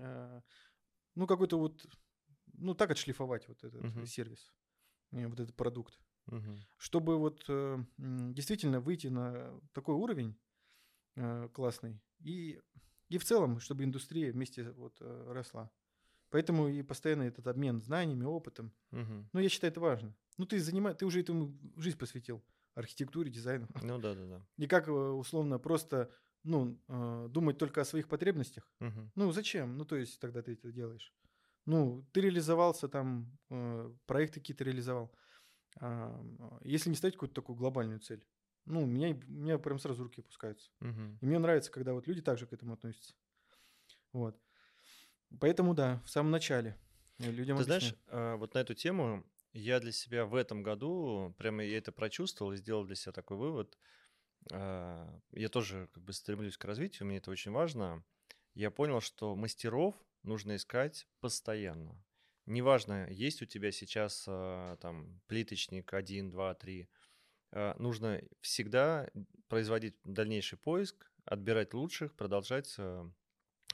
э, 0.00 0.40
ну 1.14 1.26
какой-то 1.26 1.58
вот, 1.58 1.86
ну 2.52 2.74
так 2.74 2.90
отшлифовать 2.90 3.48
вот 3.48 3.64
этот 3.64 3.84
Мгм. 3.84 4.06
сервис, 4.06 4.52
вот 5.10 5.40
этот 5.40 5.56
продукт 5.56 5.98
Мгм. 6.26 6.60
чтобы 6.76 7.16
вот 7.16 7.42
э, 7.48 7.78
действительно 7.96 8.80
выйти 8.80 9.06
на 9.06 9.58
такой 9.72 9.94
уровень 9.94 10.38
э, 11.16 11.48
классный 11.52 12.00
и 12.20 12.60
и 13.08 13.16
в 13.16 13.24
целом, 13.24 13.58
чтобы 13.58 13.84
индустрия 13.84 14.32
вместе 14.32 14.70
вот 14.72 14.96
э, 15.00 15.32
росла. 15.32 15.70
Поэтому 16.30 16.68
и 16.68 16.82
постоянно 16.82 17.22
этот 17.22 17.46
обмен 17.46 17.80
знаниями, 17.80 18.24
опытом. 18.24 18.72
Мгм. 18.90 19.30
Ну, 19.32 19.40
я 19.40 19.48
считаю, 19.48 19.70
это 19.70 19.80
важно. 19.80 20.14
Ну, 20.36 20.44
ты 20.44 20.60
занима... 20.60 20.92
ты 20.92 21.06
уже 21.06 21.20
этому 21.20 21.58
жизнь 21.76 21.96
посвятил. 21.96 22.44
Архитектуре, 22.74 23.30
дизайну. 23.30 23.66
Ну 23.82 23.98
да, 23.98 24.14
да, 24.14 24.26
да. 24.26 24.46
И 24.58 24.66
как 24.66 24.88
э, 24.88 24.92
условно 24.92 25.58
просто 25.58 26.10
ну, 26.44 26.78
э, 26.88 27.28
думать 27.30 27.56
только 27.58 27.80
о 27.80 27.84
своих 27.84 28.08
потребностях. 28.08 28.70
Мгм. 28.80 29.10
Ну, 29.14 29.32
зачем? 29.32 29.78
Ну, 29.78 29.84
то 29.84 29.96
есть 29.96 30.20
тогда 30.20 30.42
ты 30.42 30.52
это 30.52 30.70
делаешь. 30.70 31.14
Ну, 31.68 32.08
ты 32.12 32.22
реализовался 32.22 32.88
там, 32.88 33.38
э, 33.50 33.92
проекты 34.06 34.40
какие-то 34.40 34.64
реализовал. 34.64 35.14
А, 35.80 36.18
если 36.62 36.90
не 36.90 36.96
ставить 36.96 37.16
какую-то 37.16 37.34
такую 37.34 37.56
глобальную 37.56 38.00
цель, 38.00 38.24
ну, 38.66 38.84
у 38.84 38.86
меня, 38.86 39.10
у 39.10 39.32
меня 39.32 39.58
прям 39.58 39.78
сразу 39.78 40.04
руки 40.04 40.22
опускаются. 40.22 40.70
Мгм. 40.80 41.20
И 41.20 41.26
мне 41.26 41.38
нравится, 41.38 41.70
когда 41.70 41.94
вот 41.94 42.06
люди 42.06 42.22
также 42.22 42.46
к 42.46 42.54
этому 42.54 42.74
относятся. 42.74 43.14
Вот. 44.12 44.40
Поэтому 45.40 45.74
да, 45.74 46.00
в 46.04 46.10
самом 46.10 46.30
начале 46.30 46.76
людям 47.18 47.56
Ты 47.56 47.64
знаешь, 47.64 47.94
объясняю. 47.94 48.00
а, 48.08 48.36
вот 48.36 48.54
на 48.54 48.58
эту 48.58 48.74
тему 48.74 49.24
я 49.52 49.80
для 49.80 49.92
себя 49.92 50.26
в 50.26 50.34
этом 50.34 50.62
году 50.62 51.34
прямо 51.38 51.64
я 51.64 51.78
это 51.78 51.92
прочувствовал 51.92 52.52
и 52.52 52.56
сделал 52.56 52.84
для 52.84 52.94
себя 52.94 53.12
такой 53.12 53.36
вывод. 53.36 53.78
А, 54.52 55.20
Я 55.32 55.48
тоже 55.48 55.88
как 55.92 56.04
бы 56.04 56.12
стремлюсь 56.12 56.58
к 56.58 56.64
развитию, 56.64 57.06
мне 57.08 57.18
это 57.18 57.30
очень 57.30 57.52
важно. 57.52 58.04
Я 58.54 58.70
понял, 58.70 59.00
что 59.00 59.36
мастеров 59.36 59.96
нужно 60.22 60.56
искать 60.56 61.06
постоянно. 61.20 62.02
Неважно, 62.46 63.08
есть 63.10 63.42
у 63.42 63.46
тебя 63.46 63.72
сейчас 63.72 64.24
а, 64.26 64.76
там 64.76 65.20
плиточник 65.26 65.92
1, 65.92 66.30
2, 66.30 66.54
3. 66.54 66.88
а, 67.52 67.76
Нужно 67.78 68.22
всегда 68.40 69.10
производить 69.48 69.96
дальнейший 70.04 70.58
поиск, 70.58 71.10
отбирать 71.24 71.74
лучших, 71.74 72.14
продолжать 72.16 72.74
а, 72.78 73.10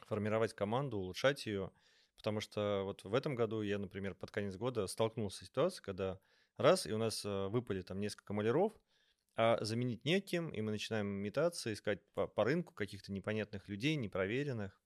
формировать 0.06 0.54
команду, 0.54 0.98
улучшать 0.98 1.46
ее. 1.46 1.70
Потому 2.16 2.40
что 2.40 2.82
вот 2.84 3.04
в 3.04 3.14
этом 3.14 3.34
году 3.34 3.62
я, 3.62 3.78
например, 3.78 4.14
под 4.14 4.30
конец 4.30 4.56
года 4.56 4.86
столкнулся 4.86 5.44
с 5.44 5.48
ситуацией, 5.48 5.84
когда 5.84 6.18
раз, 6.56 6.86
и 6.86 6.92
у 6.92 6.98
нас 6.98 7.24
э, 7.24 7.48
выпали 7.48 7.82
там 7.82 8.00
несколько 8.00 8.32
маляров, 8.32 8.72
а 9.36 9.62
заменить 9.62 10.04
неким, 10.04 10.48
и 10.48 10.60
мы 10.60 10.70
начинаем 10.70 11.06
метаться, 11.06 11.72
искать 11.72 12.00
по, 12.14 12.26
по 12.26 12.44
рынку 12.44 12.72
каких-то 12.72 13.12
непонятных 13.12 13.68
людей, 13.68 13.96
непроверенных. 13.96 14.80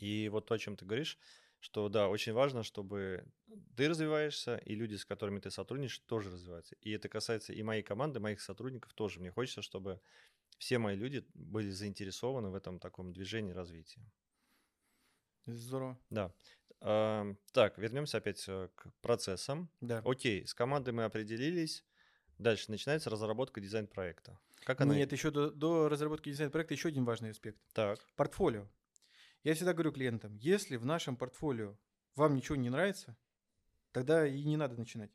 И 0.00 0.28
вот 0.28 0.46
то, 0.46 0.54
о 0.54 0.58
чем 0.58 0.76
ты 0.76 0.84
говоришь, 0.84 1.18
что 1.60 1.88
да, 1.88 2.08
очень 2.08 2.32
важно, 2.32 2.62
чтобы 2.62 3.24
ты 3.76 3.88
развиваешься, 3.88 4.56
и 4.56 4.74
люди, 4.74 4.96
с 4.96 5.04
которыми 5.04 5.40
ты 5.40 5.50
сотрудничаешь, 5.50 6.00
тоже 6.00 6.30
развиваются. 6.30 6.74
И 6.80 6.90
это 6.90 7.08
касается 7.08 7.52
и 7.52 7.62
моей 7.62 7.82
команды, 7.82 8.18
моих 8.18 8.40
сотрудников 8.40 8.92
тоже. 8.94 9.20
Мне 9.20 9.30
хочется, 9.30 9.62
чтобы 9.62 10.00
все 10.58 10.78
мои 10.78 10.96
люди 10.96 11.24
были 11.34 11.70
заинтересованы 11.70 12.48
в 12.48 12.54
этом 12.54 12.78
таком 12.78 13.12
движении 13.12 13.52
развития. 13.52 14.02
Здорово. 15.46 15.98
Да. 16.10 16.32
Ам, 16.80 17.36
Так, 17.52 17.78
вернемся 17.78 18.18
опять 18.18 18.42
э, 18.48 18.68
к 18.74 18.90
процессам. 19.02 19.70
Да. 19.80 20.02
Окей, 20.04 20.46
с 20.46 20.54
командой 20.54 20.92
мы 20.92 21.04
определились. 21.04 21.84
Дальше 22.38 22.70
начинается 22.70 23.10
разработка 23.10 23.60
дизайн-проекта. 23.60 24.38
Как 24.64 24.80
она... 24.80 24.94
Нет, 24.94 25.12
еще 25.12 25.30
до, 25.30 25.50
до 25.50 25.88
разработки 25.90 26.30
дизайн-проекта 26.30 26.72
еще 26.72 26.88
один 26.88 27.04
важный 27.04 27.30
аспект. 27.30 27.58
Так. 27.74 28.00
Портфолио. 28.16 28.66
Я 29.42 29.54
всегда 29.54 29.72
говорю 29.72 29.92
клиентам, 29.92 30.36
если 30.36 30.76
в 30.76 30.84
нашем 30.84 31.16
портфолио 31.16 31.78
вам 32.14 32.34
ничего 32.34 32.56
не 32.56 32.70
нравится, 32.70 33.16
тогда 33.92 34.26
и 34.26 34.44
не 34.44 34.56
надо 34.56 34.76
начинать. 34.76 35.12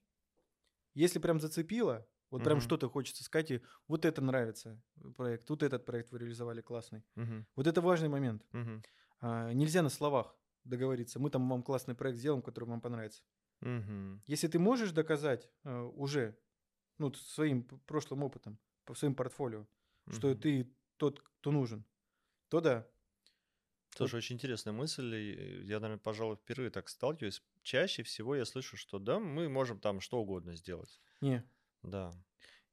Если 0.94 1.20
прям 1.20 1.40
зацепило, 1.40 2.08
вот 2.32 2.44
прям 2.44 2.60
Мгм. 2.60 2.62
что-то 2.62 2.90
хочется 2.90 3.24
сказать, 3.24 3.52
и 3.52 3.62
вот 3.88 4.06
это 4.06 4.22
нравится 4.22 4.82
э, 4.98 5.10
проект, 5.12 5.50
вот 5.50 5.64
этот 5.64 5.86
проект 5.86 6.12
вы 6.12 6.20
реализовали 6.20 6.62
классный. 6.62 7.06
Мгм, 7.16 7.46
Вот 7.56 7.68
это 7.68 7.82
важный 7.82 8.10
момент. 8.10 8.46
мгм, 8.54 8.84
А, 9.22 9.54
нельзя 9.54 9.84
на 9.84 9.90
словах 9.90 10.38
договориться, 10.66 11.20
мы 11.20 11.30
там 11.32 11.50
вам 11.50 11.64
классный 11.64 11.96
проект 11.96 12.20
сделаем, 12.20 12.44
который 12.44 12.66
вам 12.70 12.82
понравится. 12.82 13.24
мгм. 13.62 14.22
Если 14.28 14.48
ты 14.48 14.60
можешь 14.60 14.92
доказать 14.92 15.50
э, 15.64 15.80
уже 15.82 16.40
ну, 16.98 17.14
своим 17.14 17.64
прошлым 17.64 18.24
опытом, 18.24 18.60
своим 18.96 19.16
портфолио, 19.16 19.68
что 20.10 20.34
Мгм. 20.34 20.36
ты 20.36 20.76
тот, 20.98 21.22
кто 21.22 21.52
нужен, 21.52 21.86
то 22.50 22.62
да. 22.62 22.90
Тоже 23.98 24.18
очень 24.18 24.36
интересная 24.36 24.74
мысль. 24.74 25.16
и 25.16 25.64
Я, 25.66 25.80
наверное, 25.80 25.98
пожалуй, 26.04 26.36
впервые 26.36 26.70
так 26.70 26.90
сталкиваюсь. 26.90 27.42
Чаще 27.64 28.04
всего 28.04 28.36
я 28.36 28.46
слышу, 28.46 28.78
что 28.78 29.00
да, 29.00 29.20
мы 29.20 29.50
можем 29.50 29.80
там 29.80 30.00
что 30.02 30.20
угодно 30.20 30.56
сделать. 30.56 31.02
Не. 31.22 31.44
Да. 31.84 32.12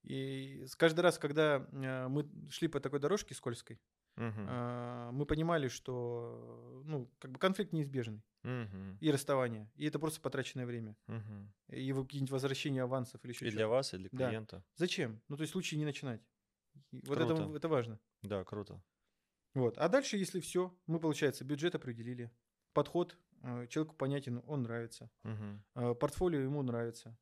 И 0.02 0.64
с- 0.66 0.74
каждый 0.76 1.00
раз, 1.00 1.18
когда 1.18 1.66
э, 1.72 2.08
мы 2.08 2.28
шли 2.50 2.68
по 2.68 2.80
такой 2.80 2.98
дорожке 2.98 3.34
скользкой, 3.34 3.80
а, 4.16 5.10
мы 5.12 5.24
понимали, 5.24 5.68
что 5.68 6.82
ну, 6.84 7.10
как 7.18 7.30
бы 7.32 7.38
конфликт 7.38 7.72
неизбежный. 7.72 8.22
мгм, 8.42 8.98
И 9.00 9.10
расставание. 9.10 9.70
И 9.76 9.86
это 9.86 9.98
просто 9.98 10.20
потраченное 10.20 10.66
время. 10.66 10.96
мгм. 11.06 11.52
И 11.68 11.92
какие-нибудь 11.92 12.30
возвращения 12.32 12.82
авансов 12.82 13.24
или 13.24 13.32
еще 13.32 13.46
И 13.46 13.50
для 13.50 13.68
вас, 13.68 13.94
и 13.94 13.98
для 13.98 14.08
Да. 14.12 14.28
клиента. 14.28 14.64
Зачем? 14.76 15.22
Ну, 15.28 15.36
то 15.36 15.42
есть 15.42 15.54
лучше 15.54 15.76
не 15.76 15.84
начинать. 15.84 16.20
Вот 16.90 17.18
это, 17.18 17.34
Круто. 17.34 17.56
это 17.56 17.68
важно. 17.68 17.98
Да, 18.22 18.44
круто. 18.44 18.82
Вот. 19.54 19.76
А 19.78 19.88
дальше, 19.88 20.16
если 20.16 20.40
все, 20.40 20.74
мы, 20.86 20.98
получается, 21.00 21.44
бюджет 21.44 21.74
определили, 21.74 22.30
подход 22.72 23.18
э, 23.42 23.66
человеку 23.68 23.96
понятен, 23.96 24.42
он 24.46 24.62
нравится, 24.62 25.10
э, 25.76 25.94
портфолио 25.94 26.40
ему 26.40 26.62
нравится, 26.62 27.18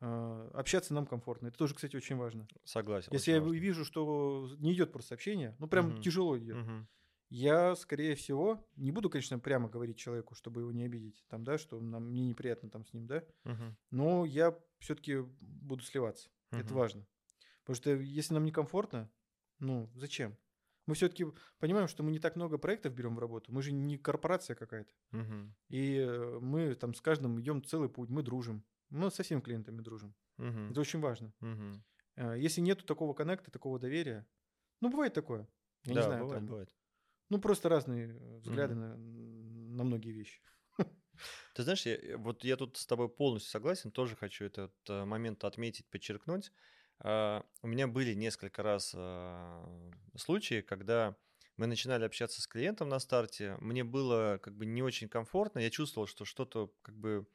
э, 0.00 0.50
общаться 0.54 0.94
нам 0.94 1.06
комфортно. 1.06 1.48
Это 1.48 1.58
тоже, 1.58 1.74
кстати, 1.74 1.96
очень 1.96 2.16
важно. 2.16 2.48
Согласен. 2.64 3.12
Если 3.12 3.32
я 3.32 3.40
важно. 3.40 3.50
вижу, 3.60 3.84
что 3.84 4.50
не 4.58 4.74
идет 4.74 4.92
просто 4.92 5.14
общение, 5.14 5.56
ну 5.58 5.68
прям 5.68 5.94
Мгм. 5.94 6.00
тяжело 6.00 6.38
идет, 6.38 6.60
Мгм, 6.60 6.88
я, 7.30 7.76
скорее 7.76 8.14
всего, 8.16 8.68
не 8.76 8.92
буду, 8.92 9.10
конечно, 9.10 9.38
прямо 9.38 9.68
говорить 9.68 9.98
человеку, 9.98 10.34
чтобы 10.34 10.62
его 10.62 10.72
не 10.72 10.84
обидеть, 10.84 11.24
там, 11.28 11.44
да, 11.44 11.58
что 11.58 11.80
нам, 11.80 12.10
мне 12.10 12.26
неприятно 12.26 12.70
там 12.70 12.84
с 12.86 12.92
ним, 12.92 13.06
да, 13.06 13.24
мгм, 13.44 13.74
но 13.90 14.24
я 14.26 14.58
все-таки 14.80 15.18
буду 15.20 15.84
сливаться. 15.84 16.30
Это 16.56 16.74
Мгм. 16.74 16.76
важно. 16.76 17.06
Потому 17.62 17.76
что 17.76 17.90
если 17.92 18.34
нам 18.34 18.44
некомфортно, 18.44 19.10
ну, 19.60 19.90
зачем? 19.94 20.38
Мы 20.86 20.94
все-таки 20.94 21.26
понимаем, 21.58 21.88
что 21.88 22.02
мы 22.02 22.10
не 22.10 22.18
так 22.18 22.36
много 22.36 22.58
проектов 22.58 22.94
берем 22.94 23.16
в 23.16 23.18
работу. 23.18 23.52
Мы 23.52 23.62
же 23.62 23.72
не 23.72 23.98
корпорация 23.98 24.54
какая-то. 24.56 24.92
мгм, 25.12 25.54
И 25.68 25.96
э, 25.98 26.38
мы 26.40 26.74
там 26.74 26.94
с 26.94 27.00
каждым 27.00 27.40
идем 27.40 27.64
целый 27.64 27.88
путь, 27.88 28.10
мы 28.10 28.22
дружим. 28.22 28.66
Мы 28.90 29.10
со 29.10 29.22
всеми 29.22 29.40
клиентами 29.40 29.82
дружим. 29.82 30.16
мгм, 30.38 30.68
Это 30.68 30.80
очень 30.80 31.00
важно. 31.00 31.34
Э, 32.16 32.36
Если 32.38 32.60
нету 32.60 32.84
такого 32.86 33.14
коннекта, 33.14 33.50
такого 33.50 33.78
доверия, 33.78 34.26
ну, 34.80 34.90
бывает 34.90 35.14
такое. 35.14 35.48
Я 35.86 35.94
Да, 35.94 35.94
не 35.94 36.02
знаю, 36.02 36.26
бывает, 36.26 36.44
там, 36.44 36.46
бывает. 36.46 36.74
ну, 37.30 37.40
просто 37.40 37.68
разные 37.70 38.08
э, 38.18 38.38
взгляды 38.40 38.74
на, 38.76 38.96
на 38.96 39.84
многие 39.84 40.12
вещи. 40.12 40.42
Ты 41.54 41.62
знаешь, 41.62 41.86
я, 41.86 42.18
вот 42.18 42.44
я 42.44 42.56
тут 42.56 42.76
с 42.76 42.86
тобой 42.86 43.08
полностью 43.08 43.50
согласен, 43.50 43.90
тоже 43.92 44.16
хочу 44.16 44.44
этот 44.44 44.74
момент 44.88 45.44
отметить, 45.44 45.88
подчеркнуть. 45.88 46.52
А, 47.00 47.44
У 47.62 47.66
меня 47.66 47.86
были 47.86 48.14
несколько 48.14 48.62
раз 48.62 48.92
а, 48.96 49.64
случаи, 50.16 50.60
когда 50.60 51.16
мы 51.56 51.66
начинали 51.66 52.04
общаться 52.04 52.42
с 52.42 52.46
клиентом 52.46 52.88
на 52.88 52.98
старте, 52.98 53.56
мне 53.60 53.84
было 53.84 54.38
как 54.42 54.56
бы 54.56 54.66
не 54.66 54.82
очень 54.82 55.08
комфортно, 55.08 55.60
я 55.60 55.70
чувствовал, 55.70 56.06
что 56.06 56.24
что-то 56.24 56.72
как 56.82 56.96
бы 56.96 57.28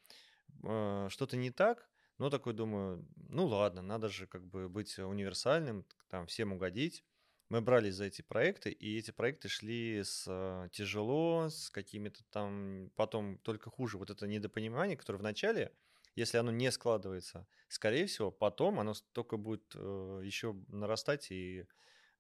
э, 0.64 1.08
что-то 1.10 1.38
не 1.38 1.52
так, 1.52 1.90
но 2.18 2.30
такой 2.30 2.54
думаю, 2.54 3.08
ну 3.16 3.46
ладно, 3.46 3.82
надо 3.82 4.10
же 4.10 4.28
как 4.28 4.46
бы 4.46 4.68
быть 4.68 5.00
универсальным, 5.00 5.86
там 6.10 6.28
всем 6.28 6.52
угодить. 6.52 7.06
Мы 7.48 7.62
брались 7.62 7.96
за 7.96 8.06
эти 8.06 8.22
проекты, 8.22 8.72
и 8.72 9.00
эти 9.00 9.12
проекты 9.12 9.48
шли 9.48 10.04
с 10.04 10.70
тяжело, 10.72 11.48
с 11.50 11.70
какими-то 11.70 12.24
там 12.30 12.92
потом 12.96 13.38
только 13.40 13.72
хуже. 13.72 13.98
Вот 13.98 14.10
это 14.10 14.28
недопонимание, 14.28 14.98
которое 14.98 15.18
в 15.20 15.24
начале, 15.24 15.72
если 16.16 16.38
оно 16.38 16.52
не 16.52 16.72
складывается, 16.72 17.48
скорее 17.68 18.06
всего, 18.06 18.32
потом 18.32 18.80
оно 18.80 18.94
только 19.14 19.38
будет 19.38 19.74
еще 19.76 20.54
нарастать 20.68 21.32
и 21.32 21.66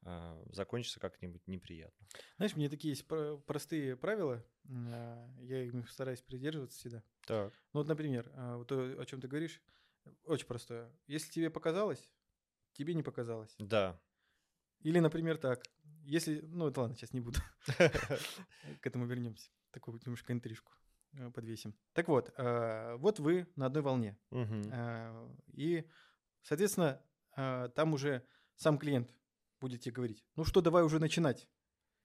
э, 0.04 0.43
закончится 0.52 0.99
как-нибудь 0.99 1.45
неприятно. 1.47 2.08
Знаешь, 2.38 2.56
мне 2.56 2.69
такие 2.69 2.91
есть 2.91 3.08
про- 3.08 3.38
простые 3.38 3.97
правила, 3.97 4.45
а, 4.67 5.30
я 5.41 5.63
их 5.63 5.89
стараюсь 5.89 6.21
придерживаться 6.21 6.78
всегда. 6.80 7.04
Так. 7.25 7.54
Ну 7.73 7.82
вот, 7.82 7.88
например, 7.88 8.32
а, 8.36 8.58
вот 8.58 8.67
то, 8.67 8.80
о 8.99 9.06
чем 9.06 9.21
ты 9.21 9.28
говоришь, 9.28 9.62
очень 10.23 10.47
простое. 10.47 10.91
Если 11.08 11.32
тебе 11.32 11.49
показалось, 11.49 12.10
тебе 12.73 12.93
не 12.93 13.04
показалось. 13.04 13.56
Да. 13.60 13.99
Или, 14.82 14.99
например, 14.99 15.38
так. 15.38 15.63
Если, 16.06 16.39
ну 16.41 16.67
это 16.67 16.82
ладно, 16.82 16.95
сейчас 16.95 17.13
не 17.13 17.19
буду. 17.19 17.39
К 18.82 18.88
этому 18.88 19.06
вернемся. 19.06 19.52
Такую 19.71 19.99
немножко 20.06 20.34
интрижку 20.34 20.71
э, 20.73 20.88
подвесим. 21.34 21.76
Так 21.93 22.08
вот, 22.08 22.32
а, 22.38 22.97
вот 22.97 23.20
вы 23.20 23.47
на 23.55 23.66
одной 23.68 23.84
волне. 23.84 24.18
А, 24.72 25.30
И, 25.53 25.86
соответственно, 26.41 27.01
там 27.36 27.93
уже 27.93 28.26
сам 28.55 28.78
клиент 28.78 29.12
будет 29.62 29.82
тебе 29.82 29.93
говорить, 29.93 30.26
ну 30.36 30.43
что, 30.43 30.62
давай 30.62 30.84
уже 30.84 30.99
начинать. 30.99 31.49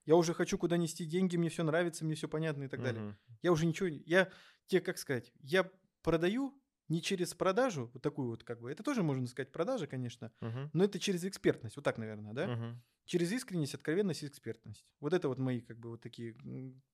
Я 0.07 0.17
уже 0.17 0.35
хочу 0.35 0.59
куда 0.59 0.77
нести 0.77 1.07
деньги, 1.07 1.37
мне 1.37 1.49
все 1.49 1.65
нравится, 1.65 2.05
мне 2.05 2.15
все 2.15 2.29
понятно 2.29 2.65
и 2.65 2.69
так 2.69 2.83
далее. 2.83 3.03
Мгм. 3.03 3.19
Я 3.43 3.53
уже 3.53 3.65
ничего, 3.67 3.89
я 3.89 4.31
тебе, 4.67 4.81
как 4.83 4.99
сказать, 4.99 5.33
я 5.41 5.71
продаю 6.03 6.61
не 6.89 7.01
через 7.01 7.33
продажу, 7.35 7.91
вот 7.95 8.03
такую 8.03 8.29
вот 8.29 8.45
как 8.45 8.61
бы, 8.61 8.71
это 8.71 8.83
тоже 8.83 9.03
можно 9.03 9.27
сказать 9.27 9.51
продажа, 9.51 9.87
конечно, 9.87 10.31
Мгм. 10.41 10.71
но 10.75 10.85
это 10.85 10.99
через 10.99 11.25
экспертность, 11.25 11.77
вот 11.77 11.85
так, 11.85 11.97
наверное, 11.97 12.35
да? 12.35 12.49
Мгм. 12.49 12.83
Через 13.07 13.33
искренность, 13.33 13.75
откровенность 13.75 14.23
и 14.23 14.27
экспертность. 14.27 14.87
Вот 15.01 15.15
это 15.15 15.29
вот 15.29 15.39
мои 15.39 15.61
как 15.61 15.79
бы 15.79 15.91
вот 15.91 16.03
такие 16.03 16.37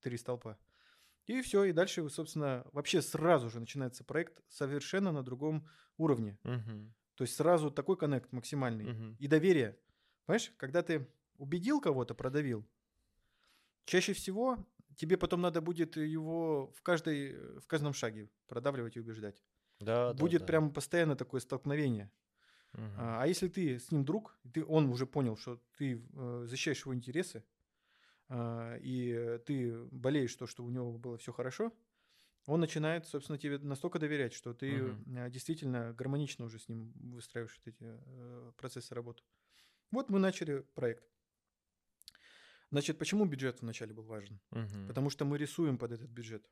три 0.01 0.17
столпа. 0.17 0.59
И 1.31 1.43
все, 1.43 1.63
и 1.63 1.73
дальше, 1.73 2.09
собственно, 2.09 2.67
вообще 2.73 3.01
сразу 3.01 3.51
же 3.51 3.61
начинается 3.61 4.03
проект 4.03 4.43
совершенно 4.49 5.13
на 5.13 5.23
другом 5.23 5.69
уровне. 5.97 6.37
Мгм. 6.43 6.93
То 7.15 7.23
есть 7.23 7.37
сразу 7.37 7.71
такой 7.71 7.97
коннект 7.97 8.33
максимальный. 8.33 8.87
Мгм. 8.93 9.17
И 9.21 9.29
доверие. 9.29 9.79
Понимаешь, 10.27 10.53
когда 10.57 10.83
ты 10.83 11.07
убедил 11.39 11.81
кого-то, 11.81 12.15
продавил, 12.17 12.67
чаще 13.85 14.13
всего 14.13 14.67
тебе 14.97 15.17
потом 15.17 15.41
надо 15.41 15.61
будет 15.61 15.97
его 15.97 16.73
в, 16.73 16.83
каждой, 16.83 17.37
в 17.61 17.67
каждом 17.69 17.93
шаге 17.95 18.29
продавливать 18.49 18.97
и 18.97 19.01
убеждать. 19.01 19.45
Да, 19.79 20.13
да, 20.13 20.15
будет 20.15 20.41
да. 20.41 20.47
прямо 20.47 20.71
постоянно 20.71 21.15
такое 21.15 21.41
столкновение. 21.41 22.11
Мгм. 22.73 22.95
А 22.99 23.23
а 23.23 23.27
если 23.29 23.47
ты 23.47 23.79
с 23.79 23.93
ним 23.93 24.05
друг, 24.05 24.37
ты, 24.53 24.65
он 24.65 24.89
уже 24.89 25.07
понял, 25.07 25.37
что 25.37 25.63
ты 25.79 26.03
э, 26.13 26.45
защищаешь 26.49 26.81
его 26.81 26.93
интересы, 26.93 27.45
и 28.31 29.13
э, 29.17 29.39
ты 29.45 29.85
болеешь, 29.91 30.35
то, 30.37 30.47
что 30.47 30.65
у 30.65 30.71
него 30.71 30.93
было 30.99 31.19
все 31.19 31.33
хорошо, 31.33 31.73
он 32.47 32.61
начинает, 32.61 33.07
собственно, 33.07 33.39
тебе 33.39 33.59
настолько 33.59 33.99
доверять, 33.99 34.33
что 34.33 34.55
ты 34.55 34.95
э, 35.07 35.31
действительно 35.31 35.93
гармонично 35.93 36.45
уже 36.45 36.59
с 36.59 36.69
ним 36.69 36.93
выстраиваешь 36.95 37.59
вот 37.59 37.75
эти 37.75 37.83
э, 37.83 38.53
процессы 38.57 38.95
работы. 38.95 39.23
Вот 39.91 40.11
мы 40.11 40.19
начали 40.19 40.61
проект. 40.75 41.05
Значит, 42.71 42.99
почему 42.99 43.25
бюджет 43.25 43.61
вначале 43.63 43.93
был 43.93 44.05
важен? 44.05 44.41
Мгм. 44.51 44.87
Потому 44.87 45.11
что 45.11 45.25
мы 45.25 45.39
рисуем 45.39 45.77
под 45.77 45.93
этот 45.93 46.09
бюджет. 46.09 46.49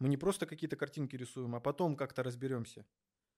Мы 0.00 0.08
не 0.08 0.16
просто 0.16 0.46
какие-то 0.46 0.76
картинки 0.76 1.16
рисуем, 1.16 1.54
а 1.54 1.60
потом 1.60 1.96
как-то 1.96 2.22
разберемся. 2.22 2.84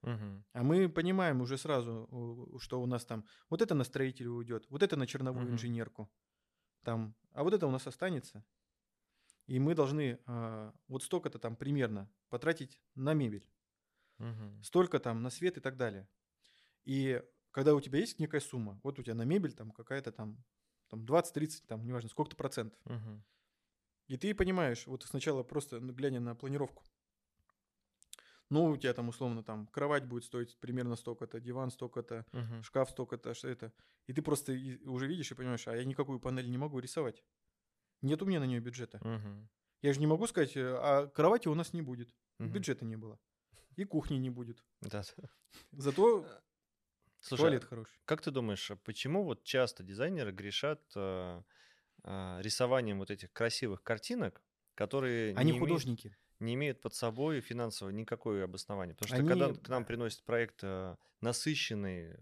Мгм. 0.02 0.44
А 0.52 0.62
мы 0.62 0.88
понимаем 0.88 1.40
уже 1.40 1.58
сразу, 1.58 2.58
что 2.60 2.82
у 2.82 2.86
нас 2.86 3.04
там 3.04 3.24
вот 3.50 3.62
это 3.62 3.74
на 3.74 3.84
строителя 3.84 4.30
уйдет, 4.30 4.66
вот 4.70 4.82
это 4.82 4.96
на 4.96 5.06
черновую 5.06 5.44
Мгм. 5.44 5.54
инженерку, 5.54 6.10
там, 6.84 7.16
а 7.32 7.42
вот 7.44 7.54
это 7.54 7.66
у 7.66 7.70
нас 7.70 7.86
останется. 7.86 8.44
И 9.46 9.58
мы 9.58 9.74
должны 9.74 10.20
а, 10.26 10.74
вот 10.88 11.02
столько-то 11.02 11.38
там 11.38 11.56
примерно 11.56 12.10
потратить 12.28 12.80
на 12.94 13.14
мебель, 13.14 13.46
Мгм. 14.18 14.50
столько 14.60 14.98
там 14.98 15.22
на 15.22 15.30
свет 15.30 15.56
и 15.56 15.60
так 15.60 15.76
далее. 15.76 16.08
И 16.84 17.22
когда 17.52 17.74
у 17.74 17.80
тебя 17.82 18.00
есть 18.00 18.20
некая 18.20 18.40
сумма, 18.40 18.80
вот 18.84 18.98
у 18.98 19.02
тебя 19.02 19.14
на 19.14 19.24
мебель 19.24 19.54
там 19.54 19.72
какая-то 19.72 20.12
там, 20.12 20.44
там 20.88 21.04
20-30, 21.06 21.66
там, 21.66 21.86
неважно, 21.86 22.10
сколько-то 22.10 22.36
процентов. 22.36 22.80
Мгм. 22.84 23.24
И 24.06 24.16
ты 24.16 24.34
понимаешь, 24.34 24.86
вот 24.86 25.02
сначала 25.02 25.42
просто 25.42 25.80
ну, 25.80 25.92
глядя 25.92 26.20
на 26.20 26.34
планировку, 26.34 26.84
ну, 28.50 28.66
у 28.66 28.76
тебя 28.76 28.92
там 28.94 29.08
условно 29.08 29.42
там 29.42 29.66
кровать 29.68 30.04
будет 30.06 30.24
стоить 30.24 30.58
примерно 30.60 30.96
столько-то, 30.96 31.40
диван 31.40 31.70
столько-то, 31.70 32.26
Мгм. 32.32 32.62
шкаф 32.62 32.90
столько-то, 32.90 33.34
что 33.34 33.48
это. 33.48 33.72
И 34.06 34.12
ты 34.12 34.22
просто 34.22 34.52
уже 34.84 35.06
видишь 35.06 35.30
и 35.30 35.34
понимаешь, 35.34 35.66
а 35.66 35.76
я 35.76 35.84
никакую 35.84 36.20
панель 36.20 36.50
не 36.50 36.58
могу 36.58 36.78
рисовать. 36.78 37.24
Нет 38.02 38.22
у 38.22 38.26
меня 38.26 38.40
на 38.40 38.44
нее 38.44 38.60
бюджета. 38.60 39.00
Мгм. 39.04 39.48
Я 39.82 39.92
же 39.92 40.00
не 40.00 40.06
могу 40.06 40.26
сказать, 40.26 40.56
э, 40.56 40.76
а 40.78 41.06
кровати 41.08 41.48
у 41.48 41.54
нас 41.54 41.72
не 41.72 41.82
будет. 41.82 42.14
Мгм. 42.38 42.52
Бюджета 42.52 42.84
не 42.84 42.96
было. 42.96 43.18
И 43.76 43.84
кухни 43.84 44.16
не 44.16 44.30
будет. 44.30 44.64
Да. 44.82 45.02
Зато 45.72 46.24
Слушай, 47.20 47.42
туалет 47.42 47.64
хороший. 47.64 48.00
Как 48.04 48.20
ты 48.20 48.30
думаешь, 48.30 48.70
а 48.70 48.76
почему 48.76 49.24
вот 49.24 49.44
часто 49.44 49.82
дизайнеры 49.82 50.32
грешат 50.32 50.82
э, 50.94 51.42
а, 52.02 52.40
рисованием 52.42 52.98
вот 52.98 53.10
этих 53.10 53.32
красивых 53.32 53.82
картинок, 53.82 54.42
которые 54.74 55.34
Они 55.34 55.52
не, 55.52 55.58
имеют, 55.58 55.60
художники. 55.60 56.16
Не 56.40 56.54
имеют 56.54 56.80
под 56.80 56.94
собой 56.94 57.40
финансово 57.40 57.90
никакое 57.90 58.44
обоснование? 58.44 58.94
Потому 58.94 59.08
что 59.08 59.16
Они- 59.18 59.28
когда 59.28 59.54
к 59.54 59.68
нам 59.68 59.84
приносят 59.84 60.22
проект 60.24 60.60
э, 60.62 60.96
насыщенный 61.20 62.12
э, 62.12 62.16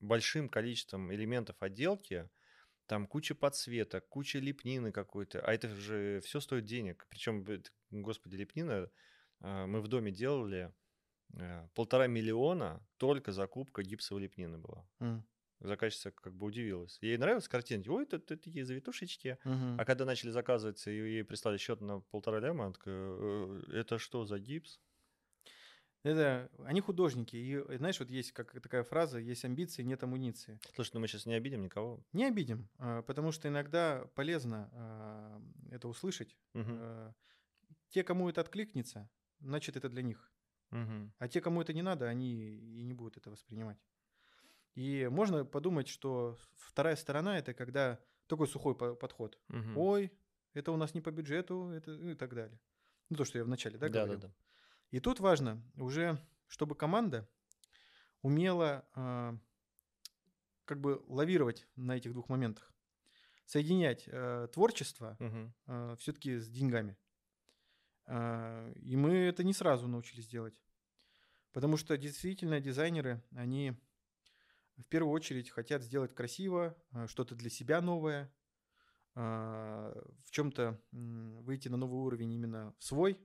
большим 0.00 0.48
количеством 0.48 1.12
элементов 1.12 1.56
отделки, 1.62 2.28
там 2.86 3.06
куча 3.06 3.34
подсветок, 3.34 4.08
куча 4.08 4.38
лепнины 4.38 4.92
какой-то, 4.92 5.40
а 5.40 5.52
это 5.52 5.68
же 5.68 6.20
все 6.24 6.40
стоит 6.40 6.64
денег. 6.64 7.06
Причем, 7.10 7.44
господи, 7.90 8.36
лепнина 8.36 8.90
э, 9.40 9.66
мы 9.66 9.80
в 9.80 9.88
доме 9.88 10.10
делали 10.12 10.72
полтора 11.74 12.06
миллиона 12.06 12.82
только 12.96 13.32
закупка 13.32 13.82
гипсовой 13.82 14.22
лепнины 14.22 14.56
была. 14.56 14.88
М, 15.00 15.22
Заказчица 15.60 16.10
как 16.12 16.34
бы 16.34 16.46
удивилась. 16.46 16.98
Ей 17.02 17.16
нравилась 17.18 17.48
картинки. 17.48 17.88
Ой, 17.88 18.04
это, 18.04 18.18
такие 18.20 18.64
завитушечки. 18.64 19.38
мгм. 19.44 19.76
А 19.76 19.84
когда 19.84 20.04
начали 20.04 20.30
заказывать, 20.30 20.86
и 20.86 20.90
ей 20.92 21.24
прислали 21.24 21.56
счет 21.58 21.80
на 21.80 22.00
полтора 22.00 22.40
ляма, 22.40 22.64
она 22.66 22.72
такая, 22.74 22.94
«Э, 22.96 23.62
это 23.72 23.98
что 23.98 24.24
за 24.24 24.38
гипс? 24.38 24.80
Это, 26.04 26.50
они 26.64 26.80
художники. 26.80 27.36
И 27.36 27.54
э, 27.56 27.76
знаешь, 27.76 27.98
вот 27.98 28.10
есть 28.10 28.32
как 28.32 28.52
такая 28.60 28.84
фраза, 28.84 29.18
есть 29.18 29.44
амбиции, 29.44 29.82
нет 29.82 30.02
амуниции. 30.02 30.60
Слушай, 30.74 30.92
ну 30.94 31.00
мы 31.00 31.08
сейчас 31.08 31.26
не 31.26 31.34
обидим 31.34 31.62
никого. 31.62 32.04
Не 32.12 32.24
обидим, 32.26 32.68
а, 32.78 33.02
потому 33.02 33.32
что 33.32 33.48
иногда 33.48 34.06
полезно 34.14 34.70
а, 34.72 35.42
это 35.70 35.88
услышать. 35.88 36.38
А, 36.54 37.12
Те, 37.90 38.04
кому 38.04 38.28
это 38.28 38.40
откликнется, 38.40 39.10
значит, 39.40 39.76
это 39.76 39.88
для 39.88 40.02
них. 40.02 40.32
мгм, 40.70 41.10
А 41.18 41.28
те, 41.28 41.40
кому 41.40 41.62
это 41.62 41.72
не 41.72 41.82
надо, 41.82 42.08
они 42.08 42.32
и 42.58 42.84
не 42.84 42.94
будут 42.94 43.16
это 43.16 43.30
воспринимать. 43.30 43.87
И 44.78 45.08
можно 45.08 45.44
подумать, 45.44 45.88
что 45.88 46.38
вторая 46.54 46.94
сторона 46.94 47.36
это 47.36 47.52
когда 47.52 47.98
такой 48.28 48.46
сухой 48.46 48.76
по- 48.76 48.94
подход. 48.94 49.36
мгм. 49.48 49.76
Ой, 49.76 50.12
это 50.54 50.70
у 50.70 50.76
нас 50.76 50.94
не 50.94 51.00
по 51.00 51.10
бюджету, 51.10 51.70
это 51.70 51.90
ну 51.90 52.10
и 52.10 52.14
так 52.14 52.32
далее. 52.32 52.60
Ну, 53.10 53.16
то, 53.16 53.24
что 53.24 53.38
я 53.38 53.44
вначале, 53.44 53.76
да, 53.76 53.88
Да, 53.88 53.92
да, 53.92 54.04
говорил. 54.04 54.20
да. 54.20 54.34
И 54.92 55.00
тут 55.00 55.18
важно 55.18 55.60
уже, 55.78 56.16
чтобы 56.46 56.76
команда 56.76 57.28
умела 58.22 58.88
а, 58.94 59.36
как 60.64 60.80
бы 60.80 61.02
лавировать 61.08 61.66
на 61.74 61.96
этих 61.96 62.12
двух 62.12 62.28
моментах. 62.28 62.72
Соединять 63.46 64.04
э, 64.06 64.46
творчество 64.52 65.16
Мгм, 65.18 65.96
все-таки 65.96 66.36
с 66.38 66.48
деньгами. 66.48 66.96
А, 68.06 68.70
И 68.74 68.94
мы 68.94 69.10
это 69.12 69.42
не 69.42 69.54
сразу 69.54 69.88
научились 69.88 70.28
делать. 70.28 70.62
Потому 71.50 71.76
что 71.78 71.96
действительно 71.98 72.60
дизайнеры, 72.60 73.20
они 73.32 73.74
в 74.78 74.84
первую 74.86 75.12
очередь 75.12 75.50
хотят 75.50 75.82
сделать 75.82 76.14
красиво, 76.14 76.76
а, 76.92 77.06
что-то 77.08 77.34
для 77.34 77.50
себя 77.50 77.80
новое, 77.80 78.32
а, 79.14 79.92
в 80.24 80.30
чем-то 80.30 80.80
выйти 80.92 81.68
на 81.68 81.76
новый 81.76 82.00
уровень 82.00 82.32
именно 82.32 82.74
свой, 82.78 83.18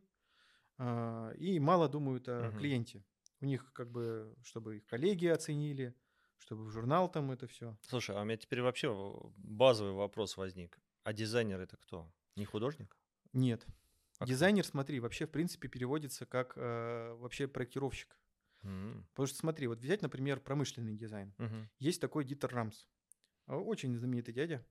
а, 0.78 1.32
и 1.38 1.60
мало 1.60 1.88
думают 1.90 2.28
о 2.30 2.50
Мгм. 2.50 2.58
клиенте. 2.58 3.04
У 3.42 3.46
них 3.46 3.72
как 3.74 3.92
бы, 3.92 4.36
чтобы 4.44 4.78
их 4.78 4.86
коллеги 4.86 5.28
оценили, 5.28 5.96
чтобы 6.38 6.66
в 6.66 6.70
журнал 6.70 7.10
там 7.12 7.32
это 7.32 7.48
все. 7.48 7.78
Слушай, 7.82 8.16
а 8.16 8.22
у 8.22 8.26
меня 8.26 8.38
теперь 8.38 8.62
вообще 8.62 8.90
базовый 9.38 9.94
вопрос 9.94 10.38
возник. 10.38 10.80
А 11.04 11.14
дизайнер 11.14 11.60
это 11.60 11.78
кто? 11.78 12.12
Не 12.36 12.46
художник? 12.46 12.98
Нет. 13.34 13.66
А 14.20 14.26
кто? 14.26 14.26
Дизайнер, 14.26 14.66
смотри, 14.66 15.00
вообще 15.00 15.26
в 15.26 15.32
принципе 15.32 15.68
переводится 15.68 16.26
как 16.26 16.54
э, 16.56 17.14
вообще 17.20 17.48
проектировщик. 17.48 18.18
М, 18.64 19.06
Потому 19.14 19.28
что 19.28 19.38
смотри, 19.38 19.68
вот 19.68 19.80
взять, 19.80 20.02
например, 20.02 20.40
промышленный 20.40 20.96
дизайн. 20.96 21.34
мгм, 21.38 21.70
Есть 21.80 22.02
такой 22.02 22.24
Дитер 22.26 22.54
Рамс. 22.54 22.88
Очень 23.48 23.96
знаменитый 23.98 24.34
дядя. 24.34 24.66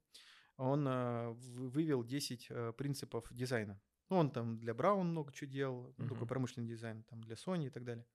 Он 0.56 0.84
а, 0.88 1.30
вы- 1.30 1.68
вывел 1.68 2.02
10 2.04 2.46
а, 2.50 2.72
принципов 2.72 3.26
дизайна. 3.32 3.80
Ну, 4.08 4.16
он 4.16 4.30
там 4.30 4.58
для 4.58 4.74
Браун 4.74 5.08
много 5.08 5.32
чего 5.32 5.50
делал, 5.50 5.92
такой 5.94 6.16
Мгм. 6.18 6.26
промышленный 6.26 6.68
дизайн, 6.68 7.02
там 7.04 7.22
для 7.22 7.34
Sony 7.34 7.66
и 7.66 7.70
так 7.70 7.84
далее. 7.84 8.06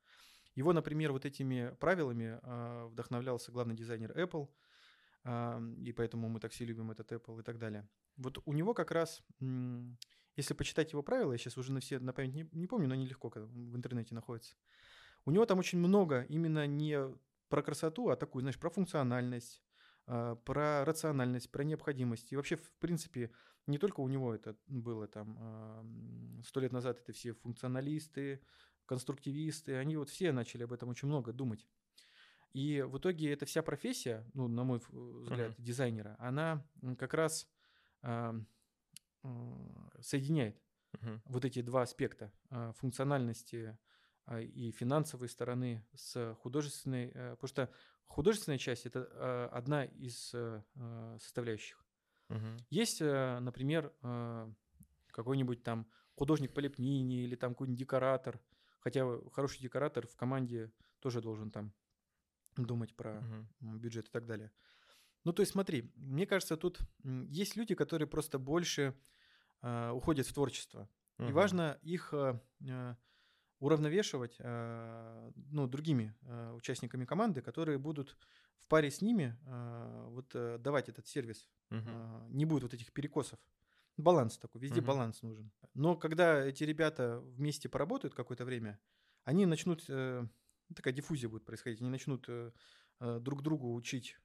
Его, 0.56 0.74
например, 0.74 1.12
вот 1.12 1.26
этими 1.26 1.76
правилами 1.80 2.40
а, 2.42 2.88
вдохновлялся 2.88 3.52
главный 3.52 3.76
дизайнер 3.76 4.12
Apple, 4.18 4.50
а, 5.24 5.62
и 5.86 5.92
поэтому 5.92 6.30
мы 6.30 6.40
так 6.40 6.52
все 6.52 6.66
любим 6.66 6.92
этот 6.92 7.12
Apple 7.12 7.40
и 7.40 7.44
так 7.44 7.58
далее. 7.60 7.88
Вот 8.18 8.40
у 8.46 8.54
него 8.54 8.74
как 8.74 8.92
раз, 8.92 9.22
если 9.40 10.54
почитать 10.56 10.92
его 10.94 11.04
правила, 11.04 11.32
я 11.34 11.38
сейчас 11.38 11.58
уже 11.58 11.72
на 11.72 11.80
все 11.80 12.00
на 12.00 12.14
память 12.14 12.34
не, 12.34 12.50
не 12.52 12.68
помню, 12.68 12.88
но 12.88 12.94
они 12.96 13.06
легко 13.06 13.30
в 13.30 13.76
интернете 13.76 14.16
находятся. 14.16 14.56
У 15.28 15.32
него 15.32 15.46
там 15.46 15.60
очень 15.60 15.78
много 15.78 16.26
именно 16.30 16.66
не 16.68 16.98
про 17.50 17.62
красоту, 17.62 18.08
а 18.08 18.16
такую, 18.16 18.44
знаешь, 18.44 18.58
про 18.58 18.70
функциональность, 18.70 19.62
а, 20.06 20.36
про 20.36 20.86
рациональность, 20.86 21.52
про 21.52 21.66
необходимость. 21.66 22.32
И 22.32 22.38
вообще, 22.38 22.56
в 22.56 22.72
принципе, 22.80 23.32
не 23.68 23.78
только 23.78 24.00
у 24.00 24.08
него 24.08 24.34
это 24.34 24.56
было 24.68 25.06
там 25.06 25.38
а, 25.38 25.86
сто 26.46 26.62
лет 26.62 26.72
назад, 26.72 27.02
это 27.02 27.12
все 27.12 27.34
функционалисты, 27.34 28.42
конструктивисты, 28.86 29.76
они 29.76 29.98
вот 29.98 30.10
все 30.10 30.32
начали 30.32 30.64
об 30.64 30.72
этом 30.72 30.88
очень 30.88 31.10
много 31.10 31.34
думать. 31.34 31.68
И 32.54 32.82
в 32.82 32.98
итоге 32.98 33.34
эта 33.34 33.46
вся 33.46 33.62
профессия, 33.62 34.26
ну, 34.34 34.48
на 34.48 34.64
мой 34.64 34.78
ф- 34.78 34.90
взгляд, 34.90 35.56
дизайнера, 35.58 36.16
она 36.20 36.66
как 36.98 37.14
раз 37.14 37.50
а, 38.02 38.34
м, 39.24 39.92
соединяет 40.00 40.64
мгм. 40.94 41.22
вот 41.26 41.44
эти 41.44 41.62
два 41.62 41.82
аспекта 41.82 42.32
функциональности 42.78 43.78
и 44.36 44.72
финансовой 44.72 45.30
стороны 45.30 45.86
с 45.96 46.36
художественной, 46.42 47.12
э, 47.14 47.32
потому 47.32 47.48
что 47.48 47.70
художественная 48.06 48.58
часть 48.58 48.86
это 48.86 49.08
а, 49.12 49.50
одна 49.54 49.86
из 49.86 50.34
э, 50.34 50.62
а, 50.76 51.18
составляющих. 51.20 51.86
Мгм. 52.30 52.58
Есть, 52.70 53.02
э, 53.02 53.40
например, 53.40 53.94
а, 54.02 54.52
какой-нибудь 55.12 55.64
там 55.64 55.90
художник 56.16 56.54
по 56.54 56.60
лепнине 56.60 57.24
или 57.24 57.36
там 57.36 57.54
какой-нибудь 57.54 57.80
декоратор, 57.80 58.40
хотя 58.80 59.06
хороший 59.32 59.62
декоратор 59.62 60.08
в 60.08 60.16
команде 60.16 60.72
тоже 61.00 61.22
должен 61.22 61.52
там 61.52 61.74
думать 62.58 62.96
про 62.96 63.24
м, 63.62 63.80
бюджет 63.80 64.08
и 64.08 64.12
так 64.12 64.26
далее. 64.26 64.52
Ну, 65.24 65.34
то 65.34 65.42
есть 65.42 65.52
смотри, 65.52 65.92
мне 65.96 66.26
кажется, 66.26 66.58
тут 66.58 66.80
есть 67.04 67.56
люди, 67.56 67.76
которые 67.76 68.08
просто 68.08 68.40
больше 68.40 68.96
а, 69.62 69.92
уходят 69.94 70.28
в 70.28 70.34
творчество. 70.34 70.90
И 71.20 71.24
Мгм. 71.24 71.34
важно 71.34 71.80
их 71.82 72.14
э, 72.14 72.40
э, 72.62 72.96
уравновешивать 73.60 74.36
э, 74.40 75.32
ну, 75.52 75.68
другими 75.68 76.16
э, 76.22 76.54
участниками 76.54 77.06
команды, 77.06 77.42
которые 77.42 77.78
будут 77.78 78.16
в 78.60 78.68
паре 78.68 78.90
с 78.92 79.02
ними 79.02 79.38
э, 79.46 80.06
вот, 80.10 80.62
давать 80.62 80.90
этот 80.90 81.08
сервис. 81.08 81.50
Э, 81.72 82.28
Не 82.30 82.46
будет 82.46 82.64
вот 82.64 82.74
этих 82.74 82.92
перекосов. 82.94 83.40
Баланс 83.98 84.38
такой, 84.38 84.62
везде 84.62 84.82
Мгм. 84.82 84.88
баланс 84.88 85.24
нужен. 85.24 85.52
Но 85.74 85.96
когда 85.96 86.46
эти 86.46 86.64
ребята 86.64 87.20
вместе 87.20 87.68
поработают 87.68 88.14
какое-то 88.14 88.46
время, 88.46 88.80
они 89.24 89.46
начнут, 89.48 89.84
ну, 89.90 90.30
такая 90.76 90.94
диффузия 90.94 91.30
будет 91.30 91.46
происходить, 91.46 91.82
они 91.82 91.90
начнут 91.90 92.30
друг 93.00 93.42
другу 93.42 93.74
учить, 93.74 94.18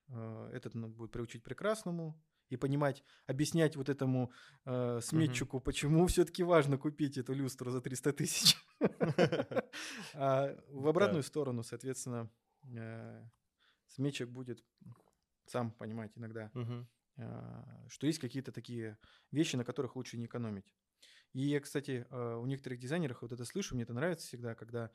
этот 0.52 0.74
надо 0.74 0.92
будет 0.94 1.10
приучить 1.10 1.42
прекрасному, 1.42 2.22
и 2.48 2.56
понимать, 2.56 3.02
объяснять 3.26 3.76
вот 3.76 3.88
этому 3.88 4.32
э, 4.64 5.00
сметчику, 5.02 5.60
почему 5.60 6.06
все-таки 6.06 6.42
важно 6.42 6.78
купить 6.78 7.18
эту 7.18 7.32
люстру 7.34 7.70
за 7.70 7.80
300 7.80 8.12
тысяч. 8.12 8.56
А 10.14 10.58
в 10.68 10.86
обратную 10.86 11.22
сторону, 11.22 11.62
соответственно, 11.62 12.30
э, 12.64 13.24
сметчик 13.88 14.28
будет 14.28 14.62
сам 15.46 15.70
понимать 15.72 16.12
иногда, 16.16 16.50
а, 17.18 17.86
что 17.88 18.06
есть 18.06 18.18
какие-то 18.18 18.52
такие 18.52 18.98
вещи, 19.30 19.56
на 19.56 19.64
которых 19.64 19.96
лучше 19.96 20.16
не 20.16 20.26
экономить. 20.26 20.72
И 21.32 21.40
я, 21.42 21.60
кстати, 21.60 22.06
а, 22.10 22.38
у 22.38 22.46
некоторых 22.46 22.78
дизайнеров 22.78 23.22
вот 23.22 23.32
это 23.32 23.44
слышу, 23.44 23.74
мне 23.74 23.84
это 23.84 23.92
нравится 23.92 24.26
всегда, 24.26 24.54
когда, 24.54 24.90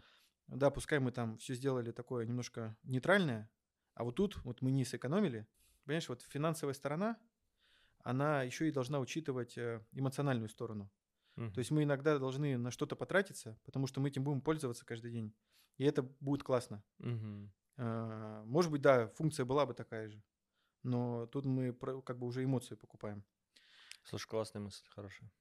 да, 0.47 0.69
пускай 0.69 0.99
мы 0.99 1.11
там 1.11 1.37
все 1.37 1.53
сделали 1.53 1.91
такое 1.91 2.25
немножко 2.25 2.75
нейтральное, 2.83 3.49
а 3.93 4.03
вот 4.03 4.15
тут 4.15 4.37
вот 4.43 4.61
мы 4.61 4.71
не 4.71 4.85
сэкономили. 4.85 5.47
Понимаешь, 5.85 6.09
вот 6.09 6.21
финансовая 6.21 6.73
сторона, 6.73 7.17
она 8.03 8.43
еще 8.43 8.67
и 8.67 8.71
должна 8.71 8.99
учитывать 8.99 9.57
э, 9.57 9.81
эмоциональную 9.91 10.49
сторону. 10.49 10.89
Мгм. 11.35 11.53
То 11.53 11.59
есть 11.59 11.71
мы 11.71 11.83
иногда 11.83 12.17
должны 12.17 12.57
на 12.57 12.71
что-то 12.71 12.95
потратиться, 12.95 13.59
потому 13.63 13.87
что 13.87 13.99
мы 13.99 14.09
этим 14.09 14.23
будем 14.23 14.41
пользоваться 14.41 14.85
каждый 14.85 15.11
день. 15.11 15.33
И 15.77 15.83
это 15.83 16.01
будет 16.19 16.43
классно. 16.43 16.83
А, 17.77 18.43
Может 18.45 18.71
быть, 18.71 18.81
да, 18.81 19.07
функция 19.09 19.45
была 19.45 19.65
бы 19.65 19.73
такая 19.73 20.09
же, 20.09 20.23
но 20.83 21.27
тут 21.27 21.45
мы 21.45 21.73
как 21.73 22.17
бы 22.17 22.25
уже 22.25 22.43
эмоцию 22.43 22.77
покупаем. 22.77 23.23
Слушай, 24.03 24.27
классная 24.27 24.61
мысль, 24.61 24.83
хорошая. 24.89 25.31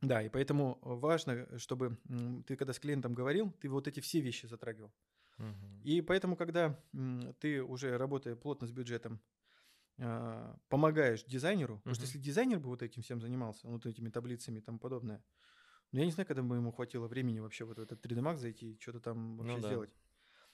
Да, 0.00 0.22
и 0.22 0.28
поэтому 0.28 0.78
важно, 0.82 1.58
чтобы 1.58 1.98
ты 2.46 2.56
когда 2.56 2.72
с 2.72 2.78
клиентом 2.78 3.14
говорил, 3.14 3.52
ты 3.60 3.68
вот 3.68 3.86
эти 3.88 4.00
все 4.00 4.20
вещи 4.20 4.46
затрагивал. 4.46 4.92
Мгм. 5.38 5.82
И 5.84 6.00
поэтому, 6.00 6.36
когда 6.36 6.80
ты 7.40 7.62
уже 7.62 7.96
работая 7.96 8.34
плотно 8.34 8.66
с 8.66 8.72
бюджетом, 8.72 9.20
а, 9.98 10.56
помогаешь 10.68 11.24
дизайнеру, 11.24 11.78
потому 11.78 11.94
что 11.94 12.04
если 12.04 12.18
дизайнер 12.18 12.58
бы 12.60 12.68
вот 12.68 12.82
этим 12.82 13.02
всем 13.02 13.20
занимался, 13.20 13.68
вот 13.68 13.86
этими 13.86 14.08
таблицами 14.10 14.58
и 14.58 14.62
тому 14.62 14.78
подобное, 14.78 15.24
ну, 15.92 16.00
я 16.00 16.04
не 16.04 16.12
знаю, 16.12 16.26
когда 16.26 16.42
бы 16.42 16.56
ему 16.56 16.70
хватило 16.72 17.06
времени 17.08 17.40
вообще 17.40 17.64
вот 17.64 17.78
в 17.78 17.82
этот 17.82 18.04
3D 18.04 18.20
Max 18.20 18.36
зайти 18.36 18.72
и 18.72 18.80
что-то 18.80 19.00
там 19.00 19.36
вообще 19.38 19.56
Ну 19.56 19.60
да. 19.62 19.68
сделать. 19.68 19.94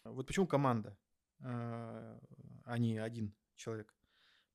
Вот 0.05 0.27
почему 0.27 0.47
команда, 0.47 0.97
а 1.41 2.21
а 2.65 2.79
не 2.79 2.99
один 2.99 3.35
человек. 3.57 3.95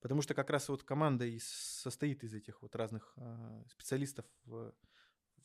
Потому 0.00 0.22
что 0.22 0.34
как 0.34 0.48
раз 0.50 0.68
вот 0.68 0.82
команда 0.82 1.26
и 1.26 1.38
состоит 1.40 2.24
из 2.24 2.32
этих 2.34 2.62
вот 2.62 2.74
разных 2.74 3.12
а, 3.16 3.64
специалистов, 3.68 4.24
в- 4.44 4.74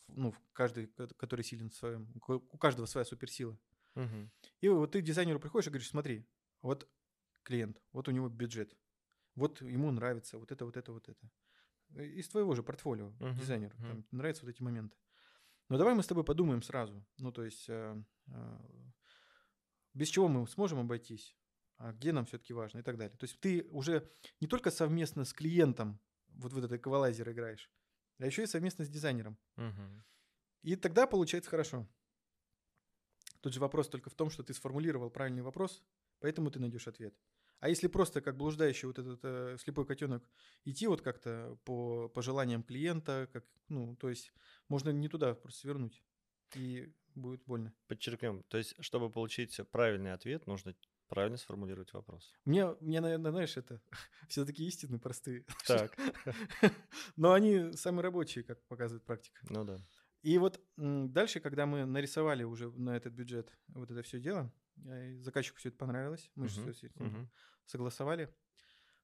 ну, 0.08 0.32
в 0.32 0.40
каждый, 0.54 0.88
ко- 0.88 1.14
который 1.16 1.44
силен 1.44 1.70
в 1.70 1.76
своем, 1.76 2.12
у 2.28 2.58
каждого 2.58 2.86
своя 2.86 3.06
суперсила. 3.06 3.60
Мгм. 3.96 4.32
И 4.62 4.70
вот 4.70 4.94
ты 4.94 5.02
дизайнеру 5.02 5.40
приходишь 5.40 5.68
и 5.68 5.70
говоришь, 5.70 5.90
смотри, 5.90 6.26
вот 6.62 6.90
клиент, 7.44 7.82
вот 7.92 8.08
у 8.08 8.12
него 8.12 8.30
бюджет, 8.30 8.76
вот 9.36 9.62
ему 9.62 9.92
нравится 9.92 10.38
вот 10.38 10.52
это, 10.52 10.66
вот 10.66 10.78
это, 10.78 10.92
вот 10.92 11.10
это. 11.10 11.30
Из 12.02 12.28
твоего 12.30 12.56
же 12.56 12.64
портфолио 12.64 13.12
Мгм, 13.20 13.38
дизайнеру 13.38 13.76
мгм. 13.78 13.88
там 13.88 14.06
нравятся 14.12 14.46
вот 14.46 14.52
эти 14.52 14.62
моменты. 14.62 14.98
Но 15.70 15.78
давай 15.78 15.96
мы 15.96 16.04
с 16.04 16.08
тобой 16.08 16.24
подумаем 16.24 16.62
сразу. 16.62 17.06
Ну, 17.18 17.32
то 17.32 17.44
есть, 17.44 17.70
э, 17.70 18.04
э, 18.28 18.58
без 19.94 20.10
чего 20.10 20.28
мы 20.28 20.48
сможем 20.48 20.80
обойтись, 20.80 21.36
а 21.78 21.92
где 21.94 22.12
нам 22.12 22.26
все-таки 22.26 22.54
важно 22.54 22.80
и 22.80 22.82
так 22.84 22.98
далее. 22.98 23.18
То 23.18 23.26
есть 23.26 23.40
ты 23.40 23.64
уже 23.72 24.10
не 24.42 24.48
только 24.48 24.72
совместно 24.72 25.26
с 25.26 25.34
клиентом 25.34 26.00
вот 26.28 26.54
в 26.54 26.58
этот 26.58 26.72
эквалайзер 26.74 27.32
играешь, 27.32 27.72
а 28.20 28.26
еще 28.26 28.44
и 28.44 28.48
совместно 28.48 28.86
с 28.86 28.90
дизайнером. 28.90 29.38
Мгм. 29.56 30.04
И 30.64 30.76
тогда 30.76 31.08
получается 31.08 31.50
хорошо. 31.50 31.88
Тут 33.42 33.54
же 33.54 33.60
вопрос 33.60 33.90
только 33.90 34.10
в 34.10 34.16
том, 34.16 34.30
что 34.30 34.44
ты 34.44 34.54
сформулировал 34.54 35.10
правильный 35.10 35.44
вопрос, 35.44 35.84
поэтому 36.20 36.50
ты 36.50 36.60
найдешь 36.60 36.88
ответ. 36.88 37.16
А 37.60 37.70
если 37.70 37.88
просто 37.88 38.22
как 38.22 38.38
блуждающий 38.38 38.88
вот 38.88 39.00
этот 39.00 39.20
э, 39.24 39.58
слепой 39.60 39.86
котенок 39.86 40.24
идти 40.66 40.88
вот 40.88 41.02
как-то 41.02 41.58
по 41.64 42.10
пожеланиям 42.10 42.64
клиента, 42.64 43.30
как, 43.32 43.46
ну, 43.70 43.96
то 43.96 44.10
есть 44.10 44.32
можно 44.68 44.90
не 44.90 45.08
туда 45.08 45.34
просто 45.36 45.62
свернуть, 45.62 46.04
и 46.56 46.92
будет 47.16 47.44
больно. 47.46 47.74
Подчеркнем, 47.88 48.44
то 48.50 48.58
есть, 48.58 48.76
чтобы 48.80 49.10
получить 49.10 49.60
правильный 49.72 50.14
ответ, 50.14 50.48
нужно 50.48 50.76
правильно 51.08 51.38
сформулировать 51.38 51.94
вопрос. 51.94 52.34
Мне, 52.46 52.76
мне 52.82 53.00
наверное, 53.02 53.32
знаешь, 53.32 53.58
это 53.58 53.82
все 54.28 54.46
такие 54.46 54.68
истины 54.70 55.00
простые. 55.00 55.46
Так. 55.68 55.96
Но 57.16 57.34
они 57.34 57.72
самые 57.74 58.04
рабочие, 58.04 58.44
как 58.44 58.62
показывает 58.68 59.04
практика. 59.04 59.42
Ну 59.50 59.64
да. 59.64 59.78
И 60.22 60.38
вот 60.40 60.60
дальше, 60.76 61.40
когда 61.40 61.66
мы 61.68 61.86
нарисовали 61.86 62.44
уже 62.44 62.72
на 62.72 62.98
этот 62.98 63.14
бюджет 63.14 63.52
вот 63.68 63.92
это 63.92 64.02
все 64.02 64.20
дело, 64.20 64.52
заказчику 65.20 65.58
все 65.58 65.70
это 65.70 65.78
понравилось, 65.78 66.30
мы 66.36 66.48
же 66.48 66.70
этим 66.70 67.06
мгм. 67.06 67.32
согласовали. 67.66 68.34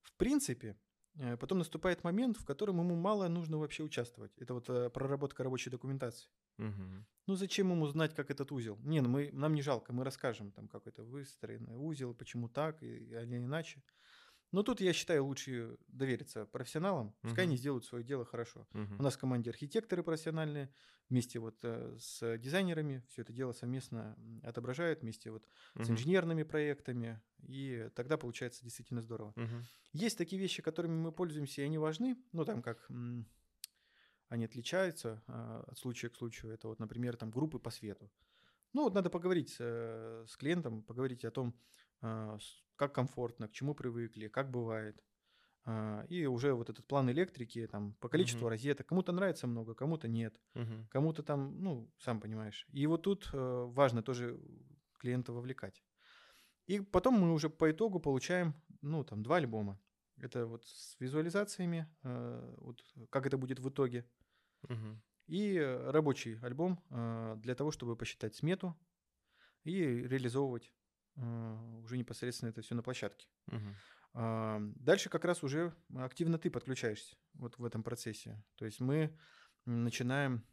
В 0.01 0.13
принципе, 0.17 0.78
э, 1.15 1.38
потом 1.38 1.59
наступает 1.59 2.03
момент, 2.03 2.38
в 2.38 2.45
котором 2.45 2.80
ему 2.80 2.95
мало 2.95 3.28
нужно 3.28 3.57
вообще 3.57 3.84
участвовать. 3.84 4.32
Это 4.38 4.53
вот 4.53 4.69
э, 4.69 4.89
проработка 4.89 5.43
рабочей 5.43 5.69
документации. 5.69 6.30
Мгм. 6.57 7.05
Ну 7.28 7.36
зачем 7.36 7.72
ему 7.72 7.88
знать, 7.88 8.13
как 8.13 8.30
этот 8.30 8.51
узел? 8.51 8.78
Не, 8.84 9.01
ну 9.01 9.09
мы, 9.09 9.30
нам 9.32 9.53
не 9.53 9.61
жалко, 9.61 9.93
мы 9.93 10.03
расскажем, 10.03 10.51
там, 10.51 10.67
как 10.67 10.88
это 10.88 11.03
выстроенный 11.03 11.76
узел, 11.76 12.13
почему 12.13 12.49
так, 12.49 12.84
и, 12.84 13.13
а 13.13 13.26
не 13.26 13.38
иначе. 13.38 13.84
Но 14.52 14.64
тут, 14.64 14.82
я 14.82 14.91
считаю, 14.93 15.26
лучше 15.26 15.78
довериться 15.88 16.45
профессионалам, 16.45 17.16
пускай 17.22 17.45
Мгм. 17.45 17.52
они 17.52 17.58
сделают 17.58 17.86
свое 17.86 18.04
дело 18.04 18.26
хорошо. 18.26 18.68
Мгм. 18.74 18.95
У 18.99 19.04
нас 19.04 19.16
в 19.16 19.18
команде 19.20 19.49
архитекторы 19.49 20.04
профессиональные, 20.04 20.70
вместе 21.10 21.39
вот 21.39 21.58
э, 21.64 21.95
с 21.99 22.38
дизайнерами 22.38 23.04
все 23.08 23.22
это 23.22 23.32
дело 23.34 23.54
совместно 23.54 24.18
отображают, 24.43 25.02
вместе 25.02 25.32
вот 25.32 25.45
с 25.76 25.80
Мгм. 25.80 25.91
инженерными 25.93 26.43
проектами, 26.43 27.22
и 27.47 27.89
тогда 27.95 28.18
получается 28.18 28.64
действительно 28.64 29.02
здорово. 29.02 29.34
Мгм. 29.36 29.64
Есть 29.93 30.18
такие 30.18 30.41
вещи, 30.41 30.62
которыми 30.62 30.95
мы 30.95 31.12
пользуемся, 31.12 31.62
и 31.62 31.66
они 31.66 31.78
важны, 31.78 32.18
ну 32.34 32.43
там 32.45 32.62
как 32.62 32.89
они 34.30 34.45
отличаются 34.45 35.22
а, 35.28 35.64
от 35.68 35.78
случая 35.78 36.10
к 36.10 36.16
случаю. 36.16 36.54
Это 36.54 36.68
вот, 36.70 36.80
например, 36.80 37.18
там 37.18 37.32
группы 37.32 37.60
по 37.60 37.70
свету. 37.70 38.10
Ну 38.74 38.84
вот 38.84 38.93
надо 38.93 39.10
поговорить 39.10 39.58
э, 39.60 40.26
с 40.28 40.38
клиентом, 40.38 40.84
поговорить 40.84 41.26
о 41.26 41.32
том, 41.32 41.54
а, 42.02 42.38
с- 42.39 42.64
как 42.82 42.95
комфортно, 42.95 43.47
к 43.47 43.51
чему 43.51 43.75
привыкли, 43.75 44.27
как 44.27 44.49
бывает. 44.49 45.03
А, 45.65 46.03
И 46.09 46.25
уже 46.25 46.53
вот 46.53 46.69
этот 46.71 46.88
план 46.88 47.11
электрики, 47.11 47.67
там, 47.67 47.93
по 47.99 48.09
количеству 48.09 48.45
Мгм. 48.45 48.49
розеток, 48.49 48.88
кому-то 48.88 49.11
нравится 49.11 49.47
много, 49.47 49.75
кому-то 49.75 50.07
нет, 50.07 50.41
Мгм. 50.55 50.88
кому-то 50.89 51.23
там, 51.23 51.61
ну, 51.61 51.91
сам 51.99 52.19
понимаешь. 52.19 52.67
И 52.73 52.88
вот 52.88 53.03
тут 53.03 53.29
э, 53.34 53.38
важно 53.67 54.01
тоже 54.01 54.39
клиента 54.99 55.32
вовлекать. 55.32 55.84
И 56.67 56.79
потом 56.82 57.15
мы 57.19 57.34
уже 57.34 57.49
по 57.49 57.69
итогу 57.71 57.99
получаем, 57.99 58.55
ну, 58.82 59.03
там, 59.03 59.23
два 59.23 59.38
альбома. 59.38 59.79
Это 60.17 60.45
вот 60.47 60.65
с 60.65 60.99
визуализациями, 60.99 61.88
э, 62.03 62.55
вот 62.57 62.84
как 63.11 63.27
это 63.27 63.38
будет 63.38 63.59
в 63.59 63.69
итоге, 63.69 64.05
Мгм. 64.69 65.01
и 65.27 65.55
э, 65.55 65.91
рабочий 65.91 66.38
альбом 66.41 66.79
для 67.41 67.55
того, 67.55 67.71
чтобы 67.71 67.95
посчитать 67.95 68.36
смету 68.36 68.75
и 69.63 69.82
реализовывать 69.84 70.73
уже 71.16 71.97
непосредственно 71.97 72.49
это 72.49 72.62
все 72.62 72.76
на 72.76 72.84
площадке. 72.84 73.28
А, 74.14 74.59
Дальше 74.76 75.09
как 75.09 75.26
раз 75.26 75.43
уже 75.43 75.74
активно 75.95 76.38
ты 76.38 76.49
подключаешься 76.49 77.16
вот 77.34 77.57
в 77.57 77.66
этом 77.66 77.84
процессе. 77.84 78.43
То 78.55 78.66
есть 78.66 78.80
мы 78.80 79.18
начинаем 79.66 80.43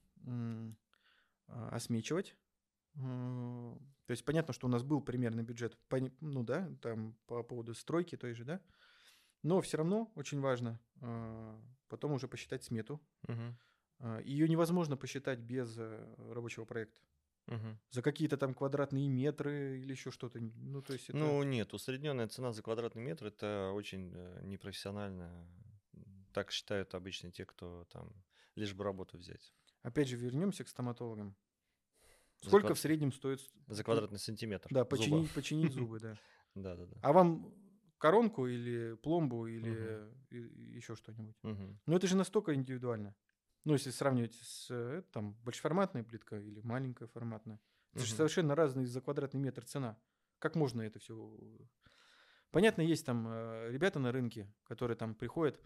а, 1.47 1.69
осмечивать. 1.71 2.37
То 2.95 3.79
есть 4.11 4.25
понятно, 4.25 4.53
что 4.53 4.67
у 4.67 4.71
нас 4.71 4.83
был 4.83 5.01
примерный 5.01 5.45
бюджет, 5.45 5.79
ну 6.21 6.43
да, 6.43 6.69
там 6.83 7.17
по 7.27 7.43
поводу 7.43 7.75
стройки 7.75 8.17
той 8.17 8.35
же, 8.35 8.45
да. 8.45 8.61
Но 9.43 9.61
все 9.61 9.77
равно 9.77 10.11
очень 10.17 10.41
важно 10.41 10.81
а, 11.01 11.61
потом 11.89 12.13
уже 12.13 12.27
посчитать 12.29 12.65
смету. 12.65 13.01
Мгм. 13.27 13.57
Ее 14.23 14.49
невозможно 14.49 14.97
посчитать 14.97 15.41
без 15.41 15.77
э, 15.77 16.15
рабочего 16.33 16.65
проекта. 16.65 17.01
Мгм. 17.49 17.79
За 17.91 18.03
какие-то 18.03 18.37
там 18.37 18.55
квадратные 18.55 19.09
метры 19.09 19.81
или 19.81 19.93
еще 19.93 20.11
что-то. 20.11 20.39
Ну, 20.41 20.83
то 20.83 20.93
есть 20.93 21.09
это... 21.09 21.19
Ну, 21.19 21.43
нет, 21.43 21.73
усредненная 21.73 22.29
цена 22.29 22.53
за 22.53 22.63
квадратный 22.63 23.03
метр 23.03 23.27
это 23.27 23.73
очень 23.75 24.13
э, 24.15 24.41
непрофессионально. 24.45 25.49
Так 26.33 26.51
считают 26.53 26.95
обычно 26.95 27.33
те, 27.33 27.47
кто 27.47 27.87
там 27.91 28.13
лишь 28.55 28.75
бы 28.75 28.85
работу 28.85 29.17
взять. 29.17 29.55
Опять 29.83 30.09
же, 30.09 30.17
вернемся 30.17 30.63
к 30.65 30.69
стоматологам. 30.69 31.35
Сколько 32.41 32.69
квад- 32.69 32.75
в 32.77 32.81
среднем 32.81 33.13
стоит... 33.13 33.41
За 33.67 33.83
квадратный 33.83 34.19
сантиметр. 34.19 34.69
Да, 34.71 34.81
зуба. 34.81 34.91
починить, 34.91 35.31
починить 35.33 35.73
зубы, 35.73 35.99
да. 36.01 36.19
Да, 36.55 36.77
да, 36.77 36.87
да. 36.87 36.97
А 37.03 37.13
вам 37.13 37.55
коронку 37.97 38.47
или 38.47 38.95
пломбу 39.03 39.47
или 39.47 40.07
еще 40.31 40.95
что-нибудь? 40.97 41.37
Ну, 41.43 41.97
это 41.97 42.07
же 42.07 42.17
настолько 42.17 42.55
индивидуально. 42.55 43.15
Ну, 43.65 43.75
если 43.75 43.91
сравнивать 43.91 44.35
с 44.35 44.71
э, 44.71 45.03
там 45.13 45.35
большеформатная 45.45 46.05
плитка 46.05 46.39
или 46.39 46.61
маленькая 46.61 47.07
форматная, 47.09 47.61
это 47.93 48.05
же 48.05 48.15
совершенно 48.15 48.55
разные 48.55 48.87
за 48.87 49.01
квадратный 49.01 49.41
метр 49.41 49.65
цена. 49.65 49.99
Как 50.39 50.55
можно 50.55 50.83
это 50.83 50.99
все? 50.99 51.37
Понятно, 52.51 52.83
есть 52.83 53.05
там 53.05 53.27
э, 53.29 53.71
ребята 53.71 53.99
на 53.99 54.13
рынке, 54.13 54.53
которые 54.65 54.97
там 54.97 55.15
приходят, 55.15 55.61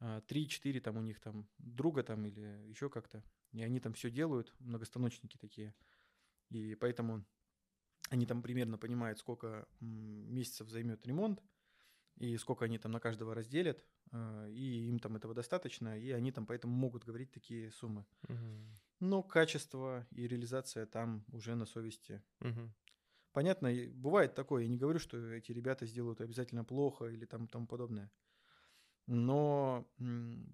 э, 0.00 0.20
3-4 0.28 0.80
там 0.80 0.96
у 0.96 1.00
них 1.00 1.20
там 1.20 1.48
друга 1.58 2.02
там 2.02 2.24
или 2.26 2.68
еще 2.68 2.88
как-то, 2.88 3.24
и 3.52 3.62
они 3.62 3.80
там 3.80 3.94
все 3.94 4.10
делают, 4.10 4.54
многостаночники 4.60 5.36
такие, 5.38 5.74
и 6.50 6.74
поэтому 6.76 7.24
они 8.10 8.26
там 8.26 8.42
примерно 8.42 8.78
понимают, 8.78 9.18
сколько 9.18 9.66
месяцев 9.80 10.68
займет 10.68 11.04
ремонт, 11.06 11.42
и 12.16 12.36
сколько 12.36 12.64
они 12.64 12.78
там 12.78 12.92
на 12.92 13.00
каждого 13.00 13.34
разделят, 13.34 13.78
э, 13.78 13.99
и 14.12 14.88
им 14.88 14.98
там 14.98 15.16
этого 15.16 15.34
достаточно, 15.34 15.98
и 15.98 16.10
они 16.10 16.32
там 16.32 16.46
поэтому 16.46 16.74
могут 16.74 17.04
говорить 17.04 17.30
такие 17.30 17.70
суммы. 17.70 18.04
Мгм. 18.28 18.74
Но 19.00 19.22
качество 19.22 20.06
и 20.10 20.26
реализация 20.26 20.86
там 20.86 21.24
уже 21.32 21.54
на 21.54 21.64
совести. 21.64 22.22
Мгм. 22.40 22.74
Понятно, 23.32 23.70
бывает 23.94 24.34
такое, 24.34 24.62
я 24.62 24.68
не 24.68 24.76
говорю, 24.76 24.98
что 24.98 25.16
эти 25.32 25.52
ребята 25.52 25.86
сделают 25.86 26.20
обязательно 26.20 26.64
плохо 26.64 27.06
или 27.06 27.24
там 27.24 27.46
тому 27.46 27.66
подобное. 27.66 28.10
Но 29.06 29.88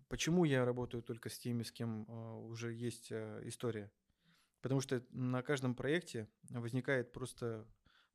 почему 0.08 0.44
я 0.44 0.64
работаю 0.64 1.02
только 1.02 1.28
с 1.28 1.38
теми, 1.38 1.62
с 1.62 1.72
кем 1.72 2.06
э, 2.08 2.32
уже 2.46 2.72
есть 2.72 3.08
э, 3.10 3.42
история? 3.44 3.92
Потому 4.62 4.80
что 4.80 5.04
на 5.10 5.42
каждом 5.42 5.74
проекте 5.74 6.28
возникает 6.48 7.12
просто 7.12 7.66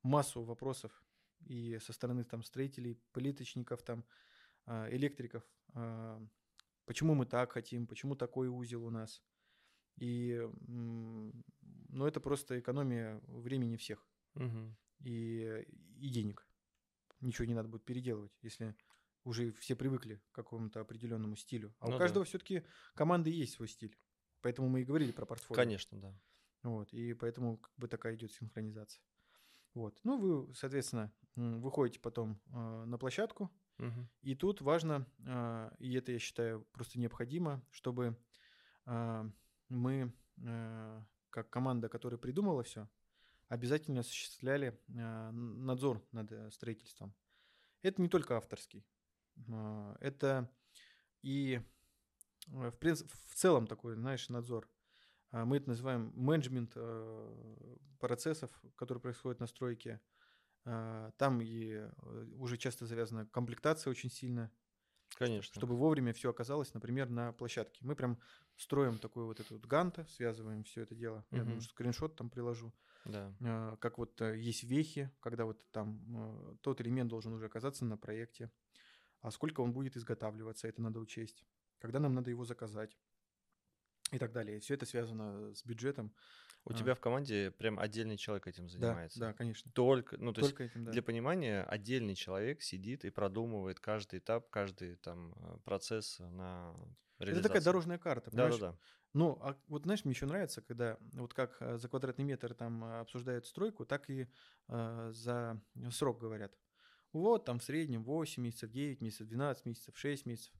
массу 0.03 0.43
вопросов 0.43 1.03
и 1.45 1.79
со 1.79 1.93
стороны 1.93 2.23
там 2.23 2.43
строителей, 2.43 2.99
плиточников, 3.13 3.83
там 3.83 4.03
а, 4.03 4.03
электриков. 4.67 5.43
а, 5.73 6.21
Почему 6.85 7.13
мы 7.15 7.25
так 7.25 7.51
хотим? 7.53 7.87
Почему 7.87 8.15
такой 8.15 8.47
узел 8.49 8.83
у 8.85 8.89
нас? 8.89 9.21
И 9.97 10.41
ну 10.67 12.05
это 12.07 12.19
просто 12.19 12.59
экономия 12.59 13.21
времени 13.27 13.75
всех 13.75 14.07
Мгм. 14.35 14.75
и, 14.99 15.65
и 15.97 16.09
денег. 16.09 16.47
Ничего 17.19 17.45
не 17.45 17.53
надо 17.53 17.67
будет 17.69 17.85
переделывать, 17.85 18.31
если 18.41 18.75
уже 19.23 19.51
все 19.53 19.75
привыкли 19.75 20.15
к 20.31 20.35
какому-то 20.35 20.79
определенному 20.81 21.35
стилю. 21.35 21.75
А 21.79 21.85
Ну 21.87 21.91
у 21.91 21.93
да. 21.93 21.99
каждого 21.99 22.25
все-таки 22.25 22.63
команды 22.95 23.29
есть 23.29 23.53
свой 23.53 23.67
стиль. 23.67 23.95
Поэтому 24.41 24.67
мы 24.69 24.81
и 24.81 24.85
говорили 24.85 25.11
про 25.11 25.25
портфолио. 25.25 25.55
Конечно, 25.63 25.99
да. 25.99 26.19
Вот, 26.63 26.91
и 26.93 27.13
поэтому 27.13 27.57
как 27.57 27.71
бы 27.77 27.87
такая 27.87 28.15
идет 28.15 28.31
синхронизация. 28.31 29.03
Вот. 29.75 29.99
Ну, 30.03 30.17
вы, 30.19 30.53
соответственно, 30.55 31.13
выходите 31.35 31.99
потом 31.99 32.41
э, 32.47 32.85
на 32.85 32.97
площадку, 32.97 33.51
И 34.21 34.35
тут 34.35 34.61
важно, 34.61 35.05
а, 35.25 35.73
и 35.79 35.93
это 35.93 36.11
я 36.11 36.19
считаю 36.19 36.65
просто 36.71 36.99
необходимо, 36.99 37.63
чтобы 37.71 38.15
а, 38.85 39.29
мы, 39.69 40.13
а, 40.45 41.03
как 41.29 41.49
команда, 41.49 41.89
которая 41.89 42.17
придумала 42.19 42.63
все, 42.63 42.87
обязательно 43.47 43.99
осуществляли 43.99 44.79
надзор 44.87 46.01
над 46.13 46.31
э, 46.31 46.49
строительством. 46.51 47.13
Это 47.81 48.01
не 48.01 48.07
только 48.07 48.37
авторский, 48.37 48.85
это 49.99 50.49
и 51.21 51.59
э, 52.47 52.69
в, 52.69 52.77
принц- 52.77 53.05
в 53.07 53.35
целом 53.35 53.67
такой, 53.67 53.95
знаешь, 53.95 54.29
надзор. 54.29 54.69
Мы 55.31 55.57
это 55.57 55.69
называем 55.69 56.11
менеджмент 56.15 56.73
э, 56.75 57.75
процессов, 57.99 58.51
которые 58.75 59.01
происходят 59.01 59.39
на 59.39 59.47
стройке. 59.47 60.01
А, 60.65 61.11
Там 61.17 61.41
и 61.41 61.73
э, 61.73 61.91
уже 62.35 62.57
часто 62.57 62.85
завязана 62.85 63.25
комплектация 63.25 63.89
очень 63.91 64.09
сильно, 64.11 64.51
Конечно. 65.15 65.53
чтобы 65.59 65.75
вовремя 65.75 66.13
все 66.13 66.29
оказалось, 66.29 66.73
например, 66.73 67.09
на 67.09 67.33
площадке. 67.33 67.85
Мы 67.85 67.95
прям 67.95 68.19
строим 68.57 68.99
такой 68.99 69.25
вот 69.25 69.39
этот 69.39 69.51
вот 69.51 69.65
ганта, 69.65 70.05
связываем 70.05 70.63
все 70.63 70.81
это 70.81 70.95
дело. 70.95 71.25
Я 71.31 71.43
думаю, 71.43 71.61
что 71.61 71.71
скриншот 71.71 72.15
там 72.15 72.29
приложу. 72.29 72.73
Да. 73.05 73.33
А, 73.41 73.75
Как 73.77 73.97
вот 73.97 74.21
э, 74.21 74.37
есть 74.39 74.63
вехи, 74.63 75.11
когда 75.19 75.45
вот 75.45 75.71
там 75.71 75.99
э, 76.15 76.55
тот 76.61 76.79
элемент 76.81 77.09
должен 77.09 77.33
уже 77.33 77.45
оказаться 77.47 77.85
на 77.85 77.97
проекте. 77.97 78.51
А 79.21 79.31
сколько 79.31 79.61
он 79.61 79.73
будет 79.73 79.97
изготавливаться, 79.97 80.67
это 80.67 80.81
надо 80.81 80.99
учесть. 80.99 81.45
Когда 81.79 81.99
нам 81.99 82.13
надо 82.13 82.29
его 82.29 82.45
заказать 82.45 82.97
и 84.11 84.19
так 84.19 84.31
далее. 84.31 84.59
Все 84.59 84.73
это 84.75 84.85
связано 84.85 85.53
с 85.53 85.65
бюджетом. 85.65 86.13
У 86.63 86.71
А. 86.71 86.73
тебя 86.75 86.93
в 86.93 86.99
команде 86.99 87.49
прям 87.51 87.79
отдельный 87.79 88.17
человек 88.17 88.45
этим 88.47 88.65
Да, 88.67 88.69
занимается. 88.69 89.19
да, 89.19 89.33
конечно. 89.33 89.71
Только, 89.73 90.17
ну, 90.17 90.31
то 90.31 90.41
есть 90.41 90.51
Только 90.51 90.65
этим, 90.65 90.83
да. 90.85 90.91
для 90.91 91.01
понимания, 91.01 91.63
отдельный 91.63 92.13
человек 92.13 92.61
сидит 92.61 93.03
и 93.03 93.09
продумывает 93.09 93.79
каждый 93.79 94.19
этап, 94.19 94.49
каждый 94.51 94.95
там 94.97 95.33
э, 95.37 95.57
процесс 95.63 96.19
на 96.19 96.75
Это 97.17 97.25
реализацию. 97.25 97.43
такая 97.49 97.61
дорожная 97.63 97.97
карта, 97.97 98.29
понимаешь? 98.29 98.57
Да-да-да. 98.59 98.77
Ну, 99.13 99.39
а 99.41 99.57
вот 99.67 99.83
знаешь, 99.83 100.05
мне 100.05 100.13
еще 100.13 100.25
нравится, 100.25 100.61
когда 100.61 100.97
вот 101.13 101.33
как 101.33 101.57
э, 101.61 101.77
за 101.77 101.89
квадратный 101.89 102.25
метр 102.25 102.53
там 102.53 102.83
э, 102.83 102.99
обсуждают 102.99 103.45
стройку, 103.47 103.85
так 103.85 104.09
и 104.09 104.27
э, 104.67 105.09
за 105.13 105.59
срок 105.89 106.19
говорят. 106.19 106.53
Вот 107.11 107.43
там 107.45 107.59
в 107.59 107.63
среднем 107.63 108.03
8 108.03 108.41
месяцев, 108.43 108.69
9 108.71 109.01
месяцев, 109.01 109.27
12 109.27 109.65
месяцев, 109.65 109.97
6 109.97 110.25
месяцев. 110.27 110.53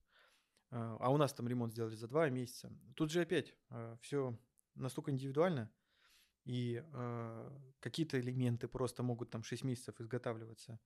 А 0.72 0.98
а 1.00 1.10
у 1.12 1.18
нас 1.18 1.34
там 1.34 1.48
ремонт 1.48 1.74
сделали 1.74 1.96
за 1.96 2.08
2 2.08 2.30
месяца. 2.30 2.72
Тут 2.96 3.12
же 3.12 3.22
опять 3.22 3.56
все 4.02 4.40
настолько 4.76 5.12
индивидуально, 5.12 5.72
и 6.46 6.84
э, 6.86 7.60
какие-то 7.80 8.20
элементы 8.20 8.68
просто 8.68 9.04
могут 9.04 9.32
там 9.32 9.44
6 9.44 9.64
месяцев 9.64 10.00
изготавливаться. 10.02 10.80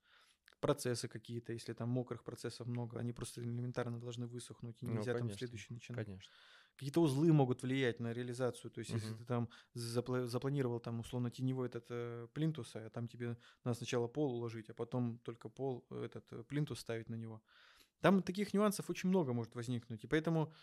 Процессы 0.61 1.07
какие-то, 1.09 1.53
если 1.53 1.73
там 1.73 1.89
мокрых 1.89 2.23
процессов 2.23 2.67
много, 2.67 2.99
они 2.99 3.13
просто 3.13 3.41
элементарно 3.41 3.99
должны 3.99 4.27
высохнуть, 4.27 4.83
и 4.83 4.85
Ну, 4.85 4.85
нельзя 4.87 5.15
там 5.15 5.29
конечно, 5.29 5.31
следующий 5.31 5.73
начинать 5.73 6.07
Конечно. 6.07 6.31
какие-то 6.75 7.01
узлы 7.01 7.31
могут 7.33 7.63
влиять 7.63 7.99
на 7.99 8.13
реализацию. 8.13 8.71
То 8.71 8.79
есть, 8.79 8.93
если 8.93 9.13
Мгм. 9.13 9.15
ты 9.15 9.25
там 9.25 9.49
запла- 9.75 10.25
запланировал 10.25 10.79
там 10.79 10.99
условно 10.99 11.31
теневой 11.31 11.67
этот 11.67 11.87
э, 11.89 12.27
плинтус, 12.33 12.75
а 12.75 12.89
там 12.89 13.07
тебе 13.07 13.37
надо 13.63 13.77
сначала 13.77 14.07
пол 14.07 14.33
уложить, 14.35 14.69
а 14.69 14.73
потом 14.73 15.19
только 15.19 15.49
пол 15.49 15.85
э, 15.91 16.03
этот 16.05 16.31
э, 16.33 16.43
плинтус 16.43 16.79
ставить 16.79 17.09
на 17.09 17.15
него. 17.15 17.43
Там 18.01 18.21
таких 18.21 18.53
нюансов 18.53 18.89
очень 18.89 19.09
много 19.09 19.33
может 19.33 19.55
возникнуть, 19.55 20.03
и 20.03 20.07
поэтому 20.07 20.53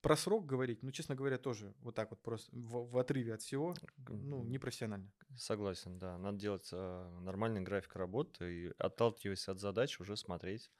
про 0.00 0.16
срок 0.16 0.46
говорить, 0.46 0.82
ну, 0.82 0.90
честно 0.92 1.14
говоря, 1.14 1.38
тоже 1.38 1.74
вот 1.80 1.94
так 1.94 2.10
вот 2.10 2.22
просто 2.22 2.50
в, 2.56 2.90
в 2.90 2.98
отрыве 2.98 3.34
от 3.34 3.42
всего, 3.42 3.74
ну, 4.08 4.42
непрофессионально. 4.44 5.10
Согласен, 5.36 5.98
да. 5.98 6.18
Надо 6.18 6.38
делать 6.38 6.68
э, 6.72 7.20
нормальный 7.22 7.60
график 7.60 7.96
работы 7.96 8.52
и, 8.66 8.72
отталкиваясь 8.78 9.48
от 9.48 9.60
задач, 9.60 10.00
уже 10.00 10.16
смотреть, 10.16 10.70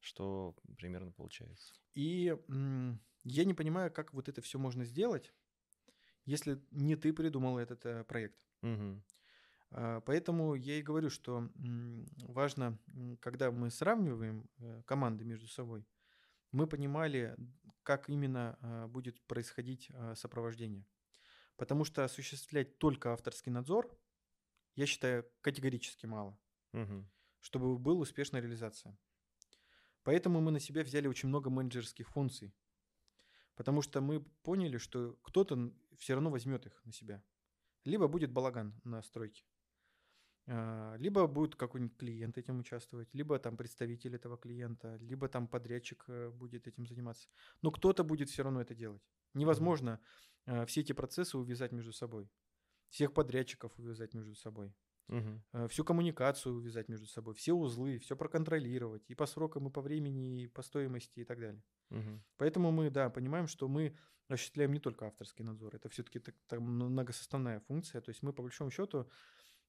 что 0.00 0.54
примерно 0.78 1.12
получается. 1.12 1.74
И 1.94 2.36
м, 2.48 3.00
я 3.24 3.44
не 3.44 3.54
понимаю, 3.54 3.90
как 3.92 4.12
вот 4.12 4.28
это 4.28 4.40
все 4.42 4.58
можно 4.58 4.84
сделать, 4.84 5.32
если 6.24 6.60
не 6.70 6.96
ты 6.96 7.12
придумал 7.12 7.58
этот 7.58 7.86
э, 7.86 8.04
проект. 8.04 8.38
Мгм. 8.62 9.02
А, 9.70 10.00
Поэтому 10.00 10.54
я 10.54 10.78
и 10.78 10.82
говорю, 10.82 11.10
что 11.10 11.48
важно, 12.28 12.78
когда 13.20 13.50
мы 13.50 13.70
сравниваем 13.70 14.48
э, 14.58 14.82
команды 14.86 15.24
между 15.24 15.48
собой, 15.48 15.86
мы 16.52 16.66
понимали, 16.66 17.36
как 17.82 18.08
именно 18.08 18.56
а, 18.60 18.86
будет 18.88 19.20
происходить 19.26 19.88
а, 19.92 20.14
сопровождение. 20.14 20.86
Потому 21.56 21.84
что 21.84 22.04
осуществлять 22.04 22.78
только 22.78 23.12
авторский 23.12 23.52
надзор, 23.52 23.90
я 24.74 24.86
считаю, 24.86 25.24
категорически 25.40 26.06
мало, 26.06 26.38
Мгм. 26.72 27.10
чтобы 27.40 27.78
была 27.78 28.00
успешная 28.00 28.40
реализация. 28.40 28.96
Поэтому 30.02 30.40
мы 30.40 30.50
на 30.50 30.60
себя 30.60 30.84
взяли 30.84 31.08
очень 31.08 31.28
много 31.28 31.50
менеджерских 31.50 32.08
функций. 32.08 32.54
Потому 33.54 33.82
что 33.82 34.00
мы 34.00 34.20
поняли, 34.20 34.76
что 34.78 35.18
кто-то 35.22 35.72
все 35.96 36.14
равно 36.14 36.30
возьмет 36.30 36.66
их 36.66 36.84
на 36.84 36.92
себя. 36.92 37.22
Либо 37.84 38.06
будет 38.06 38.30
балаган 38.30 38.78
на 38.84 39.02
стройке, 39.02 39.44
либо 40.46 41.26
будет 41.26 41.56
какой-нибудь 41.56 41.96
клиент 41.96 42.38
этим 42.38 42.60
участвовать, 42.60 43.08
либо 43.12 43.38
там 43.38 43.56
представитель 43.56 44.14
этого 44.14 44.36
клиента, 44.38 44.96
либо 45.00 45.28
там 45.28 45.48
подрядчик 45.48 46.04
э, 46.06 46.30
будет 46.30 46.68
этим 46.68 46.86
заниматься. 46.86 47.28
Но 47.62 47.72
кто-то 47.72 48.04
будет 48.04 48.30
все 48.30 48.44
равно 48.44 48.60
это 48.60 48.74
делать. 48.74 49.02
Невозможно 49.34 50.00
а, 50.46 50.64
все 50.66 50.82
эти 50.82 50.92
процессы 50.92 51.36
увязать 51.36 51.72
между 51.72 51.92
собой. 51.92 52.30
Всех 52.90 53.12
подрядчиков 53.12 53.72
увязать 53.76 54.14
между 54.14 54.36
собой. 54.36 54.72
Э, 55.08 55.68
всю 55.68 55.84
коммуникацию 55.84 56.54
увязать 56.54 56.88
между 56.88 57.06
собой, 57.06 57.34
все 57.34 57.52
узлы, 57.52 57.98
все 57.98 58.16
проконтролировать 58.16 59.04
и 59.08 59.14
по 59.14 59.26
срокам, 59.26 59.68
и 59.68 59.70
по 59.70 59.80
времени, 59.80 60.42
и 60.42 60.46
по 60.48 60.62
стоимости 60.62 61.20
и 61.20 61.24
так 61.24 61.38
далее. 61.38 61.62
Мгм. 61.90 62.24
Поэтому 62.36 62.72
мы, 62.72 62.90
да, 62.90 63.08
понимаем, 63.10 63.46
что 63.46 63.68
мы 63.68 63.96
осуществляем 64.28 64.72
не 64.72 64.80
только 64.80 65.06
авторский 65.06 65.44
надзор, 65.44 65.76
это 65.76 65.88
все-таки 65.88 66.20
многосоставная 66.50 67.60
функция, 67.60 68.00
то 68.00 68.08
есть 68.10 68.22
мы 68.22 68.32
по 68.32 68.42
большому 68.42 68.70
счету 68.70 69.08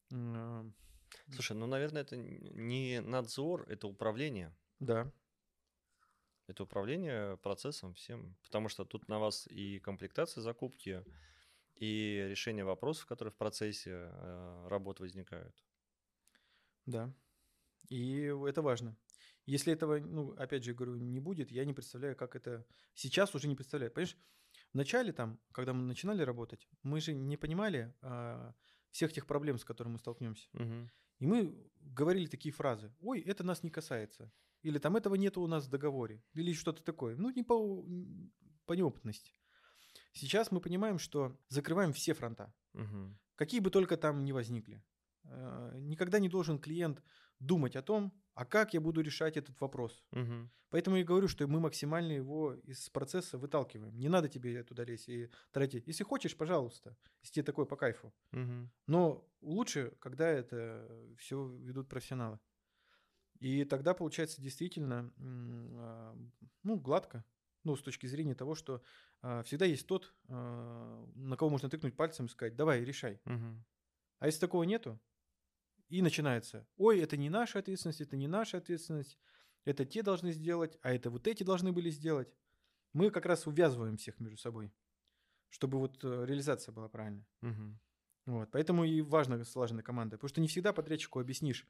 Слушай, 0.10 1.58
ну, 1.58 1.68
наверное, 1.68 2.02
это 2.02 2.18
не 2.18 3.02
надзор, 3.02 3.66
это 3.70 3.88
управление. 3.88 4.56
да, 4.80 5.12
Это 6.48 6.64
управление 6.64 7.38
процессом 7.38 7.94
всем, 7.94 8.36
потому 8.44 8.70
что 8.70 8.86
тут 8.86 9.08
на 9.08 9.20
вас 9.20 9.48
и 9.48 9.80
комплектация 9.80 10.42
закупки, 10.42 11.04
и 11.76 12.26
решение 12.30 12.64
вопросов, 12.64 13.06
которые 13.06 13.32
в 13.32 13.38
процессе 13.38 13.92
э, 13.92 14.68
работ 14.68 15.00
возникают. 15.00 15.56
да, 16.86 17.14
и 17.90 18.34
это 18.48 18.62
важно. 18.62 18.98
Если 19.46 19.72
этого, 19.72 20.00
ну, 20.00 20.32
опять 20.32 20.64
же 20.64 20.74
говорю, 20.74 20.96
не 20.96 21.20
будет, 21.20 21.52
я 21.52 21.66
не 21.66 21.74
представляю, 21.74 22.16
как 22.16 22.36
это 22.36 22.66
сейчас 22.94 23.36
уже 23.36 23.48
не 23.48 23.56
представляю. 23.56 23.92
Понимаешь, 23.92 24.18
Вначале 24.74 25.14
там, 25.14 25.40
когда 25.52 25.74
мы 25.74 25.84
начинали 25.84 26.22
работать, 26.22 26.68
мы 26.84 27.00
же 27.00 27.14
не 27.14 27.38
понимали 27.38 27.94
а, 28.02 28.54
всех 28.98 29.14
тех 29.14 29.28
проблем, 29.28 29.60
с 29.60 29.64
которыми 29.64 29.94
мы 29.94 30.00
столкнемся. 30.00 30.50
Мгм. 30.54 30.90
И 31.20 31.28
мы 31.28 31.72
говорили 31.82 32.26
такие 32.26 32.52
фразы. 32.52 32.92
Ой, 33.00 33.22
это 33.22 33.44
нас 33.44 33.64
не 33.64 33.70
касается. 33.70 34.32
Или 34.64 34.80
там 34.80 34.96
этого 34.96 35.16
нету 35.16 35.42
у 35.42 35.48
нас 35.48 35.66
в 35.66 35.70
договоре. 35.70 36.24
Или 36.34 36.54
что-то 36.54 36.84
такое. 36.84 37.16
Ну, 37.16 37.30
не 37.30 37.44
по, 37.44 37.86
по 38.66 38.74
неопытности. 38.74 39.36
Сейчас 40.14 40.52
мы 40.52 40.62
понимаем, 40.62 40.98
что 40.98 41.40
закрываем 41.48 41.94
все 41.94 42.14
фронта. 42.14 42.52
Мгм. 42.74 43.20
Какие 43.36 43.60
бы 43.60 43.70
только 43.70 43.98
там 43.98 44.26
ни 44.26 44.32
возникли. 44.32 44.84
Э, 45.26 45.78
Никогда 45.80 46.18
не 46.18 46.30
должен 46.30 46.58
клиент 46.58 47.04
думать 47.40 47.76
о 47.76 47.84
том, 47.84 48.12
а 48.38 48.46
как 48.46 48.76
я 48.76 48.82
буду 48.82 49.02
решать 49.02 49.36
этот 49.36 49.60
вопрос. 49.60 50.04
Мгм. 50.12 50.52
Поэтому 50.70 50.98
я 50.98 51.04
говорю, 51.04 51.28
что 51.28 51.48
мы 51.48 51.60
максимально 51.60 52.12
его 52.12 52.54
из 52.54 52.88
процесса 52.92 53.40
выталкиваем. 53.40 53.98
Не 53.98 54.10
надо 54.10 54.30
тебе 54.30 54.64
туда 54.64 54.84
лезть 54.84 55.10
и 55.10 55.32
тратить. 55.52 55.88
Если 55.88 56.04
хочешь, 56.04 56.38
пожалуйста, 56.38 56.96
если 57.24 57.34
тебе 57.34 57.44
такое 57.44 57.66
по 57.66 57.76
кайфу. 57.76 58.14
Мгм. 58.32 58.70
Но 58.86 59.28
лучше, 59.42 59.94
когда 60.00 60.30
это 60.30 60.88
все 61.18 61.48
ведут 61.48 61.90
профессионалы. 61.90 62.40
И 63.40 63.66
тогда 63.66 63.96
получается 63.96 64.40
действительно 64.40 65.12
а, 65.18 66.16
ну, 66.62 66.80
гладко. 66.80 67.26
Ну, 67.64 67.76
с 67.76 67.82
точки 67.82 68.06
зрения 68.06 68.36
того, 68.36 68.54
что 68.54 68.84
а, 69.24 69.42
всегда 69.42 69.66
есть 69.66 69.88
тот, 69.88 70.14
а, 70.30 71.04
на 71.16 71.38
кого 71.38 71.50
можно 71.50 71.70
тыкнуть 71.70 71.96
пальцем 71.96 72.28
и 72.28 72.30
сказать, 72.30 72.56
давай, 72.56 72.84
решай. 72.84 73.20
Мгм. 73.26 73.66
А 74.20 74.28
если 74.28 74.42
такого 74.42 74.62
нету, 74.62 75.00
и 75.90 76.02
начинается, 76.02 76.68
ой, 76.78 77.00
это 77.00 77.18
не 77.18 77.30
наша 77.30 77.60
ответственность, 77.60 78.02
это 78.02 78.18
не 78.18 78.28
наша 78.28 78.58
ответственность, 78.58 79.18
это 79.66 79.86
те 79.86 80.04
должны 80.04 80.32
сделать, 80.32 80.78
а 80.82 80.94
это 80.94 81.10
вот 81.10 81.28
эти 81.28 81.44
должны 81.44 81.72
были 81.72 81.90
сделать. 81.90 82.34
Мы 82.94 83.10
как 83.10 83.26
раз 83.26 83.48
увязываем 83.48 83.98
всех 83.98 84.20
между 84.20 84.38
собой, 84.38 84.74
чтобы 85.50 85.78
вот 85.80 86.04
э, 86.04 86.26
реализация 86.26 86.72
была 86.72 86.90
правильная. 86.90 87.28
Мгм. 87.42 87.80
Вот, 88.26 88.50
поэтому 88.52 88.84
и 88.84 89.02
важна 89.02 89.44
слаженная 89.46 89.84
команда, 89.84 90.18
потому 90.18 90.30
что 90.30 90.42
не 90.42 90.48
всегда 90.48 90.74
подрядчику 90.74 91.20
объяснишь, 91.20 91.66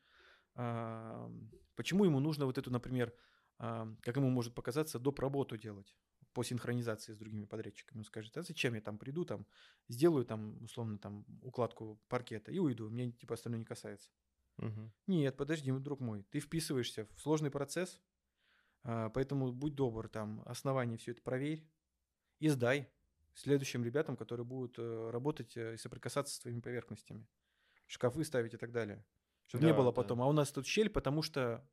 а, 0.55 1.32
почему 1.76 2.05
ему 2.05 2.20
нужно 2.20 2.47
вот 2.47 2.57
эту, 2.57 2.72
например, 2.72 3.13
а, 3.59 3.88
как 4.01 4.15
ему 4.15 4.30
может 4.30 4.55
показаться, 4.55 4.97
доп. 4.97 5.20
работу 5.20 5.55
делать 5.57 5.95
по 6.38 6.43
синхронизации 6.43 7.13
с 7.13 7.17
другими 7.17 7.45
подрядчиками. 7.45 7.97
Он 7.97 8.05
скажет, 8.05 8.38
а 8.38 8.43
зачем 8.43 8.75
я 8.75 8.81
там 8.81 8.99
приду, 8.99 9.25
там 9.25 9.47
сделаю 9.88 10.23
там 10.23 10.61
условно 10.63 10.99
там 10.99 11.25
укладку 11.41 11.99
паркета 12.09 12.51
и 12.51 12.59
уйду, 12.59 12.91
мне 12.91 13.11
типа 13.11 13.33
остальное 13.33 13.57
не 13.57 13.65
касается. 13.65 14.11
Мгм. 14.57 14.93
Нет, 15.07 15.35
подожди, 15.35 15.71
друг 15.71 15.99
мой, 15.99 16.21
ты 16.29 16.39
вписываешься 16.39 17.07
в 17.15 17.19
сложный 17.21 17.49
процесс, 17.49 17.99
а, 18.83 19.09
поэтому 19.09 19.51
будь 19.51 19.73
добр, 19.73 20.09
там 20.09 20.43
основание 20.45 20.99
все 20.99 21.13
это 21.13 21.23
проверь 21.23 21.67
и 22.38 22.49
сдай 22.49 22.88
следующим 23.33 23.83
ребятам, 23.83 24.15
которые 24.15 24.45
будут 24.45 24.77
э, 24.77 25.09
работать 25.09 25.57
э, 25.57 25.73
и 25.73 25.77
соприкасаться 25.77 26.35
с 26.35 26.39
твоими 26.39 26.59
поверхностями, 26.59 27.25
шкафы 27.88 28.23
ставить 28.23 28.53
и 28.53 28.57
так 28.57 28.71
далее. 28.71 29.03
Чтобы 29.47 29.65
не 29.65 29.71
Да, 29.71 29.77
было 29.77 29.91
да. 29.91 29.95
потом, 29.95 30.21
а 30.21 30.27
у 30.27 30.33
нас 30.33 30.51
тут 30.51 30.67
щель, 30.67 30.91
потому 30.91 31.23
что... 31.23 31.67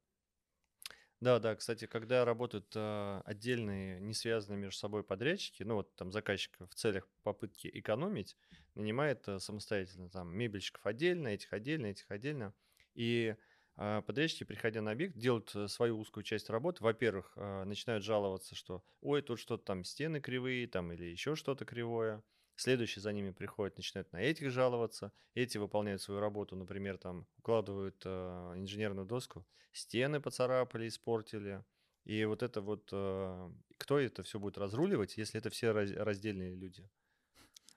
Да, 1.24 1.38
да, 1.38 1.54
кстати, 1.56 1.86
когда 1.86 2.26
работают 2.26 2.70
а, 2.76 3.22
отдельные, 3.24 3.98
не 3.98 4.12
связанные 4.12 4.58
между 4.60 4.78
собой 4.78 5.02
подрядчики, 5.02 5.62
ну 5.62 5.76
вот 5.76 5.96
там 5.96 6.12
заказчик 6.12 6.54
в 6.60 6.74
целях 6.74 7.08
попытки 7.22 7.70
экономить, 7.72 8.36
нанимает 8.74 9.26
а, 9.26 9.38
самостоятельно 9.38 10.10
там 10.10 10.36
мебельщиков 10.36 10.84
отдельно, 10.84 11.28
этих 11.28 11.54
отдельно, 11.54 11.86
этих 11.86 12.10
отдельно. 12.10 12.52
И 12.92 13.36
а, 13.76 14.02
подрядчики, 14.02 14.44
приходя 14.44 14.82
на 14.82 14.90
объект, 14.90 15.16
делают 15.16 15.50
э, 15.56 15.66
свою 15.68 15.98
узкую 15.98 16.24
часть 16.24 16.50
работы. 16.50 16.84
Во-первых, 16.84 17.32
а, 17.36 17.64
начинают 17.64 18.04
жаловаться, 18.04 18.54
что 18.54 18.84
ой, 19.00 19.22
тут 19.22 19.40
что-то 19.40 19.64
там 19.64 19.82
стены 19.84 20.20
кривые, 20.20 20.66
там 20.68 20.92
или 20.92 21.04
еще 21.06 21.36
что-то 21.36 21.64
кривое. 21.64 22.22
Следующие 22.56 23.02
за 23.02 23.12
ними 23.12 23.30
приходят, 23.30 23.76
начинают 23.76 24.12
на 24.12 24.20
этих 24.22 24.50
жаловаться. 24.50 25.12
Эти 25.34 25.58
выполняют 25.58 26.00
свою 26.00 26.20
работу, 26.20 26.54
например, 26.54 26.98
там 26.98 27.26
укладывают 27.38 28.00
э, 28.04 28.52
инженерную 28.56 29.06
доску, 29.06 29.44
стены 29.72 30.20
поцарапали, 30.20 30.86
испортили. 30.86 31.64
И 32.04 32.24
вот 32.24 32.42
это 32.42 32.60
вот, 32.60 32.88
э, 32.92 33.50
кто 33.78 33.98
это 33.98 34.22
все 34.22 34.38
будет 34.38 34.58
разруливать, 34.58 35.16
если 35.16 35.40
это 35.40 35.50
все 35.50 35.72
раз- 35.72 35.90
раздельные 35.92 36.54
люди? 36.54 36.88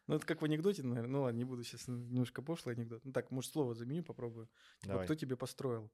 Ну, 0.05 0.15
это 0.15 0.25
как 0.25 0.41
в 0.41 0.45
анекдоте, 0.45 0.83
наверное. 0.83 1.11
Ну, 1.11 1.21
ладно, 1.23 1.37
не 1.37 1.43
буду 1.43 1.63
сейчас 1.63 1.87
немножко 1.87 2.41
пошлый 2.41 2.75
анекдот. 2.75 3.03
Ну, 3.03 3.11
так, 3.11 3.31
может, 3.31 3.51
слово 3.51 3.73
заменю, 3.73 4.03
попробую. 4.03 4.47
Типа, 4.79 4.93
Давай. 4.93 5.05
кто 5.05 5.15
тебе 5.15 5.35
построил? 5.35 5.91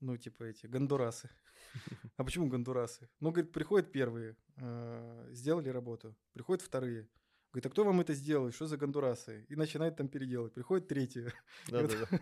Ну, 0.00 0.16
типа 0.16 0.44
эти, 0.44 0.66
гондурасы. 0.66 1.30
А 2.16 2.24
почему 2.24 2.48
гондурасы? 2.48 3.08
Ну, 3.20 3.30
говорит, 3.30 3.52
приходят 3.52 3.92
первые, 3.92 4.36
э, 4.56 5.28
сделали 5.32 5.68
работу. 5.68 6.14
Приходят 6.32 6.62
вторые. 6.62 7.08
Говорит, 7.56 7.66
а 7.66 7.70
кто 7.70 7.84
вам 7.84 8.00
это 8.02 8.12
сделал? 8.12 8.52
Что 8.52 8.66
за 8.66 8.76
гондурасы? 8.76 9.46
И 9.48 9.56
начинает 9.56 9.96
там 9.96 10.08
переделывать. 10.08 10.52
Приходят 10.52 10.88
третьи. 10.88 11.32
Да-да-да. 11.68 12.20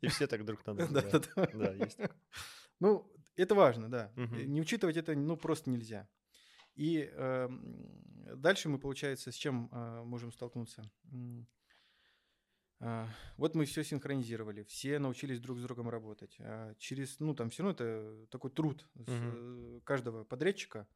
И 0.00 0.06
все 0.06 0.28
так 0.28 0.44
друг 0.44 0.64
на 0.66 0.74
друга. 0.76 0.92
да. 1.02 1.10
Да-да-да. 1.10 1.46
Да, 1.58 1.72
есть. 1.84 1.98
Ну, 2.78 3.12
это 3.34 3.56
важно, 3.56 3.90
да. 3.90 4.12
Э, 4.14 4.44
Не 4.44 4.60
учитывать 4.60 4.96
это, 4.96 5.16
ну, 5.16 5.36
просто 5.36 5.68
нельзя. 5.68 6.08
И 6.76 7.10
эм, 7.12 8.04
дальше 8.36 8.68
мы, 8.68 8.78
получается, 8.78 9.32
с 9.32 9.34
чем 9.34 9.68
э, 9.72 10.02
можем 10.04 10.30
столкнуться? 10.30 10.88
А, 12.78 13.08
Вот 13.36 13.56
мы 13.56 13.64
все 13.64 13.82
синхронизировали, 13.82 14.62
все 14.62 15.00
научились 15.00 15.40
друг 15.40 15.58
с 15.58 15.62
другом 15.62 15.88
работать. 15.88 16.36
А 16.38 16.74
Через, 16.78 17.18
ну, 17.18 17.34
там 17.34 17.50
все 17.50 17.64
равно 17.64 17.72
это 17.74 18.26
такой 18.30 18.52
труд 18.52 18.86
с, 18.94 19.08
э, 19.08 19.80
каждого 19.82 20.22
подрядчика, 20.22 20.86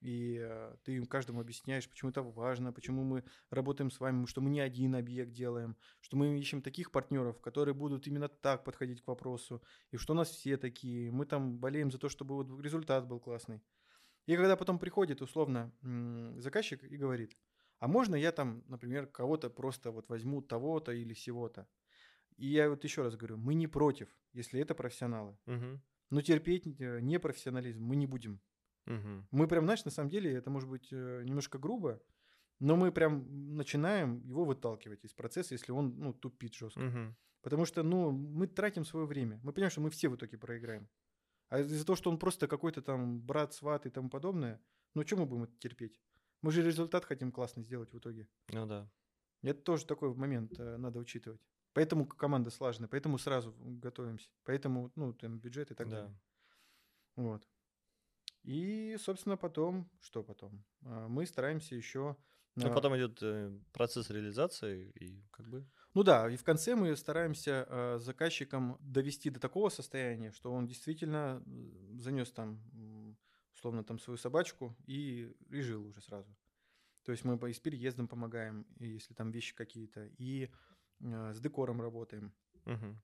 и 0.00 0.38
э, 0.40 0.76
ты 0.84 0.96
им 0.96 1.06
каждому 1.06 1.40
объясняешь, 1.40 1.88
почему 1.88 2.10
это 2.10 2.22
важно, 2.22 2.72
почему 2.72 3.02
мы 3.02 3.24
работаем 3.50 3.90
с 3.90 4.00
вами, 4.00 4.26
что 4.26 4.40
мы 4.40 4.50
не 4.50 4.60
один 4.60 4.94
объект 4.94 5.32
делаем, 5.32 5.76
что 6.00 6.16
мы 6.16 6.38
ищем 6.38 6.62
таких 6.62 6.90
партнеров, 6.90 7.40
которые 7.40 7.74
будут 7.74 8.06
именно 8.06 8.28
так 8.28 8.64
подходить 8.64 9.02
к 9.02 9.08
вопросу, 9.08 9.62
и 9.90 9.96
что 9.96 10.12
у 10.12 10.16
нас 10.16 10.30
все 10.30 10.56
такие. 10.56 11.10
Мы 11.10 11.26
там 11.26 11.58
болеем 11.58 11.90
за 11.90 11.98
то, 11.98 12.08
чтобы 12.08 12.34
вот 12.34 12.60
результат 12.60 13.06
был 13.06 13.20
классный. 13.20 13.60
И 14.26 14.36
когда 14.36 14.56
потом 14.56 14.78
приходит 14.78 15.22
условно 15.22 15.72
заказчик 16.36 16.84
и 16.84 16.96
говорит, 16.96 17.36
а 17.78 17.88
можно 17.88 18.14
я 18.14 18.32
там, 18.32 18.62
например, 18.68 19.06
кого-то 19.06 19.50
просто 19.50 19.90
вот 19.90 20.08
возьму 20.08 20.42
того-то 20.42 20.92
или 20.92 21.14
сего-то. 21.14 21.66
И 22.36 22.46
я 22.46 22.68
вот 22.68 22.84
еще 22.84 23.02
раз 23.02 23.16
говорю, 23.16 23.36
мы 23.36 23.54
не 23.54 23.66
против, 23.66 24.08
если 24.32 24.60
это 24.60 24.74
профессионалы. 24.74 25.36
Мгм. 25.46 25.82
Но 26.10 26.22
терпеть 26.22 26.66
э, 26.80 27.00
непрофессионализм 27.00 27.82
мы 27.82 27.96
не 27.96 28.06
будем. 28.06 28.40
Мгм. 28.88 29.28
Мы 29.30 29.48
прям, 29.48 29.64
знаешь, 29.64 29.84
на 29.84 29.90
самом 29.90 30.10
деле, 30.10 30.32
это 30.32 30.50
может 30.50 30.68
быть 30.68 30.88
э, 30.92 31.22
немножко 31.24 31.58
грубо, 31.58 32.00
но 32.58 32.76
мы 32.76 32.90
прям 32.90 33.54
начинаем 33.54 34.20
его 34.26 34.44
выталкивать 34.44 35.04
из 35.04 35.12
процесса, 35.14 35.54
если 35.54 35.72
он, 35.72 35.98
ну, 35.98 36.12
тупит 36.12 36.54
жестко. 36.54 36.80
Мгм. 36.80 37.16
Потому 37.42 37.66
что, 37.66 37.82
ну, 37.82 38.10
мы 38.10 38.46
тратим 38.46 38.84
свое 38.84 39.06
время. 39.06 39.40
Мы 39.44 39.52
понимаем, 39.52 39.70
что 39.70 39.80
мы 39.80 39.90
все 39.90 40.08
в 40.08 40.16
итоге 40.16 40.38
проиграем. 40.38 40.88
А 41.50 41.60
из-за 41.60 41.84
того, 41.86 41.96
что 41.96 42.10
он 42.10 42.18
просто 42.18 42.48
какой-то 42.48 42.82
там 42.82 43.20
брат, 43.20 43.54
сват 43.54 43.86
и 43.86 43.90
тому 43.90 44.10
подобное, 44.10 44.60
ну, 44.94 45.06
что 45.06 45.16
мы 45.16 45.26
будем 45.26 45.44
это 45.44 45.56
терпеть? 45.58 46.00
Мы 46.42 46.50
же 46.50 46.62
результат 46.62 47.04
хотим 47.04 47.32
классный 47.32 47.62
сделать 47.62 47.92
в 47.92 47.98
итоге. 47.98 48.28
Ну 48.52 48.66
да. 48.66 48.90
Это 49.42 49.60
тоже 49.62 49.86
такой 49.86 50.14
момент 50.14 50.58
э, 50.58 50.76
надо 50.76 50.98
учитывать. 50.98 51.40
Поэтому 51.72 52.06
команда 52.06 52.50
слаженная, 52.50 52.88
поэтому 52.88 53.18
сразу 53.18 53.54
готовимся. 53.58 54.30
Поэтому, 54.44 54.90
ну, 54.96 55.12
там 55.12 55.38
бюджет 55.38 55.70
и 55.70 55.74
так 55.74 55.88
Да. 55.88 55.96
далее. 55.96 56.20
Вот. 57.16 57.48
И, 58.48 58.96
собственно, 58.98 59.36
потом, 59.36 59.90
что 60.00 60.22
потом? 60.22 60.64
А, 60.82 61.06
Мы 61.06 61.26
стараемся 61.26 61.74
еще... 61.74 62.16
Ну, 62.54 62.74
потом 62.74 62.96
идет 62.96 63.22
э, 63.22 63.52
процесс 63.72 64.10
реализации, 64.10 64.90
и 65.00 65.22
как 65.30 65.48
бы. 65.48 65.64
Ну 65.94 66.02
да, 66.02 66.28
и 66.30 66.36
в 66.36 66.42
конце 66.42 66.74
мы 66.74 66.96
стараемся 66.96 67.66
э, 67.68 67.98
заказчикам 67.98 68.78
довести 68.80 69.30
до 69.30 69.38
такого 69.38 69.68
состояния, 69.68 70.32
что 70.32 70.50
он 70.52 70.66
действительно 70.66 71.42
занес 71.92 72.32
там, 72.32 73.16
условно, 73.54 73.84
там 73.84 73.98
свою 73.98 74.16
собачку 74.16 74.74
и, 74.86 75.30
и 75.50 75.60
жил 75.60 75.86
уже 75.86 76.00
сразу. 76.00 76.34
То 77.04 77.12
есть 77.12 77.24
мы 77.24 77.38
по- 77.38 77.50
и 77.50 77.52
с 77.52 77.60
переездом 77.60 78.08
помогаем, 78.08 78.66
если 78.80 79.14
там 79.14 79.30
вещи 79.30 79.54
какие-то, 79.54 80.06
и 80.18 80.50
э, 81.00 81.34
с 81.34 81.40
декором 81.40 81.82
работаем. 81.82 82.32
Мгм. 82.64 83.00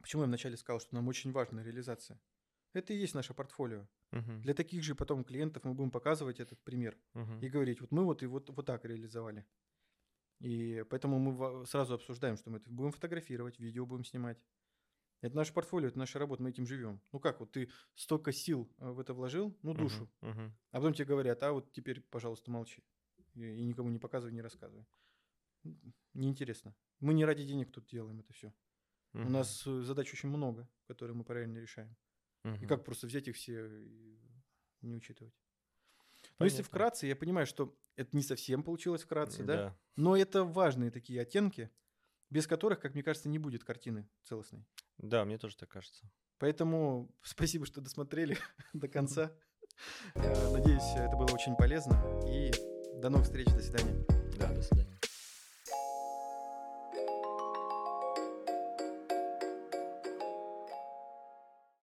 Почему 0.00 0.22
я 0.22 0.26
вначале 0.26 0.56
сказал, 0.56 0.80
что 0.80 0.94
нам 0.96 1.08
очень 1.08 1.32
важна 1.32 1.62
реализация? 1.62 2.20
Это 2.74 2.92
и 2.92 2.96
есть 2.96 3.14
наше 3.14 3.34
портфолио. 3.34 3.86
Мгм. 4.12 4.42
Для 4.42 4.54
таких 4.54 4.82
же 4.82 4.94
потом 4.94 5.24
клиентов 5.24 5.64
мы 5.64 5.74
будем 5.74 5.90
показывать 5.90 6.40
этот 6.40 6.62
пример 6.62 6.96
Мгм. 7.14 7.40
и 7.40 7.48
говорить, 7.48 7.80
вот 7.80 7.90
мы 7.92 8.04
вот 8.04 8.22
и 8.22 8.26
вот, 8.26 8.50
вот 8.50 8.66
так 8.66 8.84
реализовали. 8.84 9.46
И 10.40 10.84
поэтому 10.90 11.18
мы 11.18 11.66
сразу 11.66 11.94
обсуждаем, 11.94 12.36
что 12.36 12.50
мы 12.50 12.58
это 12.58 12.70
будем 12.70 12.92
фотографировать, 12.92 13.58
видео 13.58 13.86
будем 13.86 14.04
снимать. 14.04 14.38
Это 15.20 15.34
наше 15.34 15.52
портфолио, 15.52 15.88
это 15.88 15.98
наша 15.98 16.18
работа, 16.20 16.42
мы 16.42 16.50
этим 16.50 16.64
живем. 16.66 17.00
Ну 17.12 17.18
как, 17.18 17.40
вот 17.40 17.50
ты 17.50 17.70
столько 17.94 18.30
сил 18.32 18.70
э, 18.78 18.88
в 18.90 19.00
это 19.00 19.14
вложил, 19.14 19.58
ну 19.62 19.74
душу, 19.74 20.08
Мгм. 20.20 20.30
Мгм. 20.30 20.58
а 20.70 20.76
потом 20.76 20.94
тебе 20.94 21.06
говорят, 21.06 21.42
а 21.42 21.52
вот 21.52 21.72
теперь, 21.72 22.00
пожалуйста, 22.00 22.50
молчи. 22.52 22.84
И, 23.34 23.40
и 23.42 23.64
никому 23.64 23.90
не 23.90 23.98
показывай, 23.98 24.32
не 24.32 24.42
рассказывай. 24.42 24.86
Неинтересно. 26.14 26.74
Мы 27.00 27.14
не 27.14 27.24
ради 27.24 27.44
денег 27.44 27.72
тут 27.72 27.86
делаем 27.86 28.20
это 28.20 28.32
все. 28.32 28.54
У 29.14 29.18
Мгм. 29.18 29.32
нас 29.32 29.66
э, 29.66 29.82
задач 29.82 30.12
очень 30.12 30.28
много, 30.28 30.68
которые 30.86 31.16
мы 31.16 31.24
параллельно 31.24 31.58
решаем. 31.58 31.96
И 32.44 32.48
Мгм. 32.48 32.68
как 32.68 32.84
просто 32.84 33.06
взять 33.06 33.28
их 33.28 33.36
все 33.36 33.66
и 33.82 34.18
не 34.82 34.94
учитывать. 34.96 35.34
Но 36.38 36.44
если 36.46 36.58
Понятно. 36.58 36.64
вкратце, 36.64 37.06
я 37.06 37.16
понимаю, 37.16 37.46
что 37.46 37.76
это 37.96 38.16
не 38.16 38.22
совсем 38.22 38.62
получилось 38.62 39.02
вкратце, 39.02 39.42
да? 39.42 39.56
Да. 39.56 39.78
Но 39.96 40.16
это 40.16 40.44
важные 40.44 40.90
такие 40.90 41.20
оттенки, 41.20 41.70
без 42.30 42.46
которых, 42.46 42.78
как 42.80 42.94
мне 42.94 43.02
кажется, 43.02 43.28
не 43.28 43.38
будет 43.38 43.64
картины 43.64 44.08
целостной. 44.22 44.64
Да, 44.98 45.24
мне 45.24 45.38
тоже 45.38 45.56
так 45.56 45.68
кажется. 45.68 46.10
Поэтому 46.38 47.10
спасибо, 47.22 47.66
что 47.66 47.80
досмотрели 47.80 48.36
до 48.72 48.88
конца. 48.88 49.32
Э, 50.14 50.52
Надеюсь, 50.52 50.82
это 50.96 51.16
было 51.16 51.32
очень 51.32 51.56
полезно. 51.56 51.94
И 52.28 52.50
до 53.00 53.10
новых 53.10 53.26
встреч, 53.26 53.46
до 53.46 53.60
свидания. 53.60 54.04
Да, 54.38 54.52
до 54.54 54.62
свидания. 54.62 54.97